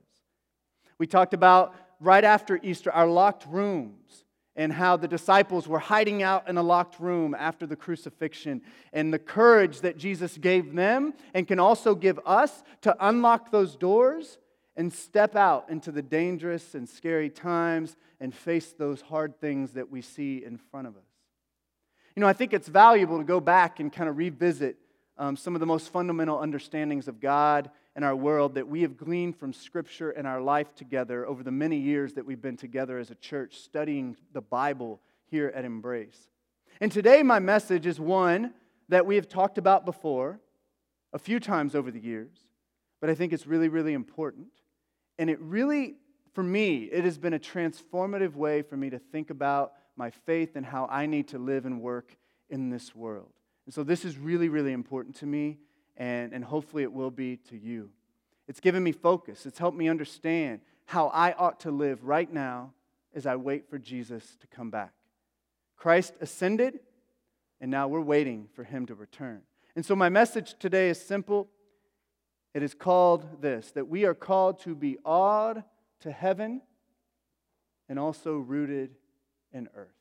We 0.98 1.08
talked 1.08 1.34
about 1.34 1.76
right 2.00 2.24
after 2.24 2.60
Easter 2.62 2.92
our 2.92 3.08
locked 3.08 3.46
rooms 3.48 4.24
and 4.56 4.72
how 4.72 4.96
the 4.96 5.08
disciples 5.08 5.68
were 5.68 5.80
hiding 5.80 6.24
out 6.24 6.48
in 6.48 6.58
a 6.58 6.64
locked 6.64 7.00
room 7.00 7.36
after 7.38 7.68
the 7.68 7.76
crucifixion, 7.76 8.62
and 8.94 9.14
the 9.14 9.20
courage 9.20 9.82
that 9.82 9.98
Jesus 9.98 10.38
gave 10.38 10.74
them 10.74 11.14
and 11.34 11.48
can 11.48 11.60
also 11.60 11.94
give 11.94 12.20
us 12.26 12.64
to 12.82 12.96
unlock 13.06 13.52
those 13.52 13.76
doors 13.76 14.38
and 14.78 14.92
step 14.94 15.36
out 15.36 15.70
into 15.70 15.92
the 15.92 16.02
dangerous 16.02 16.76
and 16.76 16.88
scary 16.88 17.30
times 17.30 17.96
and 18.20 18.34
face 18.34 18.74
those 18.74 19.02
hard 19.02 19.40
things 19.40 19.72
that 19.72 19.90
we 19.90 20.02
see 20.02 20.44
in 20.46 20.58
front 20.58 20.88
of 20.88 20.96
us. 20.96 21.05
You 22.16 22.22
know, 22.22 22.28
I 22.28 22.34
think 22.34 22.54
it's 22.54 22.70
valuable 22.70 23.18
to 23.18 23.26
go 23.26 23.42
back 23.42 23.82
and 23.82 23.92
kind 23.92 24.08
of 24.08 24.16
revisit 24.16 24.78
um, 25.18 25.36
some 25.36 25.54
of 25.54 25.60
the 25.60 25.66
most 25.66 25.92
fundamental 25.92 26.40
understandings 26.40 27.10
of 27.10 27.20
God 27.20 27.70
and 27.94 28.06
our 28.06 28.16
world 28.16 28.56
that 28.56 28.70
we 28.70 28.84
have 28.84 28.96
gleaned 28.96 29.38
from 29.38 29.52
Scripture 29.52 30.12
and 30.12 30.26
our 30.26 30.40
life 30.40 30.74
together 30.76 31.28
over 31.28 31.44
the 31.44 31.52
many 31.52 31.78
years 31.78 32.14
that 32.14 32.26
we've 32.26 32.42
been 32.42 32.56
together 32.56 33.00
as 33.00 33.12
a 33.12 33.16
church 33.16 33.58
studying 33.58 34.16
the 34.32 34.40
Bible 34.40 35.02
here 35.26 35.52
at 35.54 35.66
Embrace. 35.66 36.30
And 36.80 36.90
today, 36.90 37.22
my 37.22 37.40
message 37.40 37.86
is 37.86 38.00
one 38.00 38.54
that 38.88 39.06
we 39.06 39.16
have 39.16 39.28
talked 39.28 39.58
about 39.58 39.86
before 39.86 40.40
a 41.12 41.20
few 41.20 41.42
times 41.42 41.76
over 41.76 41.92
the 41.92 42.00
years, 42.00 42.32
but 43.02 43.10
I 43.10 43.16
think 43.16 43.34
it's 43.34 43.46
really, 43.46 43.68
really 43.68 43.94
important. 43.94 44.48
And 45.20 45.30
it 45.30 45.40
really, 45.42 45.96
for 46.34 46.44
me, 46.44 46.84
it 46.84 47.04
has 47.04 47.18
been 47.18 47.34
a 47.34 47.40
transformative 47.40 48.36
way 48.36 48.62
for 48.62 48.78
me 48.78 48.90
to 48.90 49.00
think 49.00 49.32
about 49.32 49.74
my 49.96 50.10
faith 50.10 50.56
and 50.56 50.66
how 50.66 50.88
I 50.90 51.06
need 51.06 51.30
to 51.30 51.38
live 51.38 51.66
and 51.66 51.82
work 51.82 52.18
in 52.50 52.70
this 52.70 52.96
world. 52.96 53.32
And 53.66 53.74
so 53.74 53.84
this 53.84 54.06
is 54.06 54.18
really, 54.18 54.50
really 54.50 54.74
important 54.74 55.16
to 55.18 55.26
me, 55.26 55.58
and, 55.98 56.34
and 56.34 56.44
hopefully 56.44 56.84
it 56.84 56.92
will 56.92 57.12
be 57.12 57.38
to 57.50 57.58
you. 57.58 57.90
It's 58.48 58.60
given 58.60 58.84
me 58.84 58.92
focus, 58.92 59.46
it's 59.46 59.58
helped 59.58 59.78
me 59.78 59.90
understand 59.90 60.62
how 60.86 61.08
I 61.08 61.34
ought 61.34 61.62
to 61.62 61.72
live 61.72 62.04
right 62.04 62.32
now 62.32 62.74
as 63.16 63.26
I 63.26 63.38
wait 63.38 63.70
for 63.70 63.80
Jesus 63.80 64.38
to 64.42 64.48
come 64.48 64.70
back. 64.70 64.94
Christ 65.78 66.14
ascended, 66.22 66.80
and 67.60 67.72
now 67.72 67.88
we're 67.88 68.02
waiting 68.02 68.48
for 68.54 68.64
him 68.64 68.86
to 68.86 68.96
return. 68.96 69.42
And 69.76 69.86
so 69.86 69.96
my 69.96 70.10
message 70.10 70.56
today 70.60 70.90
is 70.90 71.02
simple. 71.02 71.50
It 72.54 72.64
is 72.64 72.74
called 72.74 73.42
this 73.42 73.72
that 73.72 73.88
we 73.88 74.06
are 74.06 74.14
called 74.14 74.60
to 74.62 74.76
be 74.76 74.98
awed 75.04 75.64
to 76.02 76.12
heaven 76.12 76.62
and 77.90 78.00
also 78.00 78.36
rooted 78.38 78.96
and 79.56 79.70
earth. 79.76 79.96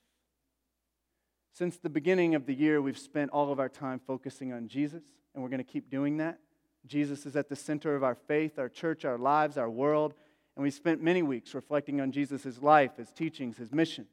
Since 1.53 1.79
the 1.79 1.89
beginning 1.89 2.35
of 2.35 2.47
the 2.47 2.55
year, 2.55 2.83
we've 2.83 2.99
spent 2.99 3.31
all 3.31 3.53
of 3.53 3.61
our 3.61 3.69
time 3.69 4.01
focusing 4.05 4.53
on 4.53 4.67
Jesus, 4.67 5.05
and 5.33 5.43
we're 5.43 5.49
going 5.49 5.65
to 5.65 5.73
keep 5.73 5.89
doing 5.89 6.17
that. 6.17 6.41
Jesus 6.87 7.25
is 7.25 7.37
at 7.37 7.49
the 7.49 7.57
center 7.57 7.95
of 7.95 8.03
our 8.03 8.17
faith, 8.17 8.59
our 8.59 8.69
church, 8.69 9.05
our 9.05 9.17
lives, 9.17 9.57
our 9.57 9.71
world, 9.71 10.15
and 10.57 10.63
we 10.63 10.71
spent 10.71 11.03
many 11.03 11.23
weeks 11.23 11.55
reflecting 11.55 12.01
on 12.01 12.13
Jesus' 12.13 12.61
life, 12.61 12.97
his 12.97 13.11
teachings, 13.11 13.57
his 13.57 13.73
mission. 13.73 14.07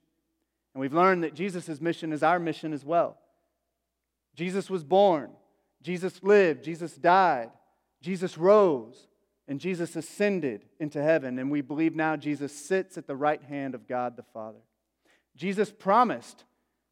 And 0.73 0.81
we've 0.81 0.93
learned 0.93 1.23
that 1.23 1.33
Jesus' 1.33 1.81
mission 1.81 2.13
is 2.13 2.23
our 2.23 2.39
mission 2.39 2.73
as 2.73 2.85
well. 2.85 3.17
Jesus 4.35 4.69
was 4.69 4.83
born, 4.83 5.31
Jesus 5.81 6.23
lived, 6.23 6.63
Jesus 6.63 6.95
died, 6.95 7.49
Jesus 8.01 8.37
rose, 8.37 9.07
and 9.47 9.59
Jesus 9.59 9.95
ascended 9.95 10.65
into 10.79 11.01
heaven. 11.01 11.37
And 11.39 11.51
we 11.51 11.61
believe 11.61 11.95
now 11.95 12.15
Jesus 12.15 12.53
sits 12.53 12.97
at 12.97 13.07
the 13.07 13.15
right 13.15 13.41
hand 13.43 13.75
of 13.75 13.87
God 13.87 14.15
the 14.15 14.23
Father. 14.23 14.61
Jesus 15.35 15.71
promised 15.71 16.43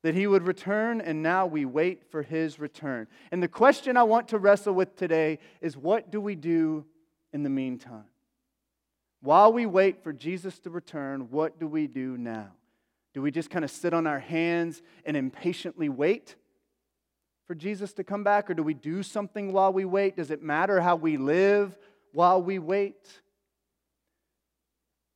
that 0.01 0.15
he 0.15 0.27
would 0.27 0.47
return, 0.47 1.01
and 1.01 1.21
now 1.21 1.45
we 1.45 1.65
wait 1.65 2.09
for 2.09 2.21
his 2.21 2.59
return. 2.59 3.07
And 3.31 3.43
the 3.43 3.49
question 3.49 3.97
I 3.97 4.03
want 4.03 4.29
to 4.29 4.37
wrestle 4.37 4.73
with 4.73 4.95
today 4.95 5.39
is 5.61 5.75
what 5.75 6.09
do 6.09 6.21
we 6.21 6.35
do 6.35 6.85
in 7.33 7.43
the 7.43 7.49
meantime? 7.49 8.05
While 9.21 9.51
we 9.51 9.65
wait 9.65 10.01
for 10.01 10.13
Jesus 10.13 10.59
to 10.59 10.69
return, 10.69 11.29
what 11.29 11.59
do 11.59 11.67
we 11.67 11.87
do 11.87 12.17
now? 12.17 12.47
Do 13.13 13.21
we 13.21 13.31
just 13.31 13.49
kind 13.49 13.65
of 13.65 13.71
sit 13.71 13.93
on 13.93 14.07
our 14.07 14.19
hands 14.19 14.81
and 15.03 15.17
impatiently 15.17 15.89
wait 15.89 16.35
for 17.45 17.55
Jesus 17.55 17.91
to 17.93 18.03
come 18.03 18.23
back? 18.23 18.49
Or 18.49 18.53
do 18.53 18.63
we 18.63 18.73
do 18.73 19.03
something 19.03 19.51
while 19.51 19.73
we 19.73 19.83
wait? 19.83 20.15
Does 20.15 20.31
it 20.31 20.41
matter 20.41 20.79
how 20.79 20.95
we 20.95 21.17
live 21.17 21.77
while 22.13 22.41
we 22.41 22.59
wait? 22.59 23.21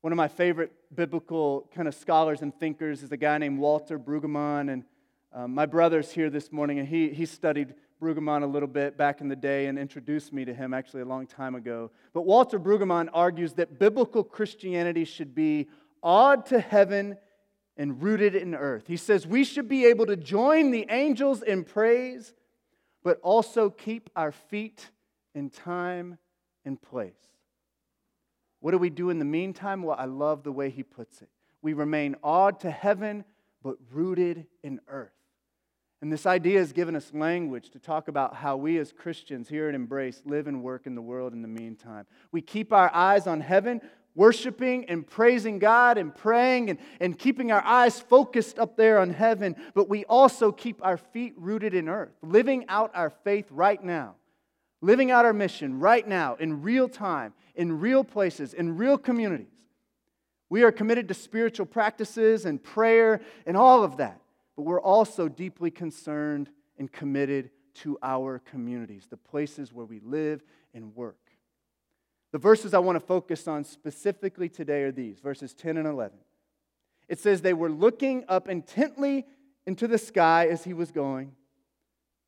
One 0.04 0.12
of 0.12 0.18
my 0.18 0.28
favorite 0.28 0.74
biblical 0.94 1.70
kind 1.74 1.88
of 1.88 1.96
scholars 1.96 2.42
and 2.42 2.54
thinkers 2.54 3.04
is 3.04 3.14
a 3.14 3.16
guy 3.16 3.38
named 3.38 3.58
Walter 3.58 3.98
Brueggemann. 3.98 4.70
And 4.70 4.84
um, 5.32 5.56
my 5.56 5.66
brother's 5.66 6.12
here 6.12 6.30
this 6.30 6.52
morning, 6.52 6.80
and 6.80 6.86
he, 6.86 7.12
he 7.12 7.26
studied 7.26 7.74
Brueggemann 8.02 8.44
a 8.44 8.46
little 8.46 8.68
bit 8.68 8.98
back 8.98 9.22
in 9.22 9.30
the 9.30 9.36
day 9.38 9.68
and 9.68 9.80
introduced 9.80 10.34
me 10.34 10.44
to 10.44 10.54
him 10.54 10.74
actually 10.74 11.04
a 11.04 11.06
long 11.06 11.26
time 11.26 11.56
ago. 11.56 11.90
But 12.12 12.24
Walter 12.24 12.60
Brueggemann 12.60 13.12
argues 13.14 13.54
that 13.54 13.80
biblical 13.80 14.26
Christianity 14.26 15.06
should 15.06 15.34
be 15.34 15.70
awed 16.04 16.48
to 16.48 16.60
heaven 16.60 17.16
and 17.78 18.04
rooted 18.04 18.36
in 18.36 18.56
earth. 18.56 18.88
He 18.88 18.98
says 18.98 19.26
we 19.26 19.46
should 19.46 19.70
be 19.70 19.86
able 19.86 20.08
to 20.08 20.18
join 20.18 20.72
the 20.72 20.86
angels 20.90 21.44
in 21.44 21.64
praise, 21.64 22.34
but 23.06 23.22
also 23.22 23.70
keep 23.70 24.10
our 24.18 24.34
feet 24.34 24.90
in 25.34 25.50
time 25.50 26.18
and 26.66 26.82
place. 26.82 27.14
What 28.64 28.72
do 28.72 28.78
we 28.78 28.90
do 28.90 29.10
in 29.10 29.20
the 29.20 29.26
meantime? 29.26 29.84
Well, 29.84 29.98
I 30.00 30.06
love 30.06 30.44
the 30.44 30.52
way 30.54 30.70
he 30.70 30.84
puts 30.84 31.22
it. 31.22 31.28
We 31.62 31.74
remain 31.74 32.16
awed 32.24 32.62
to 32.62 32.72
heaven, 32.72 33.26
but 33.62 33.76
rooted 33.92 34.46
in 34.64 34.80
earth. 34.88 35.12
And 36.02 36.10
this 36.10 36.26
idea 36.26 36.60
has 36.60 36.72
given 36.72 36.96
us 36.96 37.12
language 37.14 37.72
to 37.72 37.80
talk 37.80 38.08
about 38.08 38.36
how 38.38 38.56
we 38.56 38.78
as 38.78 38.94
Christians 38.94 39.50
here 39.50 39.68
at 39.68 39.76
Embrace 39.76 40.22
live 40.24 40.48
and 40.48 40.64
work 40.64 40.88
in 40.88 40.96
the 40.96 41.02
world 41.02 41.34
in 41.34 41.42
the 41.42 41.48
meantime. 41.50 42.06
We 42.32 42.42
keep 42.42 42.72
our 42.72 42.90
eyes 42.96 43.28
on 43.28 43.42
heaven, 43.42 43.82
worshiping 44.16 44.86
and 44.86 45.06
praising 45.06 45.60
God 45.60 45.98
and 45.98 46.16
praying 46.16 46.70
and, 46.70 46.80
and 47.02 47.20
keeping 47.20 47.52
our 47.52 47.66
eyes 47.66 48.00
focused 48.00 48.60
up 48.60 48.78
there 48.78 48.98
on 48.98 49.10
heaven, 49.10 49.58
but 49.74 49.90
we 49.90 50.06
also 50.06 50.54
keep 50.54 50.80
our 50.86 50.96
feet 50.96 51.34
rooted 51.36 51.74
in 51.74 51.90
earth, 51.90 52.14
living 52.22 52.64
out 52.70 52.92
our 52.96 53.10
faith 53.10 53.48
right 53.52 53.84
now, 53.84 54.16
living 54.80 55.12
out 55.12 55.26
our 55.26 55.34
mission 55.34 55.82
right 55.82 56.08
now 56.08 56.36
in 56.36 56.62
real 56.62 56.88
time, 56.88 57.34
in 57.56 57.80
real 57.80 58.04
places, 58.04 58.54
in 58.54 58.78
real 58.78 58.98
communities. 58.98 59.48
We 60.50 60.64
are 60.64 60.72
committed 60.72 61.08
to 61.08 61.14
spiritual 61.14 61.66
practices 61.66 62.46
and 62.46 62.62
prayer 62.64 63.22
and 63.46 63.58
all 63.58 63.84
of 63.84 63.98
that 63.98 64.24
but 64.56 64.64
we're 64.64 64.82
also 64.82 65.28
deeply 65.28 65.72
concerned 65.72 66.50
and 66.78 66.92
committed 66.92 67.50
to 67.76 67.98
our 68.04 68.40
communities, 68.40 69.08
the 69.10 69.18
places 69.18 69.74
where 69.74 69.86
we 69.86 70.00
live 70.00 70.44
and 70.74 70.96
work. 70.96 71.18
The 72.32 72.38
verses 72.38 72.74
I 72.74 72.80
want 72.80 72.96
to 72.98 73.06
focus 73.06 73.48
on 73.48 73.64
specifically 73.64 74.50
today 74.50 74.84
are 74.84 74.92
these 74.92 75.20
verses 75.20 75.54
10 75.54 75.78
and 75.78 75.88
11. 75.88 76.18
It 77.08 77.20
says, 77.20 77.42
They 77.42 77.54
were 77.54 77.70
looking 77.70 78.26
up 78.28 78.48
intently 78.48 79.26
into 79.66 79.88
the 79.88 79.98
sky 79.98 80.48
as 80.48 80.64
he 80.64 80.74
was 80.74 80.92
going, 80.92 81.34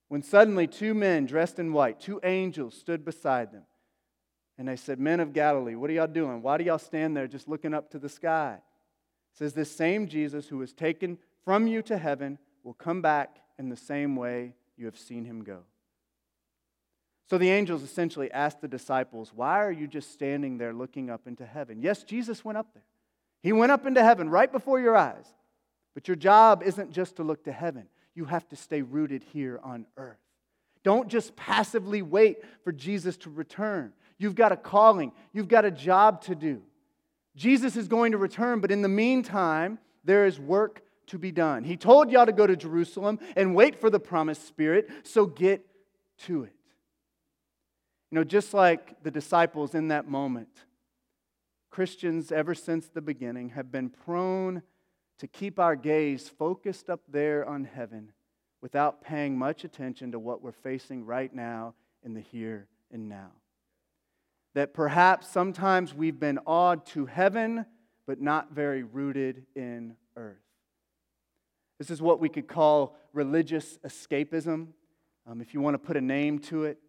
when 0.08 0.22
suddenly 0.22 0.68
two 0.68 0.94
men 0.94 1.26
dressed 1.26 1.60
in 1.60 1.74
white, 1.74 2.00
two 2.00 2.20
angels, 2.24 2.76
stood 2.76 3.04
beside 3.04 3.52
them. 3.52 3.64
And 4.58 4.68
they 4.68 4.76
said, 4.76 5.00
Men 5.00 5.20
of 5.20 5.34
Galilee, 5.34 5.76
what 5.76 5.90
are 5.90 5.94
y'all 5.94 6.08
doing? 6.08 6.42
Why 6.42 6.58
do 6.58 6.64
y'all 6.64 6.80
stand 6.80 7.16
there 7.16 7.28
just 7.28 7.48
looking 7.48 7.74
up 7.74 7.92
to 7.92 8.00
the 8.00 8.10
sky? 8.10 8.56
It 9.34 9.38
says, 9.38 9.54
This 9.54 9.72
same 9.72 10.08
Jesus 10.08 10.48
who 10.48 10.58
was 10.58 10.74
taken 10.74 11.18
from 11.44 11.68
you 11.68 11.82
to 11.84 11.98
heaven 11.98 12.38
will 12.64 12.74
come 12.74 13.02
back 13.02 13.38
in 13.60 13.70
the 13.70 13.76
same 13.76 14.16
way 14.16 14.54
you 14.78 14.86
have 14.86 14.98
seen 14.98 15.26
him 15.26 15.44
go. 15.44 15.60
So 17.28 17.38
the 17.38 17.50
angels 17.50 17.82
essentially 17.84 18.32
asked 18.32 18.62
the 18.62 18.68
disciples, 18.68 19.32
Why 19.34 19.60
are 19.62 19.72
you 19.72 19.88
just 19.88 20.14
standing 20.14 20.58
there 20.58 20.74
looking 20.74 21.10
up 21.10 21.28
into 21.28 21.46
heaven? 21.46 21.82
Yes, 21.82 22.04
Jesus 22.04 22.46
went 22.46 22.58
up 22.58 22.74
there. 22.74 22.86
He 23.42 23.52
went 23.52 23.72
up 23.72 23.86
into 23.86 24.04
heaven 24.04 24.30
right 24.30 24.52
before 24.52 24.80
your 24.80 24.96
eyes. 24.96 25.26
But 25.94 26.08
your 26.08 26.16
job 26.16 26.62
isn't 26.64 26.92
just 26.92 27.16
to 27.16 27.24
look 27.24 27.44
to 27.46 27.52
heaven, 27.52 27.88
you 28.14 28.26
have 28.26 28.48
to 28.50 28.56
stay 28.56 28.82
rooted 28.82 29.24
here 29.24 29.60
on 29.64 29.86
earth. 29.98 30.20
Don't 30.84 31.08
just 31.08 31.36
passively 31.36 32.02
wait 32.02 32.38
for 32.64 32.72
Jesus 32.72 33.18
to 33.18 33.30
return. 33.30 33.92
You've 34.18 34.36
got 34.36 34.52
a 34.52 34.58
calling, 34.58 35.12
you've 35.34 35.48
got 35.48 35.66
a 35.66 35.72
job 35.72 36.22
to 36.24 36.36
do. 36.36 36.62
Jesus 37.36 37.76
is 37.76 37.88
going 37.88 38.14
to 38.14 38.18
return, 38.18 38.62
but 38.62 38.72
in 38.72 38.82
the 38.82 38.90
meantime, 38.90 39.78
there 40.04 40.26
is 40.26 40.40
work 40.40 40.82
to 41.08 41.18
be 41.18 41.32
done. 41.32 41.64
He 41.64 41.78
told 41.78 42.10
y'all 42.10 42.26
to 42.26 42.32
go 42.32 42.48
to 42.48 42.56
Jerusalem 42.56 43.20
and 43.36 43.54
wait 43.54 43.80
for 43.80 43.90
the 43.90 44.00
promised 44.00 44.48
Spirit, 44.48 44.90
so 45.04 45.26
get 45.26 45.66
to 46.20 46.44
it. 46.44 46.54
You 48.12 48.16
know, 48.16 48.24
just 48.24 48.54
like 48.54 49.04
the 49.04 49.12
disciples 49.12 49.76
in 49.76 49.90
that 49.90 50.08
moment, 50.08 50.50
Christians, 51.70 52.32
ever 52.32 52.56
since 52.56 52.88
the 52.88 53.02
beginning, 53.02 53.50
have 53.50 53.72
been 53.72 53.90
prone 53.90 54.62
to 55.20 55.28
keep 55.28 55.60
our 55.60 55.76
gaze 55.76 56.30
focused 56.30 56.90
up 56.90 57.02
there 57.10 57.46
on 57.48 57.66
heaven 57.66 58.14
without 58.62 59.04
paying 59.04 59.38
much 59.38 59.64
attention 59.64 60.12
to 60.12 60.20
what 60.20 60.42
we're 60.42 60.52
facing 60.52 61.06
right 61.06 61.34
now 61.34 61.74
in 62.04 62.14
the 62.14 62.22
here 62.22 62.68
and 62.92 63.10
now. 63.10 63.32
That 64.56 64.74
perhaps 64.74 65.28
sometimes 65.28 65.94
we've 65.94 66.20
been 66.20 66.40
awed 66.48 66.86
to 66.88 67.06
heaven, 67.06 67.66
but 68.08 68.20
not 68.20 68.52
very 68.52 68.84
rooted 68.84 69.46
in 69.56 69.96
earth. 70.16 70.38
This 71.78 71.90
is 71.90 72.02
what 72.02 72.20
we 72.20 72.30
could 72.30 72.48
call 72.48 72.98
religious 73.14 73.78
escapism, 73.86 74.68
um, 75.28 75.42
if 75.42 75.54
you 75.54 75.62
want 75.62 75.76
to 75.76 75.78
put 75.78 75.98
a 75.98 76.02
name 76.02 76.40
to 76.40 76.64
it. 76.64 76.80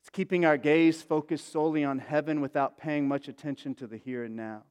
It's 0.00 0.10
keeping 0.10 0.44
our 0.44 0.56
gaze 0.56 1.02
focused 1.02 1.52
solely 1.52 1.84
on 1.84 1.98
heaven 1.98 2.40
without 2.40 2.78
paying 2.78 3.06
much 3.06 3.28
attention 3.28 3.74
to 3.76 3.86
the 3.86 3.98
here 3.98 4.24
and 4.24 4.34
now. 4.34 4.62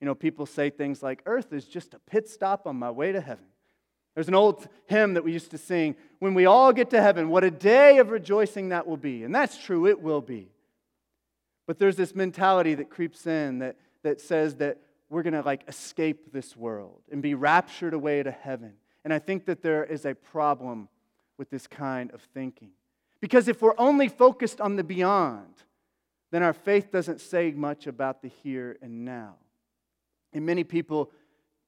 You 0.00 0.06
know, 0.06 0.14
people 0.14 0.46
say 0.46 0.70
things 0.70 1.02
like, 1.02 1.22
Earth 1.26 1.52
is 1.52 1.64
just 1.64 1.94
a 1.94 1.98
pit 2.00 2.28
stop 2.28 2.66
on 2.66 2.76
my 2.76 2.90
way 2.90 3.12
to 3.12 3.20
heaven. 3.20 3.46
There's 4.14 4.28
an 4.28 4.34
old 4.34 4.68
hymn 4.86 5.14
that 5.14 5.22
we 5.22 5.32
used 5.32 5.52
to 5.52 5.58
sing, 5.58 5.94
When 6.18 6.34
we 6.34 6.44
all 6.44 6.72
get 6.72 6.90
to 6.90 7.00
heaven, 7.00 7.28
what 7.28 7.44
a 7.44 7.52
day 7.52 7.98
of 7.98 8.10
rejoicing 8.10 8.70
that 8.70 8.84
will 8.84 8.96
be. 8.96 9.22
And 9.22 9.32
that's 9.32 9.56
true, 9.56 9.86
it 9.86 10.02
will 10.02 10.20
be. 10.20 10.50
But 11.68 11.78
there's 11.78 11.96
this 11.96 12.14
mentality 12.14 12.74
that 12.76 12.88
creeps 12.88 13.26
in 13.26 13.58
that, 13.58 13.76
that 14.02 14.22
says 14.22 14.56
that 14.56 14.78
we're 15.10 15.22
going 15.22 15.34
to 15.34 15.42
like 15.42 15.68
escape 15.68 16.32
this 16.32 16.56
world 16.56 17.02
and 17.12 17.20
be 17.22 17.34
raptured 17.34 17.92
away 17.92 18.22
to 18.22 18.30
heaven. 18.30 18.72
And 19.04 19.12
I 19.12 19.18
think 19.18 19.44
that 19.44 19.62
there 19.62 19.84
is 19.84 20.06
a 20.06 20.14
problem 20.14 20.88
with 21.36 21.50
this 21.50 21.66
kind 21.66 22.10
of 22.12 22.22
thinking. 22.32 22.70
Because 23.20 23.48
if 23.48 23.60
we're 23.60 23.74
only 23.76 24.08
focused 24.08 24.62
on 24.62 24.76
the 24.76 24.82
beyond, 24.82 25.62
then 26.30 26.42
our 26.42 26.54
faith 26.54 26.90
doesn't 26.90 27.20
say 27.20 27.50
much 27.50 27.86
about 27.86 28.22
the 28.22 28.28
here 28.28 28.78
and 28.80 29.04
now. 29.04 29.34
And 30.32 30.46
many 30.46 30.64
people 30.64 31.10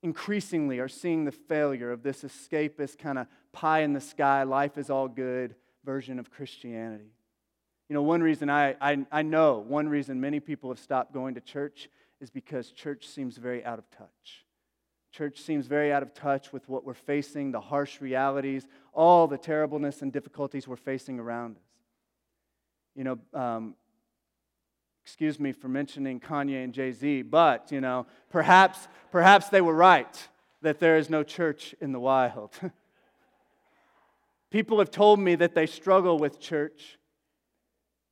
increasingly 0.03 0.79
are 0.79 0.89
seeing 0.89 1.27
the 1.27 1.33
failure 1.33 1.93
of 1.93 2.03
this 2.03 2.23
escapist 2.23 2.97
kind 2.97 3.19
of 3.19 3.27
pie 3.53 3.81
in 3.81 3.93
the 3.93 4.01
sky, 4.01 4.45
life 4.45 4.79
is 4.79 4.89
all 4.89 5.09
good 5.09 5.55
version 5.85 6.19
of 6.19 6.31
Christianity. 6.31 7.13
You 7.91 7.95
know, 7.95 8.03
one 8.03 8.23
reason 8.23 8.49
I, 8.49 8.77
I, 8.81 9.05
I 9.11 9.23
know, 9.23 9.65
one 9.67 9.89
reason 9.89 10.21
many 10.21 10.39
people 10.39 10.71
have 10.71 10.79
stopped 10.79 11.13
going 11.13 11.35
to 11.35 11.41
church 11.41 11.91
is 12.21 12.31
because 12.31 12.71
church 12.71 13.09
seems 13.09 13.37
very 13.37 13.65
out 13.65 13.81
of 13.81 13.91
touch. 13.91 14.45
Church 15.11 15.41
seems 15.41 15.67
very 15.67 15.93
out 15.93 16.05
of 16.05 16.15
touch 16.15 16.53
with 16.53 16.69
what 16.69 16.85
we're 16.85 16.95
facing, 16.95 17.51
the 17.51 17.61
harsh 17.61 18.01
realities, 18.01 18.65
all 18.93 19.27
the 19.27 19.37
terribleness 19.37 20.03
and 20.03 20.13
difficulties 20.13 20.69
we're 20.69 20.77
facing 20.77 21.19
around 21.19 21.57
us. 21.57 21.63
You 22.95 23.03
know, 23.03 23.19
um, 23.35 23.75
excuse 25.03 25.41
me 25.41 25.51
for 25.51 25.67
mentioning 25.67 26.21
Kanye 26.21 26.63
and 26.63 26.73
Jay 26.73 26.93
Z, 26.93 27.23
but, 27.23 27.73
you 27.73 27.81
know, 27.81 28.07
perhaps, 28.31 28.87
perhaps 29.11 29.49
they 29.49 29.61
were 29.61 29.75
right 29.75 30.29
that 30.63 30.79
there 30.79 30.97
is 30.97 31.11
no 31.11 31.25
church 31.25 31.75
in 31.81 31.91
the 31.91 31.99
wild. 31.99 32.53
People 34.53 34.79
have 34.79 34.93
told 34.93 35.19
me 35.19 35.35
that 35.35 35.57
they 35.57 35.67
struggle 35.67 36.21
with 36.21 36.39
church 36.39 37.00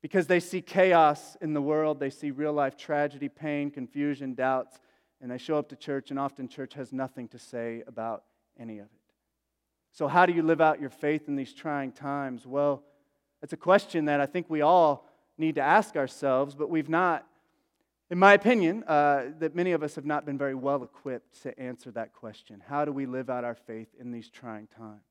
because 0.00 0.26
they 0.26 0.40
see 0.40 0.60
chaos 0.60 1.36
in 1.40 1.54
the 1.54 1.62
world, 1.62 1.98
they 1.98 2.10
see 2.10 2.30
real 2.30 2.52
life 2.52 2.76
tragedy, 2.76 3.28
pain, 3.28 3.70
confusion, 3.70 4.34
doubts, 4.34 4.80
and 5.20 5.30
they 5.30 5.38
show 5.38 5.58
up 5.58 5.68
to 5.70 5.76
church, 5.76 6.10
and 6.10 6.18
often 6.18 6.48
church 6.48 6.74
has 6.74 6.92
nothing 6.92 7.26
to 7.28 7.38
say 7.38 7.82
about 7.86 8.24
any 8.58 8.78
of 8.78 8.86
it. 8.86 8.92
So, 9.92 10.06
how 10.06 10.26
do 10.26 10.32
you 10.32 10.42
live 10.42 10.60
out 10.60 10.80
your 10.80 10.90
faith 10.90 11.26
in 11.26 11.34
these 11.34 11.52
trying 11.52 11.92
times? 11.92 12.46
Well, 12.46 12.84
it's 13.42 13.52
a 13.52 13.56
question 13.56 14.04
that 14.04 14.20
I 14.20 14.26
think 14.26 14.46
we 14.48 14.60
all 14.60 15.08
need 15.36 15.56
to 15.56 15.60
ask 15.60 15.96
ourselves, 15.96 16.54
but 16.54 16.70
we've 16.70 16.88
not, 16.88 17.26
in 18.10 18.18
my 18.18 18.34
opinion, 18.34 18.84
uh, 18.86 19.26
that 19.38 19.54
many 19.54 19.72
of 19.72 19.82
us 19.82 19.94
have 19.96 20.04
not 20.04 20.24
been 20.24 20.38
very 20.38 20.54
well 20.54 20.82
equipped 20.82 21.42
to 21.42 21.58
answer 21.58 21.90
that 21.92 22.12
question. 22.12 22.62
How 22.66 22.84
do 22.84 22.92
we 22.92 23.06
live 23.06 23.30
out 23.30 23.44
our 23.44 23.54
faith 23.54 23.88
in 23.98 24.12
these 24.12 24.28
trying 24.28 24.68
times? 24.68 25.02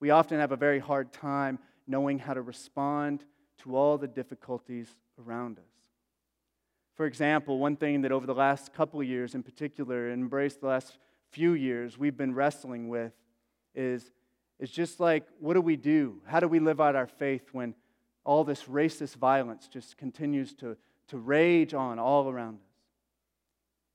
We 0.00 0.10
often 0.10 0.40
have 0.40 0.52
a 0.52 0.56
very 0.56 0.78
hard 0.78 1.12
time 1.12 1.58
knowing 1.86 2.18
how 2.18 2.34
to 2.34 2.42
respond 2.42 3.24
to 3.62 3.76
all 3.76 3.98
the 3.98 4.06
difficulties 4.06 4.88
around 5.18 5.58
us. 5.58 5.64
For 6.94 7.06
example, 7.06 7.58
one 7.58 7.76
thing 7.76 8.02
that 8.02 8.12
over 8.12 8.26
the 8.26 8.34
last 8.34 8.72
couple 8.72 9.02
years 9.02 9.34
in 9.34 9.42
particular, 9.42 10.10
and 10.10 10.22
embraced 10.22 10.60
the 10.60 10.68
last 10.68 10.98
few 11.30 11.52
years, 11.52 11.98
we've 11.98 12.16
been 12.16 12.34
wrestling 12.34 12.88
with 12.88 13.12
is, 13.74 14.12
is 14.60 14.70
just 14.70 15.00
like, 15.00 15.26
what 15.40 15.54
do 15.54 15.60
we 15.60 15.76
do? 15.76 16.20
How 16.26 16.38
do 16.38 16.46
we 16.46 16.60
live 16.60 16.80
out 16.80 16.94
our 16.94 17.08
faith 17.08 17.48
when 17.52 17.74
all 18.24 18.44
this 18.44 18.64
racist 18.64 19.16
violence 19.16 19.66
just 19.66 19.96
continues 19.96 20.54
to, 20.54 20.76
to 21.08 21.18
rage 21.18 21.74
on 21.74 21.98
all 21.98 22.28
around 22.28 22.54
us? 22.56 22.74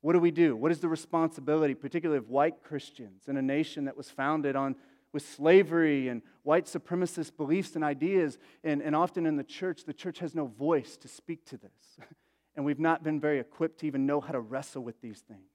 What 0.02 0.14
do 0.14 0.20
we 0.20 0.32
do? 0.32 0.56
What 0.56 0.72
is 0.72 0.80
the 0.80 0.88
responsibility, 0.88 1.74
particularly 1.74 2.20
of 2.20 2.30
white 2.30 2.64
Christians 2.64 3.24
in 3.28 3.38
a 3.38 3.42
nation 3.42 3.86
that 3.86 3.98
was 3.98 4.10
founded 4.10 4.56
on 4.56 4.76
with 5.14 5.28
slavery 5.28 6.08
and 6.08 6.22
white 6.44 6.66
supremacist 6.66 7.36
beliefs 7.38 7.76
and 7.76 7.84
ideas, 7.84 8.38
and, 8.64 8.82
and 8.82 8.96
often 8.96 9.26
in 9.26 9.38
the 9.38 9.44
church, 9.44 9.86
the 9.86 9.94
church 9.94 10.20
has 10.20 10.36
no 10.36 10.46
voice 10.46 10.98
to 10.98 11.08
speak 11.08 11.46
to 11.46 11.58
this. 11.58 12.00
and 12.56 12.66
we've 12.66 12.80
not 12.80 13.04
been 13.04 13.20
very 13.20 13.40
equipped 13.40 13.80
to 13.80 13.88
even 13.88 14.06
know 14.06 14.20
how 14.22 14.32
to 14.32 14.40
wrestle 14.40 14.84
with 14.84 15.02
these 15.02 15.20
things. 15.22 15.50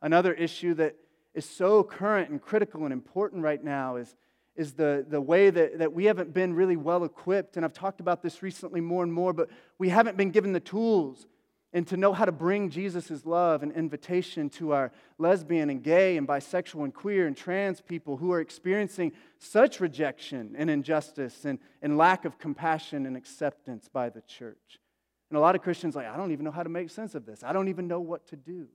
Another 0.00 0.32
issue 0.32 0.74
that 0.74 0.96
is 1.34 1.44
so 1.44 1.82
current 1.82 2.30
and 2.30 2.40
critical 2.40 2.84
and 2.84 2.92
important 2.92 3.42
right 3.42 3.62
now 3.62 3.96
is, 3.96 4.14
is 4.56 4.72
the, 4.74 5.04
the 5.08 5.20
way 5.20 5.50
that, 5.50 5.78
that 5.78 5.92
we 5.92 6.04
haven't 6.04 6.34
been 6.34 6.54
really 6.54 6.76
well 6.76 7.04
equipped. 7.04 7.56
And 7.56 7.64
I've 7.64 7.72
talked 7.72 8.00
about 8.00 8.22
this 8.22 8.42
recently 8.42 8.80
more 8.80 9.02
and 9.02 9.12
more, 9.12 9.32
but 9.32 9.48
we 9.78 9.88
haven't 9.88 10.16
been 10.16 10.30
given 10.30 10.52
the 10.52 10.60
tools 10.60 11.26
and 11.72 11.86
to 11.88 11.96
know 11.96 12.12
how 12.12 12.24
to 12.24 12.32
bring 12.32 12.68
Jesus' 12.68 13.24
love 13.24 13.62
and 13.62 13.72
invitation 13.72 14.50
to 14.50 14.72
our 14.72 14.92
lesbian 15.18 15.70
and 15.70 15.82
gay 15.82 16.16
and 16.16 16.28
bisexual 16.28 16.84
and 16.84 16.92
queer 16.94 17.26
and 17.26 17.36
trans 17.36 17.80
people 17.80 18.18
who 18.18 18.30
are 18.32 18.40
experiencing 18.40 19.12
such 19.38 19.80
rejection 19.80 20.54
and 20.56 20.68
injustice 20.68 21.44
and, 21.44 21.58
and 21.80 21.96
lack 21.96 22.24
of 22.24 22.38
compassion 22.38 23.06
and 23.06 23.16
acceptance 23.16 23.88
by 23.88 24.10
the 24.10 24.20
church. 24.22 24.80
And 25.30 25.38
a 25.38 25.40
lot 25.40 25.54
of 25.54 25.62
Christians 25.62 25.96
like, 25.96 26.06
I 26.06 26.16
don't 26.16 26.32
even 26.32 26.44
know 26.44 26.50
how 26.50 26.62
to 26.62 26.68
make 26.68 26.90
sense 26.90 27.14
of 27.14 27.24
this. 27.24 27.42
I 27.42 27.54
don't 27.54 27.68
even 27.68 27.88
know 27.88 28.00
what 28.00 28.26
to 28.28 28.36
do. 28.36 28.68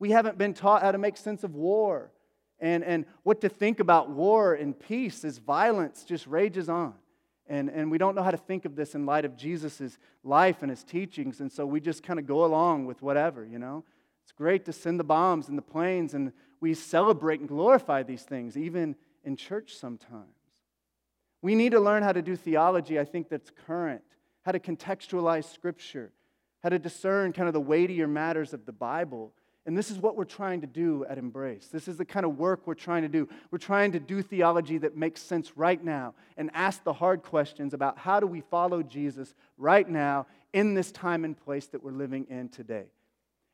We 0.00 0.10
haven't 0.10 0.36
been 0.36 0.54
taught 0.54 0.82
how 0.82 0.90
to 0.90 0.98
make 0.98 1.16
sense 1.16 1.44
of 1.44 1.54
war 1.54 2.10
and, 2.58 2.82
and 2.82 3.06
what 3.22 3.40
to 3.42 3.48
think 3.48 3.78
about 3.78 4.10
war 4.10 4.54
and 4.54 4.78
peace 4.78 5.24
as 5.24 5.38
violence 5.38 6.02
just 6.02 6.26
rages 6.26 6.68
on. 6.68 6.94
And, 7.50 7.68
and 7.68 7.90
we 7.90 7.98
don't 7.98 8.14
know 8.14 8.22
how 8.22 8.30
to 8.30 8.36
think 8.36 8.64
of 8.64 8.76
this 8.76 8.94
in 8.94 9.04
light 9.04 9.24
of 9.24 9.36
Jesus' 9.36 9.98
life 10.22 10.62
and 10.62 10.70
his 10.70 10.84
teachings. 10.84 11.40
And 11.40 11.50
so 11.50 11.66
we 11.66 11.80
just 11.80 12.04
kind 12.04 12.20
of 12.20 12.24
go 12.24 12.44
along 12.44 12.86
with 12.86 13.02
whatever, 13.02 13.44
you 13.44 13.58
know? 13.58 13.84
It's 14.22 14.30
great 14.30 14.64
to 14.66 14.72
send 14.72 15.00
the 15.00 15.04
bombs 15.04 15.48
and 15.48 15.58
the 15.58 15.62
planes, 15.62 16.14
and 16.14 16.32
we 16.60 16.74
celebrate 16.74 17.40
and 17.40 17.48
glorify 17.48 18.04
these 18.04 18.22
things, 18.22 18.56
even 18.56 18.94
in 19.24 19.34
church 19.34 19.74
sometimes. 19.74 20.36
We 21.42 21.56
need 21.56 21.72
to 21.72 21.80
learn 21.80 22.04
how 22.04 22.12
to 22.12 22.22
do 22.22 22.36
theology, 22.36 23.00
I 23.00 23.04
think, 23.04 23.28
that's 23.28 23.50
current, 23.66 24.02
how 24.44 24.52
to 24.52 24.60
contextualize 24.60 25.52
Scripture, 25.52 26.12
how 26.62 26.68
to 26.68 26.78
discern 26.78 27.32
kind 27.32 27.48
of 27.48 27.52
the 27.52 27.60
weightier 27.60 28.06
matters 28.06 28.52
of 28.52 28.64
the 28.64 28.72
Bible. 28.72 29.32
And 29.70 29.78
this 29.78 29.92
is 29.92 29.98
what 29.98 30.16
we're 30.16 30.24
trying 30.24 30.62
to 30.62 30.66
do 30.66 31.06
at 31.08 31.16
Embrace. 31.16 31.68
This 31.68 31.86
is 31.86 31.96
the 31.96 32.04
kind 32.04 32.26
of 32.26 32.36
work 32.36 32.66
we're 32.66 32.74
trying 32.74 33.02
to 33.02 33.08
do. 33.08 33.28
We're 33.52 33.58
trying 33.58 33.92
to 33.92 34.00
do 34.00 34.20
theology 34.20 34.78
that 34.78 34.96
makes 34.96 35.22
sense 35.22 35.56
right 35.56 35.80
now 35.80 36.14
and 36.36 36.50
ask 36.54 36.82
the 36.82 36.92
hard 36.92 37.22
questions 37.22 37.72
about 37.72 37.96
how 37.96 38.18
do 38.18 38.26
we 38.26 38.40
follow 38.40 38.82
Jesus 38.82 39.32
right 39.56 39.88
now 39.88 40.26
in 40.52 40.74
this 40.74 40.90
time 40.90 41.24
and 41.24 41.38
place 41.38 41.68
that 41.68 41.84
we're 41.84 41.92
living 41.92 42.26
in 42.28 42.48
today. 42.48 42.86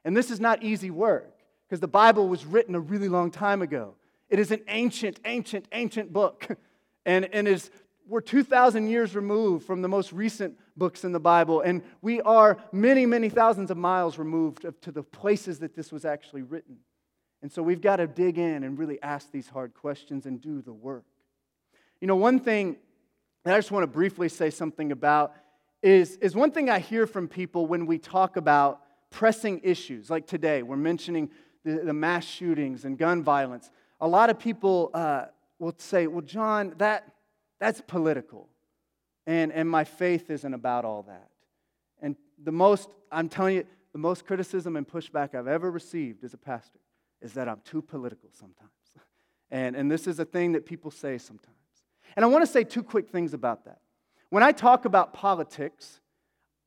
And 0.07 0.17
this 0.17 0.31
is 0.31 0.41
not 0.41 0.63
easy 0.63 0.91
work 0.91 1.37
because 1.69 1.81
the 1.81 1.87
Bible 1.87 2.29
was 2.29 2.47
written 2.47 2.75
a 2.75 2.81
really 2.81 3.11
long 3.11 3.31
time 3.31 3.61
ago. 3.61 3.93
It 4.31 4.39
is 4.39 4.51
an 4.51 4.63
ancient, 4.69 5.21
ancient, 5.27 5.67
ancient 5.71 6.15
book. 6.15 6.49
And, 7.05 7.33
and 7.33 7.47
is, 7.47 7.71
we're 8.09 8.21
2,000 8.21 8.89
years 8.89 9.15
removed 9.15 9.65
from 9.65 9.81
the 9.81 9.87
most 9.87 10.13
recent 10.13 10.59
books 10.77 11.05
in 11.05 11.13
the 11.13 11.21
Bible. 11.21 11.61
And 11.61 11.83
we 12.03 12.21
are 12.23 12.59
many, 12.73 13.07
many 13.07 13.29
thousands 13.29 13.71
of 13.71 13.77
miles 13.77 14.19
removed 14.19 14.67
to 14.83 14.93
the 14.93 15.03
places 15.03 15.59
that 15.61 15.75
this 15.75 15.91
was 15.91 16.05
actually 16.05 16.43
written. 16.43 16.79
And 17.43 17.51
so 17.51 17.63
we've 17.63 17.81
got 17.81 17.97
to 17.97 18.07
dig 18.07 18.39
in 18.39 18.65
and 18.65 18.79
really 18.79 19.01
ask 19.03 19.31
these 19.31 19.49
hard 19.49 19.75
questions 19.75 20.27
and 20.27 20.41
do 20.41 20.63
the 20.63 20.73
work. 20.73 21.05
You 22.01 22.07
know, 22.07 22.17
one 22.17 22.41
thing 22.41 22.77
that 23.45 23.55
I 23.55 23.59
just 23.59 23.71
want 23.71 23.85
to 23.85 23.87
briefly 23.87 24.29
say 24.29 24.51
something 24.51 24.93
about 24.93 25.35
is, 25.83 26.17
is 26.17 26.35
one 26.35 26.51
thing 26.51 26.69
I 26.69 26.79
hear 26.79 27.07
from 27.07 27.29
people 27.29 27.67
when 27.67 27.87
we 27.87 27.99
talk 27.99 28.37
about 28.37 28.83
pressing 29.11 29.61
issues, 29.63 30.11
like 30.11 30.27
today, 30.27 30.63
we're 30.63 30.77
mentioning 30.77 31.31
the, 31.65 31.81
the 31.85 31.93
mass 31.93 32.25
shootings 32.25 32.85
and 32.85 32.99
gun 32.99 33.23
violence. 33.23 33.71
A 34.01 34.09
lot 34.09 34.31
of 34.31 34.39
people 34.39 34.91
uh, 34.95 35.27
will 35.59 35.75
say, 35.79 36.07
well, 36.07 36.23
John, 36.23 36.75
that, 36.79 37.09
that's 37.61 37.81
political. 37.81 38.49
And, 39.27 39.53
and 39.53 39.69
my 39.69 39.85
faith 39.85 40.31
isn't 40.31 40.55
about 40.55 40.85
all 40.85 41.03
that. 41.05 41.29
And 42.01 42.17
the 42.43 42.53
most, 42.53 42.91
I'm 43.11 43.29
telling 43.29 43.57
you, 43.57 43.65
the 43.93 43.99
most 43.99 44.27
criticism 44.27 44.77
and 44.77 44.87
pushback 44.87 45.35
I've 45.35 45.49
ever 45.49 45.71
received 45.71 46.23
as 46.23 46.35
a 46.35 46.39
pastor 46.39 46.79
is 47.23 47.33
that 47.33 47.49
I'm 47.49 47.61
too 47.65 47.83
political 47.83 48.31
sometimes. 48.33 48.71
And, 49.49 49.77
and 49.77 49.89
this 49.89 50.09
is 50.09 50.19
a 50.19 50.25
thing 50.25 50.53
that 50.53 50.67
people 50.67 50.91
say 50.91 51.19
sometimes. 51.19 51.55
And 52.17 52.25
I 52.25 52.29
want 52.29 52.45
to 52.45 52.51
say 52.51 52.65
two 52.65 52.83
quick 52.83 53.09
things 53.09 53.33
about 53.33 53.65
that. 53.67 53.79
When 54.29 54.43
I 54.43 54.51
talk 54.51 54.87
about 54.87 55.13
politics, 55.13 56.01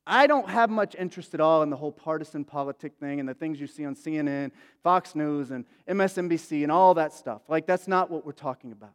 I 0.07 0.27
don't 0.27 0.49
have 0.49 0.69
much 0.69 0.95
interest 0.97 1.33
at 1.33 1.41
all 1.41 1.61
in 1.61 1.69
the 1.69 1.75
whole 1.75 1.91
partisan 1.91 2.43
politic 2.45 2.93
thing 2.99 3.19
and 3.19 3.27
the 3.27 3.33
things 3.33 3.59
you 3.59 3.67
see 3.67 3.85
on 3.85 3.95
CNN, 3.95 4.51
Fox 4.81 5.13
News, 5.13 5.51
and 5.51 5.65
MSNBC 5.87 6.63
and 6.63 6.71
all 6.71 6.93
that 6.95 7.13
stuff. 7.13 7.41
Like, 7.47 7.67
that's 7.67 7.87
not 7.87 8.09
what 8.09 8.25
we're 8.25 8.31
talking 8.31 8.71
about. 8.71 8.93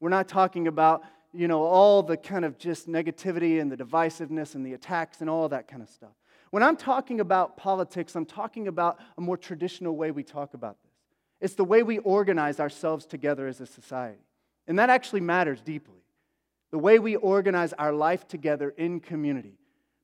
We're 0.00 0.10
not 0.10 0.28
talking 0.28 0.66
about, 0.66 1.02
you 1.34 1.48
know, 1.48 1.62
all 1.62 2.02
the 2.02 2.16
kind 2.16 2.44
of 2.44 2.58
just 2.58 2.88
negativity 2.88 3.60
and 3.60 3.70
the 3.70 3.76
divisiveness 3.76 4.54
and 4.54 4.64
the 4.64 4.74
attacks 4.74 5.20
and 5.20 5.28
all 5.28 5.48
that 5.48 5.68
kind 5.68 5.82
of 5.82 5.88
stuff. 5.88 6.12
When 6.50 6.62
I'm 6.62 6.76
talking 6.76 7.20
about 7.20 7.56
politics, 7.56 8.14
I'm 8.14 8.26
talking 8.26 8.68
about 8.68 8.98
a 9.18 9.20
more 9.20 9.36
traditional 9.36 9.96
way 9.96 10.12
we 10.12 10.22
talk 10.22 10.54
about 10.54 10.76
this. 10.82 10.92
It's 11.40 11.54
the 11.54 11.64
way 11.64 11.82
we 11.82 11.98
organize 11.98 12.60
ourselves 12.60 13.06
together 13.06 13.48
as 13.48 13.60
a 13.60 13.66
society. 13.66 14.22
And 14.68 14.78
that 14.78 14.88
actually 14.88 15.20
matters 15.20 15.60
deeply. 15.60 16.04
The 16.70 16.78
way 16.78 16.98
we 16.98 17.16
organize 17.16 17.72
our 17.72 17.92
life 17.92 18.28
together 18.28 18.72
in 18.76 19.00
community. 19.00 19.58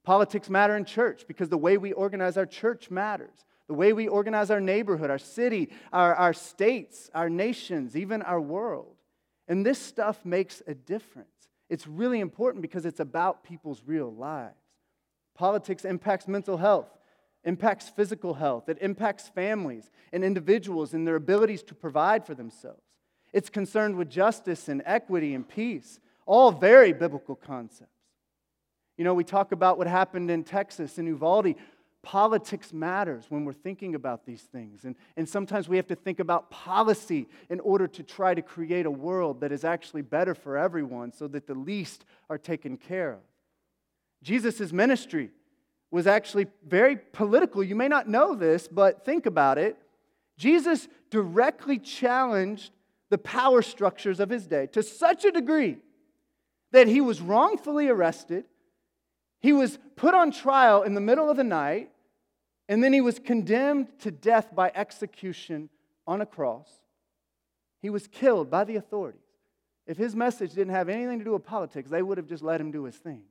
Politics 0.05 0.51
matter 0.51 0.77
in 0.77 0.85
church 0.85 1.25
because 1.29 1.49
the 1.49 1.59
way 1.59 1.79
we 1.79 1.93
organize 1.93 2.37
our 2.37 2.47
church 2.47 2.91
matters. 2.91 3.45
The 3.69 3.75
way 3.75 3.93
we 3.93 4.09
organize 4.09 4.51
our 4.51 4.61
neighborhood, 4.61 5.11
our 5.11 5.19
city, 5.19 5.71
our, 5.93 6.15
our 6.15 6.33
states, 6.33 7.09
our 7.15 7.31
nations, 7.31 7.97
even 7.97 8.23
our 8.23 8.41
world. 8.41 8.97
And 9.51 9.67
this 9.67 9.81
stuff 9.81 10.25
makes 10.25 10.63
a 10.69 10.75
difference. 10.75 11.49
It's 11.69 11.87
really 11.89 12.21
important 12.21 12.63
because 12.63 12.87
it's 12.87 13.01
about 13.01 13.43
people's 13.43 13.83
real 13.85 14.11
lives. 14.11 14.55
Politics 15.35 15.85
impacts 15.85 16.29
mental 16.29 16.57
health, 16.57 16.87
impacts 17.43 17.89
physical 17.89 18.35
health, 18.35 18.69
it 18.69 18.79
impacts 18.81 19.29
families 19.29 19.91
and 20.13 20.23
individuals 20.23 20.95
and 20.95 21.05
their 21.05 21.17
abilities 21.17 21.65
to 21.65 21.75
provide 21.75 22.25
for 22.25 22.35
themselves. 22.35 22.81
It's 23.33 23.51
concerned 23.51 23.97
with 23.97 24.09
justice 24.09 24.69
and 24.69 24.83
equity 24.87 25.35
and 25.35 25.49
peace, 25.49 25.99
all 26.27 26.53
very 26.53 26.93
biblical 26.93 27.35
concepts. 27.35 27.91
You 28.97 29.03
know, 29.03 29.15
we 29.15 29.25
talk 29.25 29.51
about 29.51 29.79
what 29.79 29.89
happened 29.89 30.31
in 30.31 30.45
Texas 30.45 30.97
in 30.97 31.07
Uvalde. 31.07 31.57
Politics 32.03 32.73
matters 32.73 33.27
when 33.29 33.45
we're 33.45 33.53
thinking 33.53 33.95
about 33.95 34.25
these 34.25 34.43
things. 34.43 34.85
And, 34.85 34.97
and 35.17 35.29
sometimes 35.29 35.69
we 35.69 35.77
have 35.77 35.87
to 35.89 35.95
think 35.95 36.19
about 36.19 36.51
policy 36.51 37.29
in 37.51 37.61
order 37.61 37.87
to 37.89 38.03
try 38.03 38.33
to 38.35 38.41
create 38.41 38.87
a 38.87 38.91
world 38.91 39.41
that 39.41 39.53
is 39.53 39.65
actually 39.65 40.03
better 40.03 40.35
for 40.35 40.57
everyone 40.57 41.13
so 41.13 41.29
that 41.29 41.47
the 41.47 41.55
least 41.55 42.07
are 42.31 42.39
taken 42.39 42.79
care 42.79 43.13
of. 43.13 43.21
Jesus' 44.23 44.73
ministry 44.73 45.31
was 45.91 46.07
actually 46.07 46.47
very 46.67 46.97
political. 46.97 47.63
You 47.63 47.77
may 47.77 47.89
not 47.89 48.09
know 48.09 48.35
this, 48.35 48.67
but 48.67 49.05
think 49.05 49.27
about 49.27 49.59
it. 49.59 49.77
Jesus 50.39 50.89
directly 51.11 51.79
challenged 51.79 52.73
the 53.11 53.19
power 53.19 53.61
structures 53.61 54.21
of 54.21 54.31
his 54.31 54.47
day 54.47 54.67
to 54.69 54.83
such 54.83 55.25
a 55.25 55.33
degree 55.33 55.79
that 56.73 56.87
he 56.87 57.01
was 57.01 57.21
wrongfully 57.21 57.89
arrested 57.89 58.45
he 59.41 59.53
was 59.53 59.79
put 59.97 60.15
on 60.15 60.31
trial 60.31 60.83
in 60.83 60.95
the 60.95 61.01
middle 61.01 61.31
of 61.31 61.37
the 61.37 61.45
night, 61.45 61.91
and 62.69 62.85
then 62.85 62.93
he 62.93 63.01
was 63.01 63.19
condemned 63.19 63.89
to 64.01 64.11
death 64.11 64.55
by 64.55 64.71
execution 64.75 65.69
on 66.07 66.21
a 66.21 66.27
cross. 66.27 66.69
He 67.83 67.91
was 67.91 68.07
killed 68.07 68.51
by 68.51 68.65
the 68.65 68.77
authorities. 68.77 69.21
If 69.87 69.97
his 69.97 70.15
message 70.15 70.53
didn't 70.53 70.75
have 70.75 70.89
anything 70.89 71.19
to 71.19 71.25
do 71.25 71.33
with 71.33 71.45
politics, 71.45 71.91
they 71.91 72.03
would 72.03 72.19
have 72.19 72.29
just 72.29 72.43
let 72.43 72.61
him 72.61 72.71
do 72.71 72.85
his 72.85 72.95
thing. 72.95 73.23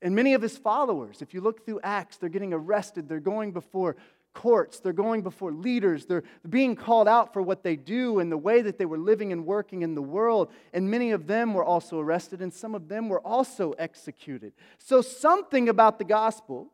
And 0.00 0.14
many 0.14 0.32
of 0.32 0.40
his 0.40 0.56
followers, 0.56 1.20
if 1.20 1.34
you 1.34 1.40
look 1.42 1.66
through 1.66 1.80
Acts, 1.82 2.16
they're 2.16 2.30
getting 2.30 2.54
arrested, 2.54 3.08
they're 3.08 3.20
going 3.20 3.52
before 3.52 3.96
courts, 4.32 4.80
they're 4.80 4.92
going 4.92 5.22
before 5.22 5.52
leaders, 5.52 6.06
they're 6.06 6.22
being 6.48 6.76
called 6.76 7.08
out 7.08 7.32
for 7.32 7.42
what 7.42 7.62
they 7.62 7.76
do 7.76 8.20
and 8.20 8.30
the 8.30 8.38
way 8.38 8.62
that 8.62 8.78
they 8.78 8.86
were 8.86 8.98
living 8.98 9.32
and 9.32 9.44
working 9.44 9.82
in 9.82 9.94
the 9.94 10.02
world. 10.02 10.50
And 10.72 10.90
many 10.90 11.10
of 11.10 11.26
them 11.26 11.54
were 11.54 11.64
also 11.64 11.98
arrested, 11.98 12.40
and 12.40 12.52
some 12.52 12.74
of 12.74 12.88
them 12.88 13.08
were 13.08 13.20
also 13.20 13.72
executed. 13.72 14.52
So, 14.78 15.02
something 15.02 15.68
about 15.68 15.98
the 15.98 16.04
gospel 16.04 16.72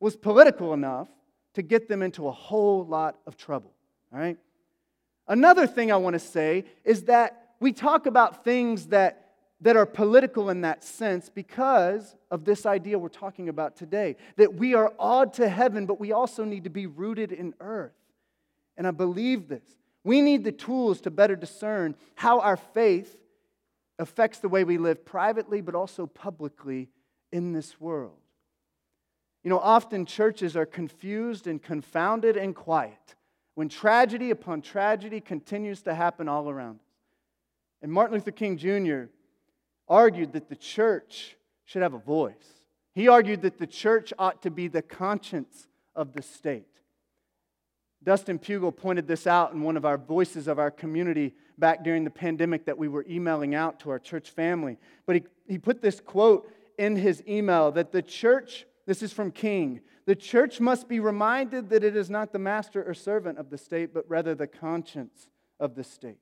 was 0.00 0.16
political 0.16 0.72
enough 0.72 1.08
to 1.54 1.62
get 1.62 1.88
them 1.88 2.02
into 2.02 2.28
a 2.28 2.32
whole 2.32 2.84
lot 2.84 3.18
of 3.26 3.36
trouble. 3.36 3.72
All 4.12 4.18
right? 4.18 4.36
Another 5.26 5.66
thing 5.66 5.90
I 5.90 5.96
want 5.96 6.14
to 6.14 6.20
say 6.20 6.64
is 6.84 7.04
that 7.04 7.54
we 7.60 7.72
talk 7.72 8.06
about 8.06 8.44
things 8.44 8.88
that 8.88 9.23
that 9.64 9.76
are 9.76 9.86
political 9.86 10.50
in 10.50 10.60
that 10.60 10.84
sense 10.84 11.30
because 11.30 12.14
of 12.30 12.44
this 12.44 12.66
idea 12.66 12.98
we're 12.98 13.08
talking 13.08 13.48
about 13.48 13.76
today 13.76 14.14
that 14.36 14.54
we 14.54 14.74
are 14.74 14.92
awed 14.98 15.32
to 15.32 15.48
heaven, 15.48 15.86
but 15.86 15.98
we 15.98 16.12
also 16.12 16.44
need 16.44 16.64
to 16.64 16.70
be 16.70 16.86
rooted 16.86 17.32
in 17.32 17.54
earth. 17.60 17.96
And 18.76 18.86
I 18.86 18.90
believe 18.90 19.48
this. 19.48 19.64
We 20.04 20.20
need 20.20 20.44
the 20.44 20.52
tools 20.52 21.00
to 21.00 21.10
better 21.10 21.34
discern 21.34 21.96
how 22.14 22.40
our 22.40 22.58
faith 22.58 23.16
affects 23.98 24.38
the 24.38 24.50
way 24.50 24.64
we 24.64 24.76
live 24.76 25.02
privately, 25.06 25.62
but 25.62 25.74
also 25.74 26.06
publicly 26.06 26.90
in 27.32 27.54
this 27.54 27.80
world. 27.80 28.18
You 29.44 29.48
know, 29.48 29.58
often 29.58 30.04
churches 30.04 30.58
are 30.58 30.66
confused 30.66 31.46
and 31.46 31.62
confounded 31.62 32.36
and 32.36 32.54
quiet 32.54 33.14
when 33.54 33.70
tragedy 33.70 34.30
upon 34.30 34.60
tragedy 34.60 35.22
continues 35.22 35.80
to 35.82 35.94
happen 35.94 36.28
all 36.28 36.50
around 36.50 36.80
us. 36.80 36.86
And 37.80 37.90
Martin 37.90 38.16
Luther 38.16 38.30
King 38.30 38.58
Jr 38.58 39.04
argued 39.88 40.32
that 40.32 40.48
the 40.48 40.56
church 40.56 41.36
should 41.64 41.82
have 41.82 41.94
a 41.94 41.98
voice. 41.98 42.62
He 42.94 43.08
argued 43.08 43.42
that 43.42 43.58
the 43.58 43.66
church 43.66 44.12
ought 44.18 44.42
to 44.42 44.50
be 44.50 44.68
the 44.68 44.82
conscience 44.82 45.66
of 45.96 46.12
the 46.12 46.22
state. 46.22 46.66
Dustin 48.02 48.38
Pugel 48.38 48.76
pointed 48.76 49.06
this 49.08 49.26
out 49.26 49.52
in 49.52 49.62
one 49.62 49.76
of 49.76 49.84
our 49.84 49.96
voices 49.96 50.46
of 50.46 50.58
our 50.58 50.70
community 50.70 51.34
back 51.56 51.82
during 51.82 52.04
the 52.04 52.10
pandemic 52.10 52.66
that 52.66 52.76
we 52.76 52.88
were 52.88 53.04
emailing 53.08 53.54
out 53.54 53.80
to 53.80 53.90
our 53.90 53.98
church 53.98 54.30
family. 54.30 54.76
But 55.06 55.16
he, 55.16 55.22
he 55.48 55.58
put 55.58 55.80
this 55.80 56.00
quote 56.00 56.50
in 56.78 56.96
his 56.96 57.22
email 57.26 57.72
that 57.72 57.92
the 57.92 58.02
church, 58.02 58.66
this 58.86 59.02
is 59.02 59.12
from 59.12 59.30
King, 59.30 59.80
the 60.06 60.14
church 60.14 60.60
must 60.60 60.86
be 60.86 61.00
reminded 61.00 61.70
that 61.70 61.82
it 61.82 61.96
is 61.96 62.10
not 62.10 62.32
the 62.32 62.38
master 62.38 62.84
or 62.84 62.92
servant 62.92 63.38
of 63.38 63.48
the 63.48 63.56
state, 63.56 63.94
but 63.94 64.04
rather 64.08 64.34
the 64.34 64.46
conscience 64.46 65.30
of 65.58 65.74
the 65.74 65.84
state. 65.84 66.18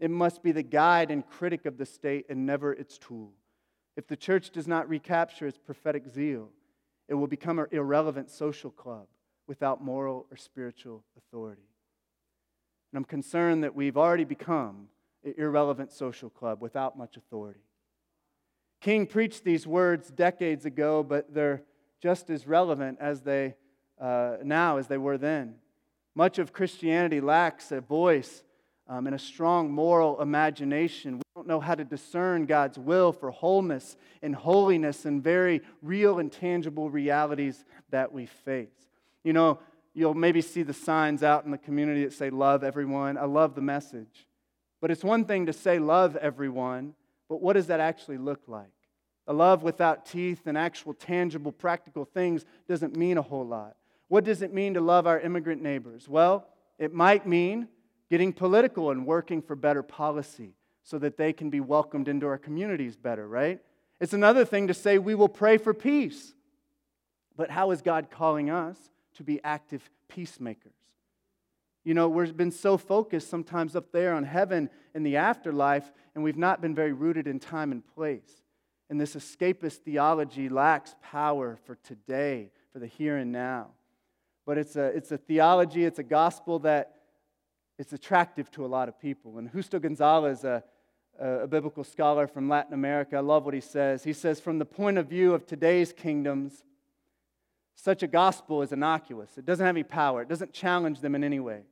It 0.00 0.10
must 0.10 0.42
be 0.42 0.50
the 0.50 0.62
guide 0.62 1.10
and 1.10 1.28
critic 1.28 1.66
of 1.66 1.76
the 1.76 1.86
state 1.86 2.26
and 2.30 2.46
never 2.46 2.72
its 2.72 2.98
tool. 2.98 3.32
If 3.96 4.06
the 4.06 4.16
church 4.16 4.50
does 4.50 4.66
not 4.66 4.88
recapture 4.88 5.46
its 5.46 5.58
prophetic 5.58 6.08
zeal, 6.08 6.48
it 7.06 7.14
will 7.14 7.26
become 7.26 7.58
an 7.58 7.66
irrelevant 7.70 8.30
social 8.30 8.70
club 8.70 9.06
without 9.46 9.84
moral 9.84 10.26
or 10.30 10.36
spiritual 10.36 11.04
authority. 11.18 11.68
And 12.92 12.98
I'm 12.98 13.04
concerned 13.04 13.62
that 13.62 13.74
we've 13.74 13.98
already 13.98 14.24
become 14.24 14.88
an 15.22 15.34
irrelevant 15.36 15.92
social 15.92 16.30
club 16.30 16.62
without 16.62 16.96
much 16.96 17.16
authority. 17.16 17.60
King 18.80 19.06
preached 19.06 19.44
these 19.44 19.66
words 19.66 20.10
decades 20.10 20.64
ago, 20.64 21.02
but 21.02 21.34
they're 21.34 21.62
just 22.02 22.30
as 22.30 22.46
relevant 22.46 22.96
as 23.00 23.20
they 23.20 23.54
uh, 24.00 24.36
now 24.42 24.78
as 24.78 24.86
they 24.86 24.96
were 24.96 25.18
then. 25.18 25.56
Much 26.14 26.38
of 26.38 26.54
Christianity 26.54 27.20
lacks 27.20 27.70
a 27.70 27.82
voice 27.82 28.42
um, 28.90 29.06
and 29.06 29.14
a 29.14 29.18
strong 29.20 29.70
moral 29.70 30.20
imagination. 30.20 31.18
We 31.18 31.22
don't 31.36 31.46
know 31.46 31.60
how 31.60 31.76
to 31.76 31.84
discern 31.84 32.44
God's 32.44 32.76
will 32.76 33.12
for 33.12 33.30
wholeness 33.30 33.96
and 34.20 34.34
holiness 34.34 35.04
and 35.04 35.22
very 35.22 35.62
real 35.80 36.18
and 36.18 36.30
tangible 36.30 36.90
realities 36.90 37.64
that 37.90 38.12
we 38.12 38.26
face. 38.26 38.68
You 39.22 39.32
know, 39.32 39.60
you'll 39.94 40.14
maybe 40.14 40.40
see 40.40 40.64
the 40.64 40.74
signs 40.74 41.22
out 41.22 41.44
in 41.44 41.52
the 41.52 41.58
community 41.58 42.04
that 42.04 42.12
say, 42.12 42.30
Love 42.30 42.64
everyone. 42.64 43.16
I 43.16 43.26
love 43.26 43.54
the 43.54 43.62
message. 43.62 44.26
But 44.80 44.90
it's 44.90 45.04
one 45.04 45.24
thing 45.24 45.46
to 45.46 45.52
say, 45.52 45.78
Love 45.78 46.16
everyone, 46.16 46.94
but 47.28 47.40
what 47.40 47.52
does 47.52 47.68
that 47.68 47.78
actually 47.78 48.18
look 48.18 48.40
like? 48.48 48.72
A 49.28 49.32
love 49.32 49.62
without 49.62 50.04
teeth 50.04 50.48
and 50.48 50.58
actual 50.58 50.94
tangible, 50.94 51.52
practical 51.52 52.04
things 52.04 52.44
doesn't 52.66 52.96
mean 52.96 53.18
a 53.18 53.22
whole 53.22 53.46
lot. 53.46 53.76
What 54.08 54.24
does 54.24 54.42
it 54.42 54.52
mean 54.52 54.74
to 54.74 54.80
love 54.80 55.06
our 55.06 55.20
immigrant 55.20 55.62
neighbors? 55.62 56.08
Well, 56.08 56.48
it 56.76 56.92
might 56.92 57.24
mean 57.24 57.68
getting 58.10 58.32
political 58.32 58.90
and 58.90 59.06
working 59.06 59.40
for 59.40 59.54
better 59.54 59.82
policy 59.82 60.54
so 60.82 60.98
that 60.98 61.16
they 61.16 61.32
can 61.32 61.48
be 61.48 61.60
welcomed 61.60 62.08
into 62.08 62.26
our 62.26 62.38
communities 62.38 62.96
better, 62.96 63.26
right? 63.26 63.60
It's 64.00 64.12
another 64.12 64.44
thing 64.44 64.66
to 64.66 64.74
say 64.74 64.98
we 64.98 65.14
will 65.14 65.28
pray 65.28 65.56
for 65.56 65.72
peace. 65.72 66.34
But 67.36 67.50
how 67.50 67.70
is 67.70 67.80
God 67.80 68.10
calling 68.10 68.50
us 68.50 68.76
to 69.14 69.22
be 69.22 69.40
active 69.44 69.88
peacemakers? 70.08 70.72
You 71.84 71.94
know, 71.94 72.08
we've 72.08 72.36
been 72.36 72.50
so 72.50 72.76
focused 72.76 73.30
sometimes 73.30 73.74
up 73.74 73.92
there 73.92 74.14
on 74.14 74.24
heaven 74.24 74.68
and 74.94 75.06
the 75.06 75.16
afterlife, 75.16 75.90
and 76.14 76.22
we've 76.24 76.36
not 76.36 76.60
been 76.60 76.74
very 76.74 76.92
rooted 76.92 77.26
in 77.26 77.38
time 77.38 77.72
and 77.72 77.86
place. 77.94 78.42
And 78.90 79.00
this 79.00 79.14
escapist 79.14 79.78
theology 79.78 80.48
lacks 80.48 80.94
power 81.00 81.58
for 81.64 81.76
today, 81.76 82.50
for 82.72 82.80
the 82.80 82.86
here 82.86 83.16
and 83.16 83.32
now. 83.32 83.68
But 84.44 84.58
it's 84.58 84.76
a, 84.76 84.86
it's 84.86 85.12
a 85.12 85.18
theology, 85.18 85.84
it's 85.84 86.00
a 86.00 86.04
gospel 86.04 86.58
that 86.60 86.96
it's 87.80 87.94
attractive 87.94 88.50
to 88.50 88.66
a 88.66 88.68
lot 88.68 88.90
of 88.90 89.00
people. 89.00 89.38
And 89.38 89.50
Justo 89.50 89.78
Gonzalez, 89.78 90.44
a, 90.44 90.62
a 91.18 91.46
biblical 91.46 91.82
scholar 91.82 92.26
from 92.26 92.46
Latin 92.46 92.74
America, 92.74 93.16
I 93.16 93.20
love 93.20 93.46
what 93.46 93.54
he 93.54 93.62
says. 93.62 94.04
He 94.04 94.12
says, 94.12 94.38
from 94.38 94.58
the 94.58 94.66
point 94.66 94.98
of 94.98 95.06
view 95.06 95.32
of 95.32 95.46
today's 95.46 95.90
kingdoms, 95.90 96.62
such 97.74 98.02
a 98.02 98.06
gospel 98.06 98.60
is 98.60 98.72
innocuous. 98.72 99.38
It 99.38 99.46
doesn't 99.46 99.64
have 99.64 99.74
any 99.74 99.82
power, 99.82 100.20
it 100.20 100.28
doesn't 100.28 100.52
challenge 100.52 101.00
them 101.00 101.14
in 101.14 101.24
any 101.24 101.40
way. 101.40 101.62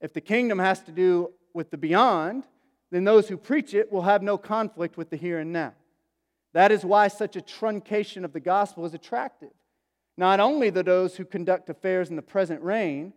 If 0.00 0.12
the 0.12 0.20
kingdom 0.20 0.58
has 0.58 0.82
to 0.82 0.90
do 0.90 1.30
with 1.52 1.70
the 1.70 1.78
beyond, 1.78 2.42
then 2.90 3.04
those 3.04 3.28
who 3.28 3.36
preach 3.36 3.72
it 3.72 3.92
will 3.92 4.02
have 4.02 4.20
no 4.20 4.36
conflict 4.36 4.96
with 4.96 5.10
the 5.10 5.16
here 5.16 5.38
and 5.38 5.52
now. 5.52 5.74
That 6.54 6.72
is 6.72 6.84
why 6.84 7.06
such 7.06 7.36
a 7.36 7.40
truncation 7.40 8.24
of 8.24 8.32
the 8.32 8.40
gospel 8.40 8.84
is 8.84 8.94
attractive. 8.94 9.52
Not 10.16 10.40
only 10.40 10.72
to 10.72 10.82
those 10.82 11.14
who 11.14 11.24
conduct 11.24 11.70
affairs 11.70 12.10
in 12.10 12.16
the 12.16 12.22
present 12.22 12.60
reign, 12.62 13.12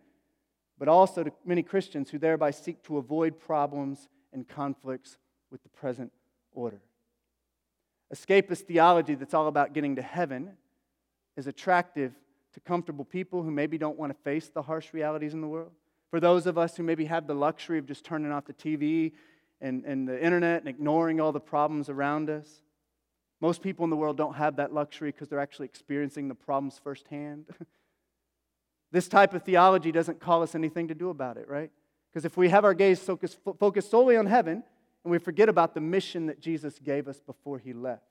but 0.78 0.88
also 0.88 1.24
to 1.24 1.32
many 1.44 1.62
Christians 1.62 2.10
who 2.10 2.18
thereby 2.18 2.50
seek 2.50 2.82
to 2.84 2.98
avoid 2.98 3.38
problems 3.38 4.08
and 4.32 4.46
conflicts 4.46 5.18
with 5.50 5.62
the 5.62 5.68
present 5.68 6.12
order. 6.52 6.80
Escapist 8.14 8.62
theology 8.62 9.14
that's 9.14 9.34
all 9.34 9.48
about 9.48 9.72
getting 9.72 9.96
to 9.96 10.02
heaven 10.02 10.52
is 11.36 11.46
attractive 11.46 12.12
to 12.54 12.60
comfortable 12.60 13.04
people 13.04 13.42
who 13.42 13.50
maybe 13.50 13.76
don't 13.76 13.98
want 13.98 14.16
to 14.16 14.22
face 14.22 14.48
the 14.48 14.62
harsh 14.62 14.92
realities 14.92 15.34
in 15.34 15.40
the 15.40 15.48
world. 15.48 15.72
For 16.10 16.20
those 16.20 16.46
of 16.46 16.56
us 16.56 16.76
who 16.76 16.82
maybe 16.82 17.04
have 17.04 17.26
the 17.26 17.34
luxury 17.34 17.78
of 17.78 17.86
just 17.86 18.04
turning 18.04 18.32
off 18.32 18.46
the 18.46 18.54
TV 18.54 19.12
and, 19.60 19.84
and 19.84 20.08
the 20.08 20.22
internet 20.22 20.60
and 20.60 20.68
ignoring 20.68 21.20
all 21.20 21.32
the 21.32 21.40
problems 21.40 21.88
around 21.88 22.30
us. 22.30 22.62
Most 23.40 23.62
people 23.62 23.84
in 23.84 23.90
the 23.90 23.96
world 23.96 24.16
don't 24.16 24.34
have 24.34 24.56
that 24.56 24.72
luxury 24.72 25.12
because 25.12 25.28
they're 25.28 25.40
actually 25.40 25.66
experiencing 25.66 26.28
the 26.28 26.34
problems 26.34 26.80
firsthand. 26.82 27.46
This 28.90 29.08
type 29.08 29.34
of 29.34 29.42
theology 29.42 29.92
doesn't 29.92 30.20
call 30.20 30.42
us 30.42 30.54
anything 30.54 30.88
to 30.88 30.94
do 30.94 31.10
about 31.10 31.36
it, 31.36 31.48
right? 31.48 31.70
Because 32.10 32.24
if 32.24 32.36
we 32.36 32.48
have 32.48 32.64
our 32.64 32.74
gaze 32.74 33.00
focused, 33.00 33.90
solely 33.90 34.16
on 34.16 34.26
heaven 34.26 34.62
and 35.04 35.10
we 35.10 35.18
forget 35.18 35.48
about 35.48 35.74
the 35.74 35.80
mission 35.80 36.26
that 36.26 36.40
Jesus 36.40 36.78
gave 36.78 37.06
us 37.06 37.20
before 37.20 37.58
he 37.58 37.72
left. 37.72 38.02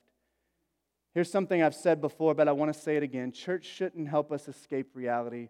Here's 1.14 1.32
something 1.32 1.64
I've 1.64 1.76
said 1.76 2.00
before, 2.00 2.36
but 2.36 2.48
I 2.48 2.52
want 2.52 2.74
to 2.74 2.80
say 2.80 2.96
it 2.96 3.04
again. 3.04 3.32
Church 3.32 3.66
shouldn't 3.66 4.08
help 4.08 4.32
us 4.32 4.48
escape 4.48 4.92
reality, 4.94 5.50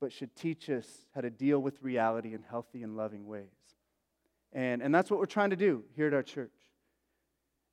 but 0.00 0.10
should 0.10 0.34
teach 0.34 0.70
us 0.70 0.86
how 1.14 1.20
to 1.20 1.28
deal 1.28 1.58
with 1.60 1.82
reality 1.82 2.32
in 2.32 2.42
healthy 2.48 2.82
and 2.82 2.96
loving 2.96 3.26
ways. 3.26 3.44
And, 4.54 4.82
and 4.82 4.94
that's 4.94 5.10
what 5.10 5.20
we're 5.20 5.26
trying 5.26 5.50
to 5.50 5.56
do 5.56 5.84
here 5.94 6.06
at 6.06 6.14
our 6.14 6.22
church. 6.22 6.52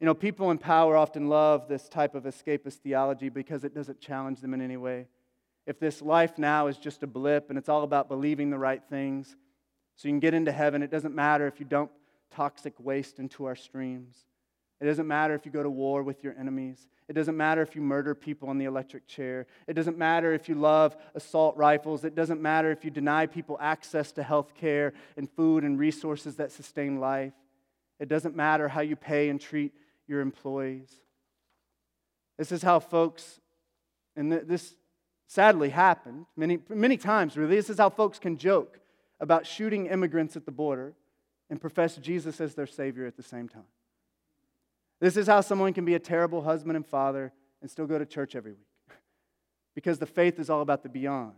You 0.01 0.05
know, 0.05 0.13
people 0.13 0.51
in 0.51 0.57
power 0.57 0.97
often 0.97 1.27
love 1.27 1.67
this 1.67 1.87
type 1.87 2.13
of 2.13 2.23
escapist 2.23 2.75
theology 2.75 3.29
because 3.29 3.63
it 3.63 3.73
doesn't 3.73 3.99
challenge 3.99 4.41
them 4.41 4.53
in 4.53 4.61
any 4.61 4.77
way 4.77 5.07
if 5.69 5.79
this 5.79 6.01
life 6.01 6.39
now 6.39 6.65
is 6.65 6.79
just 6.79 7.03
a 7.03 7.07
blip 7.07 7.49
and 7.49 7.57
it's 7.57 7.69
all 7.69 7.83
about 7.83 8.09
believing 8.09 8.49
the 8.49 8.57
right 8.57 8.81
things 8.89 9.35
so 9.95 10.07
you 10.07 10.11
can 10.11 10.19
get 10.19 10.33
into 10.33 10.51
heaven, 10.51 10.81
it 10.81 10.89
doesn't 10.89 11.13
matter 11.13 11.45
if 11.45 11.59
you 11.59 11.65
dump 11.65 11.91
toxic 12.31 12.73
waste 12.79 13.19
into 13.19 13.45
our 13.45 13.55
streams. 13.55 14.25
It 14.81 14.85
doesn't 14.85 15.07
matter 15.07 15.35
if 15.35 15.45
you 15.45 15.51
go 15.51 15.61
to 15.61 15.69
war 15.69 16.01
with 16.01 16.23
your 16.23 16.33
enemies. 16.39 16.87
It 17.07 17.13
doesn't 17.13 17.37
matter 17.37 17.61
if 17.61 17.75
you 17.75 17.83
murder 17.83 18.15
people 18.15 18.49
on 18.49 18.57
the 18.57 18.65
electric 18.65 19.05
chair. 19.07 19.45
It 19.67 19.73
doesn't 19.73 19.95
matter 19.95 20.33
if 20.33 20.49
you 20.49 20.55
love 20.55 20.97
assault 21.13 21.55
rifles. 21.55 22.03
It 22.03 22.15
doesn't 22.15 22.41
matter 22.41 22.71
if 22.71 22.83
you 22.83 22.89
deny 22.89 23.27
people 23.27 23.55
access 23.61 24.11
to 24.13 24.23
health 24.23 24.55
care 24.55 24.93
and 25.17 25.29
food 25.29 25.63
and 25.63 25.77
resources 25.77 26.37
that 26.37 26.51
sustain 26.51 26.99
life. 26.99 27.33
It 27.99 28.09
doesn't 28.09 28.35
matter 28.35 28.69
how 28.69 28.81
you 28.81 28.95
pay 28.95 29.29
and 29.29 29.39
treat 29.39 29.73
your 30.07 30.21
employees. 30.21 30.89
This 32.39 32.51
is 32.51 32.63
how 32.63 32.79
folks, 32.79 33.39
and 34.15 34.31
this 34.31 34.73
sadly 35.29 35.69
happened 35.69 36.25
many, 36.35 36.57
many 36.67 36.97
times, 36.97 37.37
really. 37.37 37.55
This 37.55 37.69
is 37.69 37.77
how 37.77 37.91
folks 37.91 38.17
can 38.17 38.35
joke 38.35 38.79
about 39.19 39.45
shooting 39.45 39.85
immigrants 39.85 40.35
at 40.35 40.45
the 40.45 40.51
border 40.51 40.93
and 41.51 41.61
profess 41.61 41.95
Jesus 41.97 42.41
as 42.41 42.55
their 42.55 42.65
Savior 42.65 43.05
at 43.05 43.15
the 43.15 43.23
same 43.23 43.47
time. 43.47 43.67
This 44.99 45.15
is 45.15 45.27
how 45.27 45.41
someone 45.41 45.73
can 45.73 45.85
be 45.85 45.93
a 45.93 45.99
terrible 45.99 46.41
husband 46.41 46.75
and 46.75 46.85
father 46.85 47.31
and 47.61 47.69
still 47.69 47.85
go 47.85 47.99
to 47.99 48.07
church 48.07 48.35
every 48.35 48.53
week. 48.53 48.67
because 49.75 49.99
the 49.99 50.07
faith 50.07 50.39
is 50.39 50.49
all 50.49 50.61
about 50.61 50.81
the 50.81 50.89
beyond. 50.89 51.33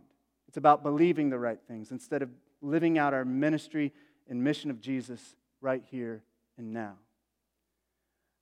It's 0.48 0.56
about 0.56 0.82
believing 0.82 1.28
the 1.28 1.38
right 1.38 1.60
things 1.68 1.92
instead 1.92 2.22
of 2.22 2.30
living 2.62 2.96
out 2.96 3.12
our 3.12 3.26
ministry 3.26 3.92
and 4.28 4.42
mission 4.42 4.70
of 4.70 4.80
Jesus 4.80 5.36
right 5.60 5.82
here 5.90 6.22
and 6.56 6.72
now. 6.72 6.94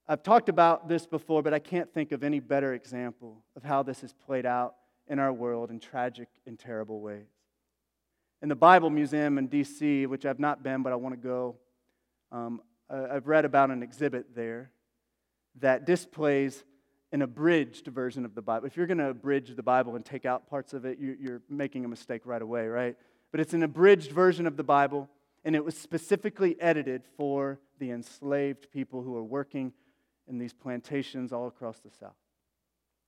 I've 0.07 0.23
talked 0.23 0.49
about 0.49 0.89
this 0.89 1.07
before, 1.07 1.43
but 1.43 1.53
I 1.53 1.59
can't 1.59 1.93
think 1.93 2.13
of 2.13 2.23
any 2.23 2.39
better 2.39 2.73
example 2.73 3.43
of 3.57 3.65
how 3.65 3.83
this 3.83 4.01
has 4.03 4.13
played 4.13 4.47
out 4.47 4.75
in 5.11 5.19
our 5.19 5.33
world 5.33 5.71
in 5.71 5.81
tragic 5.81 6.29
and 6.47 6.59
terrible 6.59 7.01
ways. 7.01 7.27
In 8.41 8.49
the 8.49 8.55
Bible 8.55 8.89
Museum 8.89 9.37
in 9.37 9.49
D.C., 9.49 10.07
which 10.07 10.25
I've 10.25 10.39
not 10.39 10.63
been, 10.63 10.83
but 10.83 10.93
I 10.93 10.97
want 10.97 11.21
to 11.21 11.21
go, 11.21 11.57
um, 12.33 12.63
I've 12.89 13.27
read 13.27 13.45
about 13.45 13.71
an 13.71 13.83
exhibit 13.83 14.35
there 14.35 14.71
that 15.59 15.85
displays 15.85 16.65
an 17.13 17.23
abridged 17.23 17.89
version 17.89 18.25
of 18.25 18.37
the 18.37 18.41
Bible. 18.41 18.67
If 18.67 18.77
you're 18.77 18.87
going 18.87 18.99
to 18.99 19.11
abridge 19.11 19.55
the 19.57 19.63
Bible 19.65 19.97
and 19.97 20.05
take 20.05 20.25
out 20.25 20.49
parts 20.49 20.73
of 20.73 20.85
it, 20.85 20.99
you're 21.01 21.43
making 21.51 21.85
a 21.85 21.89
mistake 21.89 22.23
right 22.25 22.41
away, 22.41 22.69
right? 22.69 22.97
But 23.33 23.41
it's 23.41 23.53
an 23.53 23.65
abridged 23.65 24.13
version 24.13 24.47
of 24.47 24.57
the 24.57 24.63
Bible, 24.63 25.11
and 25.45 25.57
it 25.57 25.65
was 25.65 25.77
specifically 25.77 26.57
edited 26.61 27.03
for 27.17 27.59
the 27.81 27.91
enslaved 27.91 28.71
people 28.71 29.03
who 29.03 29.17
are 29.17 29.25
working 29.25 29.73
in 30.29 30.39
these 30.39 30.53
plantations 30.53 31.33
all 31.33 31.49
across 31.49 31.81
the 31.81 31.91
South. 31.91 32.15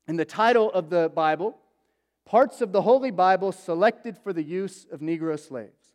And 0.08 0.18
the 0.18 0.24
title 0.24 0.70
of 0.72 0.90
the 0.90 1.10
Bible 1.14 1.56
parts 2.24 2.60
of 2.60 2.72
the 2.72 2.82
Holy 2.82 3.10
Bible 3.10 3.52
selected 3.52 4.16
for 4.18 4.32
the 4.32 4.42
use 4.42 4.86
of 4.90 5.00
Negro 5.00 5.38
slaves. 5.38 5.94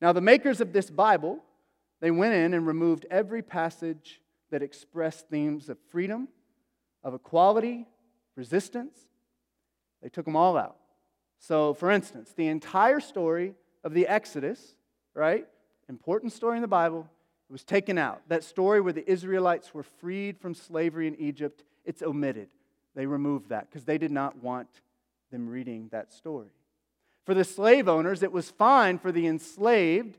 Now, 0.00 0.12
the 0.12 0.20
makers 0.20 0.60
of 0.60 0.72
this 0.72 0.90
Bible, 0.90 1.42
they 2.00 2.10
went 2.10 2.34
in 2.34 2.54
and 2.54 2.66
removed 2.66 3.06
every 3.10 3.42
passage 3.42 4.20
that 4.50 4.62
expressed 4.62 5.28
themes 5.28 5.68
of 5.68 5.78
freedom, 5.90 6.28
of 7.02 7.14
equality, 7.14 7.86
resistance. 8.36 8.98
They 10.02 10.08
took 10.08 10.24
them 10.24 10.36
all 10.36 10.56
out. 10.56 10.76
So, 11.38 11.74
for 11.74 11.90
instance, 11.90 12.32
the 12.36 12.48
entire 12.48 13.00
story 13.00 13.54
of 13.84 13.94
the 13.94 14.06
Exodus, 14.06 14.74
right? 15.14 15.46
Important 15.88 16.32
story 16.32 16.56
in 16.56 16.62
the 16.62 16.68
Bible, 16.68 17.08
it 17.48 17.52
was 17.52 17.64
taken 17.64 17.98
out. 17.98 18.22
That 18.28 18.44
story 18.44 18.80
where 18.80 18.92
the 18.92 19.08
Israelites 19.10 19.72
were 19.72 19.82
freed 19.82 20.38
from 20.38 20.54
slavery 20.54 21.06
in 21.06 21.16
Egypt, 21.16 21.64
it's 21.84 22.02
omitted. 22.02 22.48
They 22.94 23.06
removed 23.06 23.48
that 23.50 23.68
because 23.68 23.84
they 23.84 23.98
did 23.98 24.10
not 24.10 24.42
want 24.42 24.68
them 25.30 25.48
reading 25.48 25.88
that 25.92 26.12
story. 26.12 26.50
For 27.24 27.34
the 27.34 27.44
slave 27.44 27.88
owners, 27.88 28.22
it 28.22 28.32
was 28.32 28.50
fine 28.50 28.98
for 28.98 29.12
the 29.12 29.26
enslaved 29.26 30.18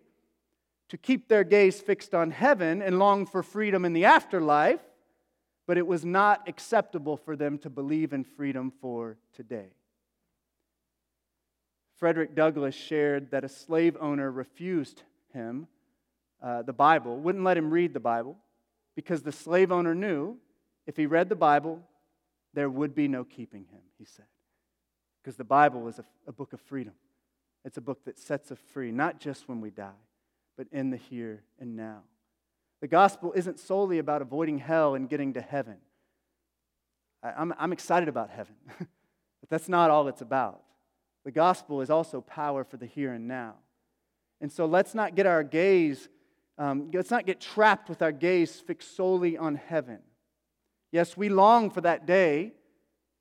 to 0.89 0.97
keep 0.97 1.28
their 1.28 1.43
gaze 1.43 1.80
fixed 1.80 2.14
on 2.14 2.32
heaven 2.32 2.82
and 2.82 2.99
long 2.99 3.26
for 3.26 3.43
freedom 3.43 3.86
in 3.86 3.93
the 3.93 4.05
afterlife, 4.05 4.82
but 5.68 5.78
it 5.78 5.88
was 5.88 6.03
not 6.03 6.47
acceptable 6.47 7.18
for 7.18 7.36
them 7.36 7.57
to 7.60 7.70
believe 7.70 8.14
in 8.14 8.24
freedom 8.24 8.72
for 8.82 9.18
today. 9.34 9.70
Frederick 11.97 12.34
Douglass 12.34 12.76
shared 12.76 13.32
that 13.32 13.43
a 13.43 13.49
slave 13.49 13.97
owner 13.99 14.32
refused 14.32 15.03
him 15.34 15.68
uh, 16.41 16.62
the 16.62 16.74
Bible, 16.74 17.18
wouldn't 17.18 17.43
let 17.43 17.57
him 17.57 17.70
read 17.72 17.93
the 17.93 17.99
Bible, 17.99 18.38
because 18.95 19.22
the 19.22 19.32
slave 19.32 19.72
owner 19.72 19.93
knew 19.93 20.38
if 20.88 20.95
he 20.95 21.05
read 21.05 21.30
the 21.30 21.36
Bible, 21.36 21.82
there 22.53 22.70
would 22.70 22.95
be 22.95 23.07
no 23.07 23.24
keeping 23.24 23.66
him, 23.66 23.82
he 23.97 24.05
said. 24.05 24.26
Because 25.22 25.36
the 25.36 25.43
Bible 25.43 25.88
is 25.88 25.99
a, 25.99 26.05
a 26.28 26.32
book 26.32 26.53
of 26.53 26.61
freedom. 26.61 26.93
It's 27.65 27.78
a 27.78 27.82
book 27.82 28.05
that 28.05 28.17
sets 28.17 28.51
us 28.51 28.57
free, 28.74 28.91
not 28.91 29.20
just 29.20 29.49
when 29.49 29.61
we 29.61 29.70
die, 29.70 29.91
but 30.57 30.67
in 30.72 30.89
the 30.89 30.97
here 30.97 31.43
and 31.59 31.76
now. 31.76 32.03
The 32.82 32.88
gospel 32.88 33.34
isn't 33.36 33.59
solely 33.59 33.99
about 33.99 34.22
avoiding 34.22 34.59
hell 34.59 34.95
and 34.95 35.09
getting 35.09 35.34
to 35.34 35.41
heaven. 35.41 35.78
I, 37.22 37.32
I'm, 37.32 37.53
I'm 37.57 37.74
excited 37.74 38.07
about 38.07 38.30
heaven, 38.30 38.55
but 38.78 39.49
that's 39.49 39.67
not 39.67 39.89
all 39.89 40.07
it's 40.07 40.22
about. 40.22 40.63
The 41.26 41.32
gospel 41.32 41.82
is 41.82 41.89
also 41.89 42.21
power 42.21 42.63
for 42.63 42.78
the 42.78 42.86
here 42.86 43.13
and 43.13 43.28
now. 43.28 43.55
And 44.41 44.51
so 44.51 44.66
let's 44.66 44.96
not 44.96 45.16
get 45.16 45.25
our 45.25 45.43
gaze, 45.43 46.08
um, 46.58 46.89
let's 46.93 47.12
not 47.12 47.25
get 47.25 47.41
trapped 47.41 47.89
with 47.89 48.01
our 48.01 48.13
gaze 48.13 48.59
fixed 48.59 48.96
solely 48.96 49.37
on 49.37 49.55
heaven. 49.55 50.00
Yes, 50.91 51.17
we 51.17 51.29
long 51.29 51.70
for 51.70 51.82
that 51.82 52.05
day, 52.05 52.54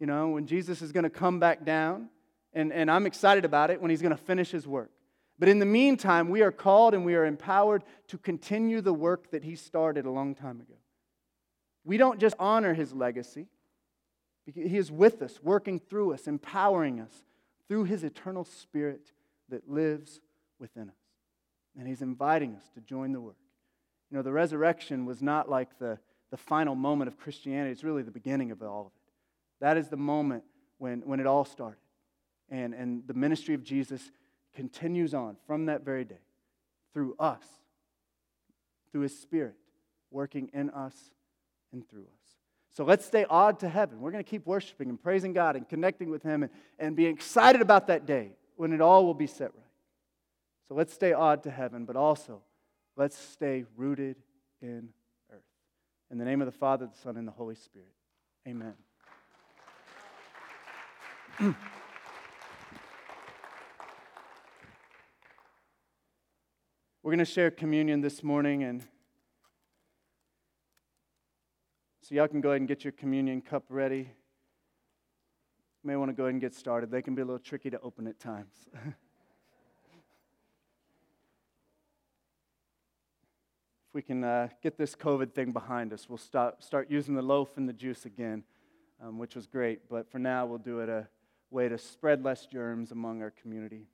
you 0.01 0.07
know, 0.07 0.29
when 0.31 0.47
Jesus 0.47 0.83
is 0.83 0.93
going 0.93 1.05
to 1.05 1.11
come 1.11 1.41
back 1.41 1.65
down, 1.65 2.09
and, 2.53 2.73
and 2.73 2.91
I'm 2.91 3.07
excited 3.07 3.45
about 3.45 3.71
it 3.71 3.81
when 3.81 3.91
he's 3.91 4.03
going 4.03 4.17
to 4.17 4.23
finish 4.23 4.51
his 4.51 4.67
work. 4.67 4.91
But 5.39 5.49
in 5.49 5.59
the 5.59 5.67
meantime, 5.67 6.29
we 6.31 6.43
are 6.43 6.51
called 6.51 6.95
and 6.95 7.05
we 7.05 7.15
are 7.15 7.25
empowered 7.25 7.85
to 8.09 8.19
continue 8.19 8.81
the 8.81 8.93
work 8.93 9.31
that 9.31 9.45
he 9.45 9.55
started 9.55 10.05
a 10.05 10.11
long 10.11 10.35
time 10.35 10.61
ago. 10.61 10.75
We 11.85 11.97
don't 11.97 12.19
just 12.19 12.35
honor 12.39 12.75
his 12.75 12.93
legacy, 12.93 13.47
he 14.53 14.77
is 14.77 14.91
with 14.91 15.21
us, 15.21 15.41
working 15.43 15.79
through 15.79 16.15
us, 16.15 16.27
empowering 16.27 17.01
us 17.01 17.13
through 17.69 17.85
his 17.85 18.03
eternal 18.03 18.45
spirit 18.45 19.13
that 19.51 19.69
lives 19.71 20.21
within 20.59 20.89
us. 20.89 20.97
And 21.79 21.87
he's 21.87 22.03
inviting 22.03 22.55
us 22.55 22.63
to 22.75 22.81
join 22.81 23.13
the 23.13 23.21
work. 23.21 23.37
You 24.11 24.17
know, 24.17 24.23
the 24.23 24.33
resurrection 24.33 25.05
was 25.05 25.21
not 25.21 25.51
like 25.51 25.79
the, 25.79 25.99
the 26.31 26.37
final 26.37 26.75
moment 26.75 27.09
of 27.09 27.19
Christianity, 27.19 27.73
it's 27.73 27.85
really 27.85 28.03
the 28.03 28.11
beginning 28.11 28.51
of 28.51 28.63
all 28.63 28.87
of 28.87 28.87
it. 28.87 28.98
That 29.61 29.77
is 29.77 29.89
the 29.89 29.97
moment 29.97 30.45
when, 30.79 31.01
when 31.01 31.21
it 31.21 31.27
all 31.27 31.45
started. 31.45 31.81
And, 32.49 32.75
and 32.75 33.03
the 33.07 33.15
ministry 33.15 33.55
of 33.55 33.63
Jesus 33.63 34.11
continues 34.55 35.15
on 35.15 35.37
from 35.47 35.67
that 35.67 35.85
very 35.85 36.05
day 36.05 36.21
through 36.95 37.15
us, 37.19 37.45
through 38.91 39.03
his 39.03 39.19
spirit 39.19 39.55
working 40.11 40.51
in 40.53 40.71
us 40.71 40.95
and 41.73 41.89
through 41.89 42.03
us. 42.03 42.37
So 42.71 42.85
let's 42.85 43.05
stay 43.05 43.27
odd 43.29 43.59
to 43.61 43.69
heaven. 43.69 44.01
We're 44.01 44.11
going 44.11 44.23
to 44.23 44.31
keep 44.31 44.47
worshiping 44.47 44.89
and 44.89 45.03
praising 45.03 45.33
God 45.33 45.57
and 45.57 45.69
connecting 45.69 46.11
with 46.11 46.23
Him 46.23 46.45
and, 46.45 46.53
and 46.79 46.95
be 46.95 47.07
excited 47.07 47.61
about 47.61 47.89
that 47.89 48.07
day 48.07 48.33
when 48.57 48.73
it 48.73 48.81
all 48.81 49.05
will 49.05 49.15
be 49.15 49.27
set 49.27 49.55
right. 49.55 49.65
So 50.69 50.75
let's 50.75 50.93
stay 50.93 51.13
odd 51.13 51.43
to 51.45 51.51
heaven, 51.51 51.85
but 51.85 51.97
also 51.97 52.43
let's 52.97 53.17
stay 53.17 53.65
rooted 53.77 54.17
in 54.61 54.91
earth. 55.33 55.41
In 56.11 56.19
the 56.19 56.25
name 56.25 56.41
of 56.41 56.47
the 56.47 56.53
Father, 56.53 56.87
the 56.87 56.99
Son, 56.99 57.17
and 57.17 57.27
the 57.27 57.33
Holy 57.33 57.57
Spirit. 57.57 57.93
Amen. 58.47 58.75
We're 61.41 61.55
going 67.05 67.19
to 67.19 67.25
share 67.25 67.53
communion 67.53 68.01
this 68.01 68.25
morning 68.25 68.65
and 68.65 68.85
So, 72.03 72.15
y'all 72.15 72.27
can 72.27 72.41
go 72.41 72.49
ahead 72.51 72.63
and 72.63 72.69
get 72.69 72.85
your 72.85 72.93
communion 72.93 73.43
cup 73.43 73.65
ready. 73.69 73.99
You 73.99 74.07
may 75.85 75.95
want 75.95 76.09
to 76.09 76.15
go 76.15 76.23
ahead 76.25 76.33
and 76.33 76.41
get 76.41 76.55
started. 76.55 76.91
They 76.91 77.03
can 77.03 77.15
be 77.15 77.21
a 77.21 77.25
little 77.25 77.39
tricky 77.39 77.69
to 77.71 77.79
open 77.83 78.07
at 78.07 78.19
times. 78.19 78.55
if 78.75 78.95
we 83.93 84.01
can 84.01 84.25
uh, 84.25 84.49
get 84.63 84.79
this 84.79 84.97
COVID 84.97 85.35
thing 85.35 85.53
behind 85.53 85.93
us, 85.93 86.09
we'll 86.09 86.17
start, 86.17 86.65
start 86.65 86.91
using 86.91 87.15
the 87.15 87.23
loaf 87.23 87.59
and 87.59 87.69
the 87.69 87.75
juice 87.75 88.07
again, 88.07 88.43
um, 89.05 89.19
which 89.19 89.37
was 89.37 89.47
great. 89.47 89.89
But 89.89 90.11
for 90.11 90.19
now, 90.19 90.47
we'll 90.47 90.59
do 90.59 90.81
it 90.81 90.89
a 90.89 91.07
way 91.51 91.69
to 91.69 91.79
spread 91.79 92.25
less 92.25 92.47
germs 92.47 92.91
among 92.91 93.23
our 93.23 93.31
community. 93.31 93.87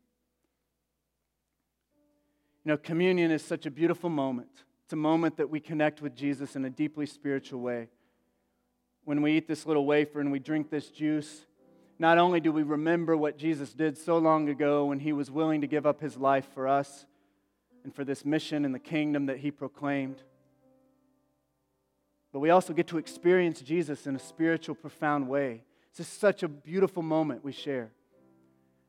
You 2.65 2.73
know, 2.73 2.77
communion 2.77 3.31
is 3.31 3.45
such 3.45 3.67
a 3.67 3.71
beautiful 3.71 4.11
moment. 4.11 4.65
It's 4.85 4.93
a 4.93 4.97
moment 4.97 5.37
that 5.37 5.51
we 5.51 5.61
connect 5.61 6.03
with 6.03 6.15
Jesus 6.15 6.57
in 6.57 6.65
a 6.65 6.71
deeply 6.71 7.07
spiritual 7.07 7.61
way 7.61 7.89
when 9.05 9.21
we 9.23 9.33
eat 9.33 9.47
this 9.47 9.67
little 9.67 9.85
wafer 9.85 10.21
and 10.21 10.33
we 10.33 10.39
drink 10.39 10.71
this 10.71 10.89
juice, 10.89 11.47
not 11.99 12.19
only 12.19 12.41
do 12.41 12.51
we 12.51 12.63
remember 12.63 13.17
what 13.17 13.39
Jesus 13.39 13.73
did 13.73 13.97
so 13.97 14.19
long 14.19 14.49
ago 14.49 14.87
when 14.87 14.99
he 14.99 15.13
was 15.13 15.31
willing 15.31 15.61
to 15.61 15.67
give 15.67 15.87
up 15.87 16.01
his 16.01 16.17
life 16.17 16.47
for 16.55 16.67
us 16.67 17.07
and 17.85 17.95
for 17.95 18.05
this 18.05 18.25
mission 18.25 18.65
and 18.65 18.75
the 18.75 18.79
kingdom 18.81 19.27
that 19.27 19.39
he 19.39 19.51
proclaimed, 19.51 20.23
but 22.33 22.41
we 22.41 22.51
also 22.51 22.73
get 22.73 22.89
to 22.89 22.99
experience 22.99 23.61
Jesus 23.61 24.07
in 24.07 24.17
a 24.17 24.19
spiritual, 24.19 24.75
profound 24.75 25.29
way. 25.29 25.63
It's 25.95 26.09
just 26.09 26.19
such 26.19 26.43
a 26.43 26.49
beautiful 26.49 27.05
moment 27.05 27.45
we 27.45 27.53
share. 27.53 27.93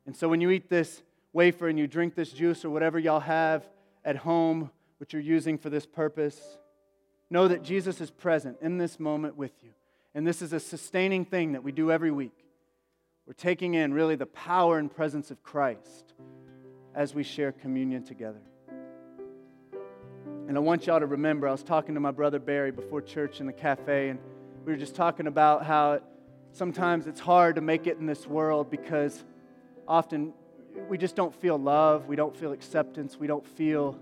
And 0.08 0.18
so 0.18 0.28
when 0.28 0.42
you 0.42 0.50
eat 0.50 0.70
this 0.70 1.04
wafer 1.34 1.68
and 1.68 1.78
you 1.78 1.86
drink 1.86 2.16
this 2.16 2.32
juice 2.32 2.66
or 2.66 2.72
whatever 2.72 2.98
y'all 2.98 3.20
have 3.20 3.64
at 4.04 4.16
home, 4.16 4.72
which 4.98 5.14
you're 5.14 5.22
using 5.22 5.60
for 5.60 5.70
this 5.70 5.86
purpose, 5.86 6.58
know 7.30 7.48
that 7.48 7.62
Jesus 7.62 8.02
is 8.02 8.10
present 8.10 8.58
in 8.60 8.80
this 8.80 9.00
moment 9.00 9.38
with 9.38 9.52
you. 9.62 9.70
And 10.16 10.26
this 10.26 10.42
is 10.42 10.52
a 10.52 10.60
sustaining 10.60 11.26
thing 11.26 11.52
that 11.52 11.64
we 11.64 11.72
do 11.72 11.92
every 11.92 12.10
week. 12.10 12.44
We're 13.28 13.34
taking 13.34 13.76
in 13.76 13.94
really 13.94 14.16
the 14.16 14.26
power 14.26 14.80
and 14.80 14.92
presence 14.92 15.30
of 15.30 15.44
Christ 15.44 16.16
as 16.96 17.14
we 17.14 17.22
share 17.22 17.52
communion 17.52 18.04
together. 18.04 18.42
And 20.48 20.58
I 20.58 20.60
want 20.60 20.88
y'all 20.88 21.00
to 21.00 21.06
remember, 21.06 21.48
I 21.48 21.52
was 21.52 21.62
talking 21.62 21.94
to 21.94 22.02
my 22.02 22.10
brother 22.10 22.40
Barry 22.40 22.72
before 22.72 23.04
church 23.04 23.42
in 23.42 23.46
the 23.46 23.54
cafe, 23.54 24.10
and 24.10 24.18
we 24.66 24.72
were 24.72 24.80
just 24.80 24.96
talking 24.96 25.28
about 25.28 25.64
how 25.64 26.00
sometimes 26.56 27.06
it's 27.06 27.20
hard 27.20 27.56
to 27.56 27.62
make 27.62 27.86
it 27.86 27.98
in 28.00 28.06
this 28.06 28.26
world 28.26 28.72
because 28.72 29.24
often 29.88 30.34
we 30.88 30.98
just 30.98 31.16
don't 31.16 31.36
feel 31.36 31.58
love, 31.58 32.08
we 32.08 32.16
don't 32.16 32.36
feel 32.36 32.54
acceptance, 32.54 33.20
we 33.20 33.28
don't 33.28 33.46
feel 33.46 34.00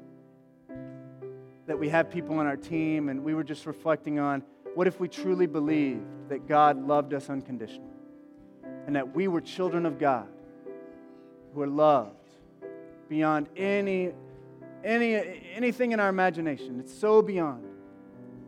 that 1.66 1.80
we 1.80 1.90
have 1.90 2.12
people 2.12 2.38
on 2.38 2.46
our 2.46 2.58
team. 2.58 3.10
And 3.10 3.24
we 3.24 3.34
were 3.34 3.44
just 3.44 3.66
reflecting 3.66 4.20
on 4.20 4.44
what 4.76 4.86
if 4.88 5.00
we 5.00 5.08
truly 5.08 5.48
believed 5.48 6.30
that 6.30 6.48
God 6.48 6.86
loved 6.86 7.14
us 7.14 7.30
unconditionally 7.30 7.90
and 8.86 8.96
that 8.96 9.16
we 9.16 9.28
were 9.28 9.42
children 9.42 9.86
of 9.86 9.98
God 9.98 10.28
who 11.54 11.62
are 11.62 11.68
loved 11.68 12.18
beyond 13.10 13.48
any, 13.58 14.12
any, 14.84 15.16
anything 15.56 15.92
in 15.92 16.00
our 16.00 16.10
imagination? 16.10 16.80
It's 16.80 16.94
so 16.94 17.22
beyond. 17.22 17.66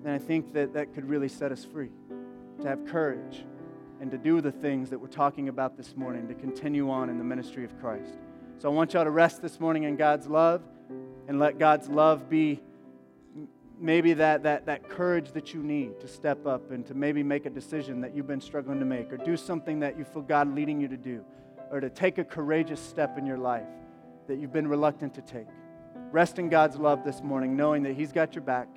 And 0.04 0.14
I 0.14 0.20
think 0.20 0.54
that 0.54 0.74
that 0.74 0.94
could 0.94 1.10
really 1.10 1.30
set 1.30 1.52
us 1.52 1.66
free 1.66 1.90
to 2.62 2.68
have 2.68 2.86
courage 2.86 3.46
and 4.02 4.12
to 4.12 4.18
do 4.18 4.42
the 4.42 4.52
things 4.52 4.90
that 4.90 5.00
we're 5.00 5.08
talking 5.08 5.50
about 5.50 5.78
this 5.78 5.96
morning, 5.96 6.28
to 6.28 6.34
continue 6.34 6.90
on 6.90 7.10
in 7.10 7.18
the 7.18 7.24
ministry 7.24 7.64
of 7.64 7.80
Christ. 7.80 8.18
So 8.58 8.70
I 8.70 8.74
want 8.74 8.94
y'all 8.94 9.04
to 9.04 9.12
rest 9.12 9.42
this 9.42 9.60
morning 9.60 9.84
in 9.84 9.96
God's 9.96 10.28
love 10.28 10.62
and 11.28 11.40
let 11.40 11.58
God's 11.58 11.90
love 11.90 12.30
be 12.30 12.62
maybe 13.80 14.14
that, 14.14 14.44
that, 14.44 14.66
that 14.66 14.90
courage 14.90 15.32
that 15.34 15.54
you 15.54 15.62
need 15.62 16.00
to 16.00 16.08
step 16.08 16.46
up 16.46 16.72
and 16.72 16.86
to 16.88 16.94
maybe 16.94 17.24
make 17.24 17.46
a 17.46 17.50
decision 17.50 18.02
that 18.02 18.16
you've 18.16 18.28
been 18.28 18.42
struggling 18.42 18.80
to 18.80 18.86
make, 18.86 19.12
or 19.12 19.18
do 19.18 19.36
something 19.36 19.80
that 19.82 19.98
you 19.98 20.06
feel 20.06 20.22
God 20.22 20.54
leading 20.56 20.80
you 20.80 20.88
to 20.88 20.98
do, 20.98 21.24
or 21.72 21.80
to 21.80 21.90
take 21.90 22.18
a 22.18 22.24
courageous 22.24 22.80
step 22.80 23.18
in 23.18 23.26
your 23.26 23.38
life 23.38 23.68
that 24.28 24.40
you've 24.40 24.54
been 24.54 24.68
reluctant 24.68 25.14
to 25.16 25.22
take. 25.22 25.48
Rest 26.12 26.40
in 26.40 26.50
God's 26.50 26.78
love 26.78 27.04
this 27.04 27.22
morning, 27.22 27.56
knowing 27.56 27.84
that 27.84 27.96
He's 27.96 28.12
got 28.12 28.34
your 28.34 28.44
back 28.44 28.68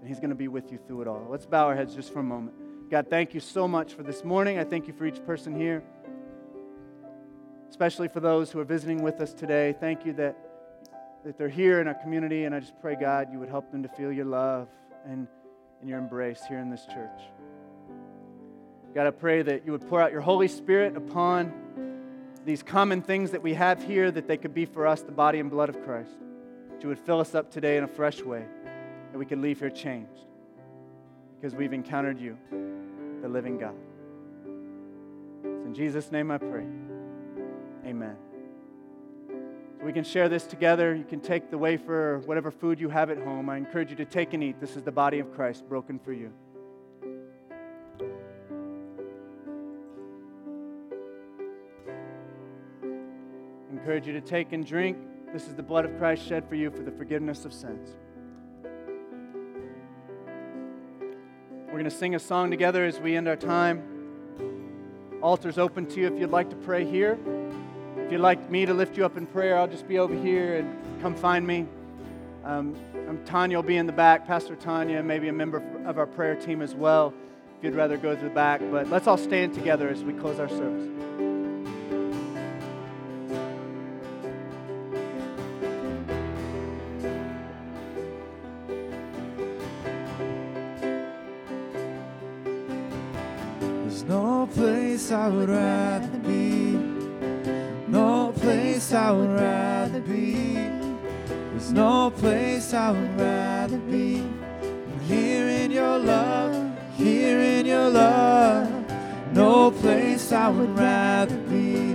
and 0.00 0.08
He's 0.08 0.18
going 0.18 0.30
to 0.30 0.36
be 0.36 0.48
with 0.48 0.72
you 0.72 0.78
through 0.86 1.02
it 1.02 1.08
all. 1.08 1.26
Let's 1.30 1.46
bow 1.46 1.66
our 1.66 1.76
heads 1.76 1.94
just 1.94 2.12
for 2.12 2.20
a 2.20 2.24
moment. 2.24 2.54
God, 2.90 3.08
thank 3.10 3.34
you 3.34 3.40
so 3.40 3.68
much 3.68 3.92
for 3.92 4.02
this 4.02 4.24
morning. 4.24 4.58
I 4.58 4.64
thank 4.64 4.86
you 4.86 4.94
for 4.94 5.04
each 5.04 5.22
person 5.26 5.54
here, 5.54 5.82
especially 7.68 8.08
for 8.08 8.20
those 8.20 8.50
who 8.50 8.58
are 8.60 8.64
visiting 8.64 9.02
with 9.02 9.20
us 9.20 9.34
today. 9.34 9.74
Thank 9.78 10.06
you 10.06 10.14
that 10.14 10.36
that 11.24 11.36
they're 11.36 11.48
here 11.48 11.80
in 11.80 11.88
our 11.88 11.94
community, 11.94 12.44
and 12.44 12.54
I 12.54 12.60
just 12.60 12.80
pray, 12.80 12.96
God, 12.98 13.28
you 13.30 13.38
would 13.38 13.48
help 13.48 13.70
them 13.70 13.82
to 13.82 13.88
feel 13.90 14.10
your 14.10 14.24
love 14.24 14.68
and, 15.04 15.26
and 15.80 15.88
your 15.88 15.98
embrace 15.98 16.40
here 16.48 16.58
in 16.58 16.70
this 16.70 16.86
church. 16.86 17.20
God, 18.94 19.06
I 19.06 19.10
pray 19.10 19.42
that 19.42 19.66
you 19.66 19.72
would 19.72 19.86
pour 19.88 20.00
out 20.00 20.12
your 20.12 20.20
Holy 20.20 20.48
Spirit 20.48 20.96
upon 20.96 21.52
these 22.46 22.62
common 22.62 23.02
things 23.02 23.32
that 23.32 23.42
we 23.42 23.52
have 23.54 23.82
here, 23.82 24.10
that 24.10 24.26
they 24.26 24.36
could 24.38 24.54
be 24.54 24.64
for 24.64 24.86
us 24.86 25.02
the 25.02 25.12
body 25.12 25.38
and 25.38 25.50
blood 25.50 25.68
of 25.68 25.84
Christ. 25.84 26.16
That 26.70 26.82
you 26.82 26.88
would 26.88 27.00
fill 27.00 27.20
us 27.20 27.34
up 27.34 27.50
today 27.50 27.76
in 27.76 27.84
a 27.84 27.88
fresh 27.88 28.22
way, 28.22 28.46
that 29.12 29.18
we 29.18 29.26
could 29.26 29.40
leave 29.40 29.58
here 29.58 29.68
changed 29.68 30.24
because 31.38 31.54
we've 31.54 31.72
encountered 31.72 32.18
you, 32.18 32.36
the 33.20 33.28
living 33.28 33.58
God. 33.58 33.74
It's 35.44 35.66
in 35.66 35.74
Jesus' 35.74 36.10
name 36.12 36.30
I 36.30 36.38
pray. 36.38 36.66
Amen. 37.86 38.16
So 39.78 39.84
we 39.84 39.92
can 39.92 40.04
share 40.04 40.28
this 40.28 40.44
together. 40.44 40.94
You 40.94 41.04
can 41.04 41.20
take 41.20 41.50
the 41.50 41.58
wafer 41.58 42.20
whatever 42.24 42.50
food 42.50 42.80
you 42.80 42.88
have 42.88 43.10
at 43.10 43.18
home. 43.18 43.48
I 43.48 43.56
encourage 43.56 43.90
you 43.90 43.96
to 43.96 44.04
take 44.04 44.34
and 44.34 44.42
eat. 44.42 44.60
This 44.60 44.76
is 44.76 44.82
the 44.82 44.92
body 44.92 45.18
of 45.20 45.32
Christ 45.34 45.68
broken 45.68 45.98
for 45.98 46.12
you. 46.12 46.32
And 53.70 53.78
encourage 53.78 54.06
you 54.06 54.12
to 54.14 54.20
take 54.20 54.52
and 54.52 54.66
drink. 54.66 54.98
This 55.32 55.46
is 55.46 55.54
the 55.54 55.62
blood 55.62 55.84
of 55.84 55.96
Christ 55.98 56.26
shed 56.26 56.48
for 56.48 56.54
you 56.54 56.70
for 56.70 56.82
the 56.82 56.90
forgiveness 56.90 57.44
of 57.44 57.52
sins. 57.52 57.96
We're 61.78 61.82
going 61.82 61.92
to 61.92 61.96
sing 61.96 62.16
a 62.16 62.18
song 62.18 62.50
together 62.50 62.84
as 62.84 62.98
we 62.98 63.14
end 63.14 63.28
our 63.28 63.36
time. 63.36 63.84
Altar's 65.22 65.58
open 65.58 65.86
to 65.86 66.00
you 66.00 66.12
if 66.12 66.18
you'd 66.18 66.32
like 66.32 66.50
to 66.50 66.56
pray 66.56 66.84
here. 66.84 67.16
If 67.98 68.10
you'd 68.10 68.20
like 68.20 68.50
me 68.50 68.66
to 68.66 68.74
lift 68.74 68.96
you 68.96 69.04
up 69.04 69.16
in 69.16 69.26
prayer, 69.26 69.56
I'll 69.56 69.68
just 69.68 69.86
be 69.86 70.00
over 70.00 70.12
here 70.12 70.56
and 70.56 71.00
come 71.00 71.14
find 71.14 71.46
me. 71.46 71.68
Um, 72.42 72.74
Tanya 73.24 73.58
will 73.58 73.62
be 73.62 73.76
in 73.76 73.86
the 73.86 73.92
back, 73.92 74.26
Pastor 74.26 74.56
Tanya, 74.56 75.04
maybe 75.04 75.28
a 75.28 75.32
member 75.32 75.62
of 75.86 75.98
our 75.98 76.06
prayer 76.08 76.34
team 76.34 76.62
as 76.62 76.74
well, 76.74 77.14
if 77.56 77.62
you'd 77.62 77.76
rather 77.76 77.96
go 77.96 78.12
to 78.12 78.24
the 78.24 78.28
back. 78.28 78.60
But 78.72 78.88
let's 78.88 79.06
all 79.06 79.16
stand 79.16 79.54
together 79.54 79.88
as 79.88 80.02
we 80.02 80.14
close 80.14 80.40
our 80.40 80.48
service. 80.48 81.27
I 95.28 95.30
would 95.30 95.50
rather 95.50 96.18
be. 96.20 96.72
No 97.86 98.32
place 98.34 98.94
I 98.94 99.10
would 99.10 99.38
rather 99.38 100.00
be. 100.00 100.54
There's 100.54 101.70
no 101.70 102.10
place 102.10 102.72
I 102.72 102.92
would 102.92 103.20
rather 103.20 103.76
be. 103.76 104.24
Here 105.02 105.48
in 105.48 105.70
your 105.70 105.98
love, 105.98 106.54
here 106.94 107.40
in 107.40 107.66
your 107.66 107.90
love. 107.90 108.72
No 109.34 109.70
place 109.70 110.32
I 110.32 110.48
would 110.48 110.74
rather 110.78 111.36
be. 111.36 111.94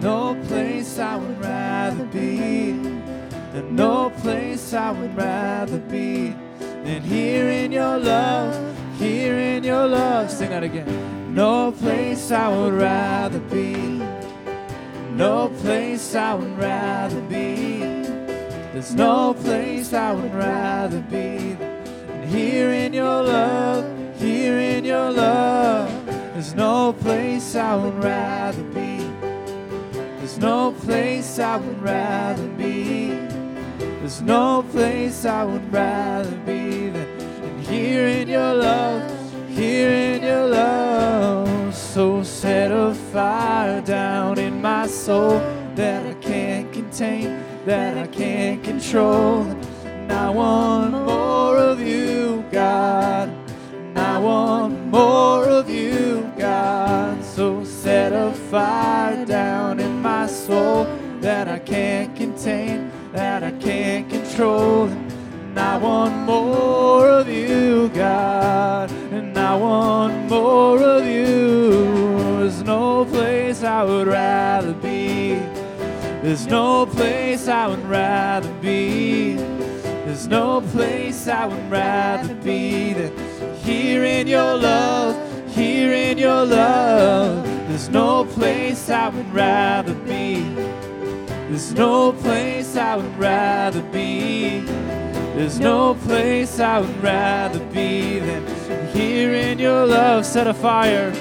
No 0.00 0.40
place 0.46 0.96
I 1.00 1.16
would 1.16 1.40
rather 1.40 2.04
be. 2.04 2.74
No 3.72 4.10
place 4.22 4.72
I 4.72 4.92
would 4.92 5.16
rather 5.16 5.78
be 5.78 6.28
than 6.60 7.02
here 7.02 7.48
in 7.48 7.72
your 7.72 7.98
love, 7.98 8.54
here 9.00 9.36
in 9.36 9.64
your 9.64 9.88
love. 9.88 10.30
Sing 10.30 10.50
that 10.50 10.62
again. 10.62 11.13
No 11.34 11.72
place 11.72 12.30
I 12.30 12.48
would 12.48 12.74
rather 12.74 13.40
be. 13.40 13.74
No 15.10 15.48
place 15.62 16.14
I 16.14 16.32
would 16.32 16.56
rather 16.56 17.20
be. 17.22 17.80
There's 18.72 18.94
no 18.94 19.34
place 19.34 19.92
I 19.92 20.12
would 20.12 20.32
rather 20.32 21.00
be 21.00 21.54
than 21.54 22.28
here 22.28 22.70
in 22.70 22.92
your 22.92 23.24
love, 23.24 23.84
here 24.16 24.60
in 24.60 24.84
your 24.84 25.10
love. 25.10 26.06
There's 26.06 26.54
no 26.54 26.92
place 26.92 27.56
I 27.56 27.74
would 27.74 28.04
rather 28.04 28.62
be. 28.62 28.98
There's 30.18 30.38
no 30.38 30.70
place 30.70 31.40
I 31.40 31.56
would 31.56 31.82
rather 31.82 32.46
be. 32.50 33.08
There's 33.98 34.22
no 34.22 34.62
place 34.70 35.24
I 35.24 35.42
would 35.42 35.72
rather 35.72 36.36
be 36.46 36.90
than, 36.90 37.58
here 37.58 38.06
in 38.06 38.28
your 38.28 38.54
love, 38.54 39.02
here 39.48 39.90
in 39.90 40.22
your 40.22 40.46
love. 40.46 40.93
So 41.94 42.24
set 42.24 42.72
a 42.72 42.92
fire 42.92 43.80
down 43.80 44.36
in 44.40 44.60
my 44.60 44.84
soul 44.88 45.38
that 45.76 46.04
I 46.04 46.14
can't 46.14 46.72
contain, 46.72 47.40
that 47.66 47.96
I 47.96 48.08
can't 48.08 48.64
control. 48.64 49.42
And 49.84 50.12
I 50.12 50.28
want 50.28 50.90
more 50.90 51.56
of 51.56 51.80
you, 51.80 52.44
God. 52.50 53.28
And 53.72 53.96
I 53.96 54.18
want 54.18 54.86
more 54.86 55.44
of 55.44 55.70
you, 55.70 56.28
God. 56.36 57.22
So 57.22 57.62
set 57.62 58.12
a 58.12 58.32
fire 58.50 59.24
down 59.24 59.78
in 59.78 60.02
my 60.02 60.26
soul 60.26 60.88
that 61.20 61.46
I 61.46 61.60
can't 61.60 62.16
contain, 62.16 62.90
that 63.12 63.44
I 63.44 63.52
can't 63.52 64.10
control. 64.10 64.88
And 64.88 65.60
I 65.60 65.76
want 65.76 66.16
more 66.26 67.08
of 67.08 67.28
you, 67.28 67.88
God. 67.90 68.90
I 69.44 69.56
want 69.56 70.30
more 70.30 70.82
of 70.82 71.04
you. 71.04 72.38
There's 72.38 72.62
no 72.62 73.04
place 73.04 73.62
I 73.62 73.84
would 73.84 74.06
rather 74.06 74.72
be. 74.72 75.34
There's 76.22 76.46
no 76.46 76.86
place 76.86 77.46
I 77.46 77.66
would 77.66 77.84
rather 77.84 78.50
be. 78.62 79.34
There's 80.06 80.26
no 80.28 80.62
place 80.62 81.28
I 81.28 81.44
would 81.46 81.70
rather 81.70 82.34
be 82.36 82.94
than 82.94 83.12
here 83.56 84.04
in 84.04 84.26
your 84.26 84.56
love, 84.56 85.14
here 85.54 85.92
in 85.92 86.16
your 86.16 86.46
love. 86.46 87.44
There's 87.68 87.90
no 87.90 88.24
place 88.24 88.88
I 88.88 89.10
would 89.10 89.30
rather 89.34 89.94
be. 89.94 90.42
There's 91.50 91.74
no 91.74 92.12
place 92.12 92.76
I 92.76 92.96
would 92.96 93.18
rather 93.18 93.82
be. 93.92 94.60
There's 95.36 95.60
no 95.60 95.96
place 96.06 96.58
I 96.60 96.80
would 96.80 97.02
rather 97.02 97.58
be 97.66 98.20
than 98.20 98.46
here 98.94 99.34
in 99.34 99.58
your 99.58 99.86
love. 99.86 100.24
Set 100.24 100.46
a 100.46 100.54
fire. 100.54 101.12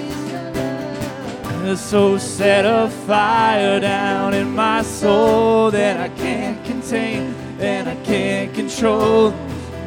So 1.76 2.18
set 2.18 2.66
a 2.66 2.90
fire 3.08 3.80
down 3.80 4.34
in 4.34 4.54
my 4.54 4.82
soul 4.82 5.72
that 5.72 5.98
I 6.00 6.10
can't 6.16 6.64
contain 6.66 7.34
and 7.60 7.90
I 7.90 7.96
can't 8.04 8.54
control. 8.54 9.32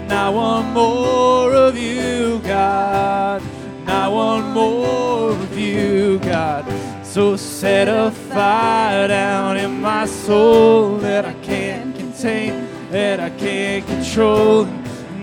Now 0.09 0.33
want 0.33 0.69
more 0.73 1.53
of 1.53 1.77
you, 1.77 2.41
God. 2.41 3.43
Now 3.85 4.15
want 4.15 4.47
more 4.55 5.31
of 5.31 5.59
you, 5.59 6.19
God. 6.21 6.65
So 7.05 7.37
set 7.37 7.89
a 7.89 8.11
fire 8.11 9.09
down 9.09 9.57
in 9.57 9.81
my 9.81 10.07
soul 10.07 10.97
that 10.99 11.25
I 11.25 11.35
can't 11.35 11.95
contain, 11.95 12.69
that 12.91 13.21
I 13.21 13.31
can't 13.31 13.87
control. 13.87 14.67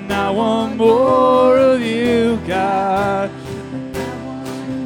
And 0.04 0.12
I 0.12 0.32
want 0.32 0.76
more 0.76 1.58
of 1.58 1.82
you, 1.82 2.38
God. 2.46 3.32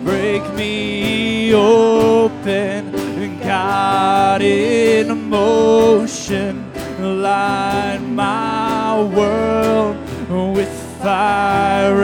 Break 0.03 0.43
me 0.53 1.55
open, 1.55 3.39
God 3.39 4.43
in 4.43 5.27
motion. 5.27 6.71
Light 6.99 7.99
my 7.99 9.01
world 9.01 9.97
with 10.55 10.69
fire 11.01 12.03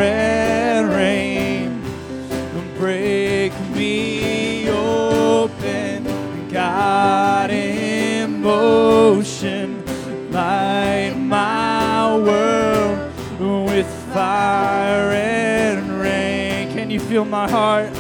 feel 17.14 17.26
my 17.26 17.48
heart? 17.48 17.94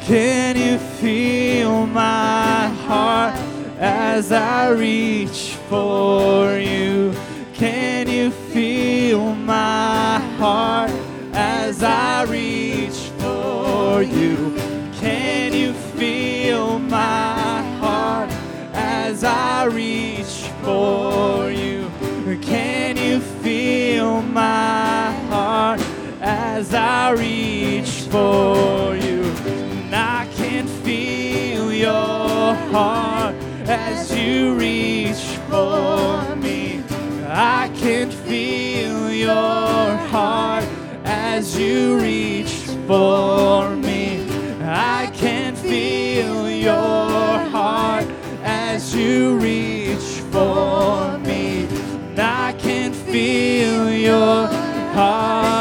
Can 0.00 0.56
you 0.56 0.78
feel 0.78 1.86
my 1.86 2.68
heart 2.86 3.34
as 3.78 4.32
I 4.32 4.70
reach 4.70 5.56
for 5.68 6.56
you? 6.56 7.12
Can 7.52 8.08
you 8.08 8.30
feel 8.30 9.34
my 9.34 10.20
heart 10.38 10.90
as 11.34 11.82
I 11.82 12.22
reach 12.22 13.10
for 13.18 14.02
you? 14.02 14.56
Can 14.94 15.52
you 15.52 15.74
feel 15.74 16.78
my 16.78 17.60
heart 17.78 18.30
as 18.72 19.22
I 19.22 19.64
reach 19.64 20.48
for 20.62 21.42
you? 21.42 21.47
As 26.58 26.74
I 26.74 27.12
reach 27.12 28.08
for 28.10 28.96
you? 28.96 29.22
And 29.46 29.94
I 29.94 30.26
can 30.34 30.66
feel 30.66 31.72
your 31.72 32.54
heart 32.74 33.36
as 33.68 34.12
you 34.12 34.54
reach 34.54 35.22
for 35.48 36.34
me. 36.34 36.82
I 37.28 37.70
can 37.76 38.10
feel 38.10 39.12
your 39.12 39.96
heart 40.12 40.64
as 41.04 41.56
you 41.56 42.00
reach 42.00 42.54
for 42.88 43.76
me. 43.76 44.26
I 44.62 45.12
can 45.14 45.54
feel 45.54 46.50
your 46.50 47.38
heart 47.54 48.06
as 48.42 48.96
you 48.96 49.38
reach 49.38 50.08
for 50.32 51.18
me. 51.18 51.68
I 52.16 52.52
can 52.58 52.92
feel 52.92 53.92
your 53.92 54.48
heart 54.96 55.57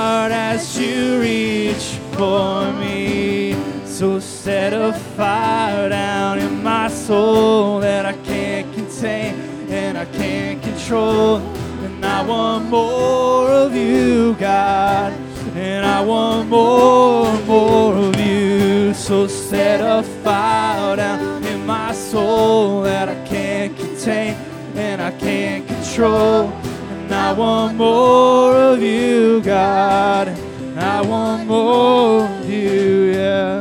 for 2.17 2.73
me. 2.73 3.53
So 3.85 4.19
set 4.19 4.73
a 4.73 4.91
fire 5.15 5.89
down 5.89 6.39
in 6.39 6.63
my 6.63 6.87
soul 6.87 7.79
that 7.79 8.05
I 8.05 8.13
can't 8.13 8.73
contain 8.73 9.35
and 9.69 9.97
I 9.97 10.05
can't 10.05 10.61
control. 10.61 11.37
And 11.85 12.03
I 12.03 12.23
want 12.23 12.69
more 12.69 13.49
of 13.49 13.75
you, 13.75 14.33
God. 14.35 15.13
And 15.55 15.85
I 15.85 16.01
want 16.01 16.49
more, 16.49 17.39
more 17.41 17.95
of 17.95 18.19
you. 18.19 18.93
So 18.95 19.27
set 19.27 19.79
a 19.79 20.03
fire 20.23 20.95
down 20.95 21.43
in 21.43 21.65
my 21.65 21.91
soul 21.93 22.81
that 22.81 23.09
I 23.09 23.27
can't 23.27 23.77
contain 23.77 24.33
and 24.75 25.01
I 25.01 25.11
can't 25.11 25.67
control. 25.67 26.49
And 26.91 27.13
I 27.13 27.31
want 27.33 27.77
more 27.77 28.55
of 28.55 28.81
you, 28.81 29.41
God. 29.41 30.46
I 30.79 31.01
want 31.01 31.47
more 31.47 32.25
of 32.25 32.49
you, 32.49 33.11
yeah. 33.13 33.59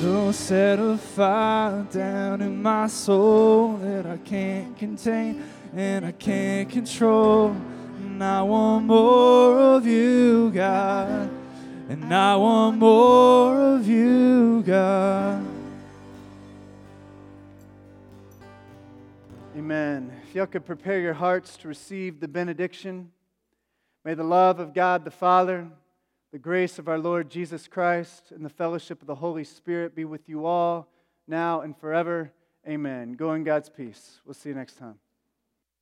So 0.00 0.32
set 0.32 0.78
a 0.78 0.96
fire 0.96 1.86
down 1.92 2.40
in 2.40 2.62
my 2.62 2.86
soul 2.86 3.76
that 3.76 4.06
I 4.06 4.16
can't 4.18 4.76
contain 4.76 5.44
and 5.74 6.04
I 6.04 6.12
can't 6.12 6.68
control. 6.68 7.56
And 8.00 8.24
I 8.24 8.42
want 8.42 8.86
more 8.86 9.76
of 9.76 9.86
you, 9.86 10.50
God. 10.50 11.30
And 11.88 12.12
I 12.12 12.34
want 12.36 12.78
more 12.78 13.74
of 13.76 13.86
you, 13.86 14.62
God. 14.62 15.46
Amen. 19.56 20.10
If 20.28 20.34
y'all 20.34 20.46
could 20.46 20.64
prepare 20.64 21.00
your 21.00 21.14
hearts 21.14 21.56
to 21.58 21.68
receive 21.68 22.18
the 22.20 22.28
benediction, 22.28 23.12
may 24.04 24.14
the 24.14 24.24
love 24.24 24.58
of 24.58 24.74
God 24.74 25.04
the 25.04 25.10
Father, 25.10 25.68
the 26.32 26.38
grace 26.38 26.78
of 26.78 26.88
our 26.88 26.98
Lord 26.98 27.30
Jesus 27.30 27.68
Christ, 27.68 28.32
and 28.32 28.44
the 28.44 28.50
fellowship 28.50 29.00
of 29.00 29.06
the 29.06 29.14
Holy 29.14 29.44
Spirit 29.44 29.94
be 29.94 30.04
with 30.04 30.28
you 30.28 30.44
all 30.44 30.88
now 31.26 31.60
and 31.60 31.76
forever. 31.76 32.32
Amen. 32.68 33.12
Go 33.12 33.34
in 33.34 33.44
God's 33.44 33.68
peace. 33.68 34.20
We'll 34.24 34.34
see 34.34 34.48
you 34.50 34.54
next 34.54 34.78
time. 34.78 34.98